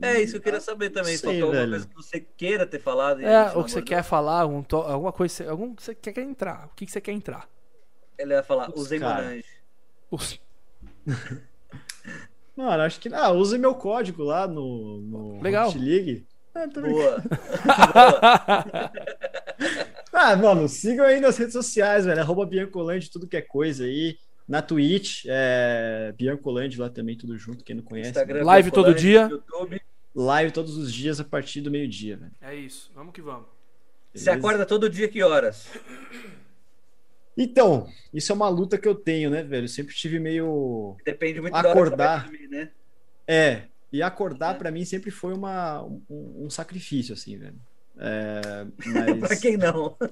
[0.03, 1.17] É isso que eu queria saber também.
[1.17, 1.71] Sei, Faltou alguma velho.
[1.71, 3.23] coisa que você queira ter falado.
[3.23, 6.23] É, ou que você quer falar, algum to- alguma coisa, algum que você quer quer
[6.23, 6.67] entrar.
[6.67, 7.49] O que que você quer entrar?
[8.19, 9.23] Ele vai falar, Putz, usei cara.
[9.23, 9.45] Monange.
[10.11, 10.41] Os-
[12.57, 13.09] Mano, acho que.
[13.15, 15.67] Ah, use meu código lá no, no Legal.
[15.69, 16.27] Rocket League.
[16.55, 17.23] Ah, tô Boa.
[20.13, 22.21] Ah, mano, sigam aí nas redes sociais, velho.
[22.21, 24.19] Arroba Biancolande, tudo que é coisa aí.
[24.49, 28.11] Na Twitch, é Biancolande lá também, tudo junto, quem não conhece.
[28.11, 29.21] Instagram, Live todo Biancolante, dia.
[29.29, 29.83] YouTube.
[30.17, 32.33] Live todos os dias a partir do meio-dia, velho.
[32.41, 33.47] É isso, vamos que vamos.
[34.15, 34.33] Você Beleza?
[34.33, 35.69] acorda todo dia que horas?
[37.39, 39.65] Então, isso é uma luta que eu tenho, né, velho?
[39.65, 40.97] Eu sempre tive meio.
[41.05, 41.97] Depende muito Acordar.
[41.97, 42.71] da dormir, né?
[43.27, 43.63] É,
[43.93, 44.59] e acordar É.
[44.59, 46.03] pra mim sempre foi uma, um,
[46.47, 47.57] um sacrifício, assim, velho.
[48.01, 48.67] É,
[49.19, 49.41] pra mas...
[49.41, 49.97] quem não?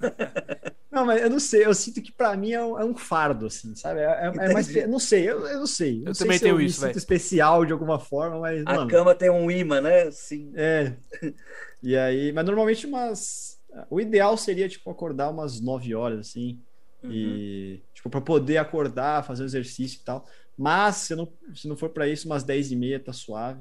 [0.89, 3.45] Não, mas eu não sei, eu sinto que pra mim é um, é um fardo,
[3.45, 4.01] assim, sabe?
[4.01, 4.75] É, é- é mais.
[4.89, 5.99] Não sei, eu, eu não sei.
[6.01, 6.97] Não Eu sei também se tenho eu me isso, sinto velho.
[6.97, 8.91] especial de alguma forma, mas, A mano.
[8.91, 10.11] cama tem um imã, né?
[10.11, 10.53] Sim.
[10.55, 10.95] É.
[11.83, 13.59] E aí, mas normalmente umas.
[13.91, 16.59] O ideal seria, tipo, acordar umas 9 horas, assim.
[17.07, 17.13] Uhum.
[17.13, 20.27] E, tipo, pra poder acordar, fazer um exercício e tal.
[20.59, 23.61] Mas, se não, se não for pra isso, umas 10 e meia tá suave.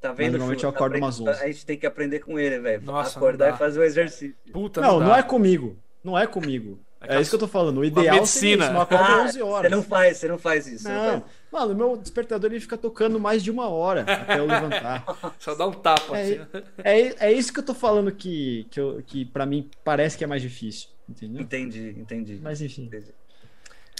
[0.00, 0.32] Tá vendo?
[0.32, 0.66] normalmente Chu?
[0.66, 1.42] eu acordo Aprende- umas 11.
[1.42, 2.82] A gente tem que aprender com ele, velho.
[2.96, 4.36] Acordar e fazer o exercício.
[4.52, 5.76] Puta, não, não, não é comigo.
[6.04, 6.78] Não é comigo.
[7.00, 7.78] É É, isso que eu tô falando.
[7.78, 8.28] O ideal medicina.
[8.28, 9.70] seria isso, mas acordo Ah, 11 horas.
[9.70, 10.88] Você não faz, você não faz isso.
[10.88, 11.22] não Não, faz.
[11.52, 15.04] mano, meu despertador ele fica tocando mais de uma hora até eu levantar.
[15.38, 16.40] Só dá um tapa É, assim.
[16.84, 20.24] É, é isso que eu tô falando que, que, eu, que pra mim parece que
[20.24, 20.88] é mais difícil.
[21.08, 21.42] Entendeu?
[21.42, 22.40] Entendi, entendi.
[22.42, 22.84] Mas enfim.
[22.84, 23.12] Entendi.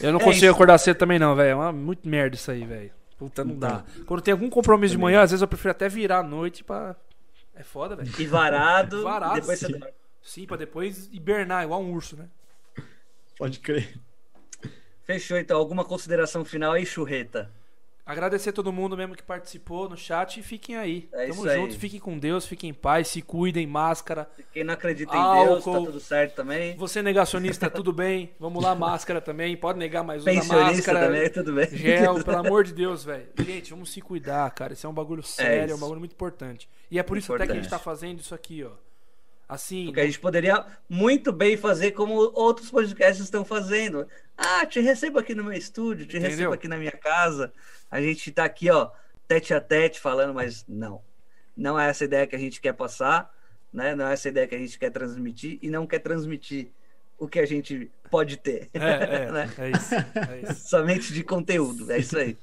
[0.00, 0.54] Eu não É consigo isso.
[0.54, 1.50] acordar cedo também, não, velho.
[1.50, 2.90] É uma- muito merda isso aí, velho.
[3.18, 3.82] Puta, não dá.
[4.04, 5.14] Quando tem algum compromisso de Também.
[5.14, 6.94] manhã, às vezes eu prefiro até virar à noite pra.
[7.54, 8.10] É foda, velho.
[8.18, 9.72] E varado, Varado, e depois sim.
[9.72, 9.94] você.
[10.22, 12.26] Sim, pra depois hibernar, igual um urso, né?
[13.38, 13.98] Pode crer.
[15.04, 15.56] Fechou, então.
[15.56, 17.50] Alguma consideração final aí, churreta?
[18.06, 21.08] Agradecer a todo mundo mesmo que participou no chat e fiquem aí.
[21.12, 21.60] É Tamo isso aí.
[21.60, 24.30] junto, fiquem com Deus, fiquem em paz, se cuidem, máscara.
[24.52, 25.86] Quem não acredita em Deus, tá Álcool.
[25.86, 26.76] tudo certo também.
[26.76, 28.30] Você negacionista, tudo bem.
[28.38, 29.56] Vamos lá, máscara também.
[29.56, 30.56] Pode negar, usa Pensionista
[30.92, 31.00] máscara.
[31.00, 31.68] também, tudo bem.
[31.70, 33.26] Gel, pelo amor de Deus, velho.
[33.40, 34.72] Gente, vamos se cuidar, cara.
[34.72, 35.76] Isso é um bagulho sério, é, isso.
[35.76, 36.68] um bagulho muito importante.
[36.88, 37.80] E é por isso até que a gente Importante.
[37.80, 38.70] tá fazendo isso aqui, ó.
[39.48, 44.06] Assim, Porque a gente poderia muito bem fazer como outros podcasts estão fazendo.
[44.36, 46.30] Ah, te recebo aqui no meu estúdio, te Entendeu?
[46.30, 47.52] recebo aqui na minha casa.
[47.88, 48.90] A gente tá aqui, ó,
[49.28, 51.00] tete a tete falando, mas não.
[51.56, 53.32] Não é essa ideia que a gente quer passar,
[53.72, 53.94] né?
[53.94, 56.68] Não é essa ideia que a gente quer transmitir e não quer transmitir
[57.16, 58.68] o que a gente pode ter.
[58.74, 59.50] é, é, né?
[59.58, 59.94] é isso.
[59.94, 60.68] É isso.
[60.68, 61.90] Somente de conteúdo.
[61.92, 62.36] É isso aí.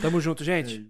[0.00, 0.84] Tamo junto, gente.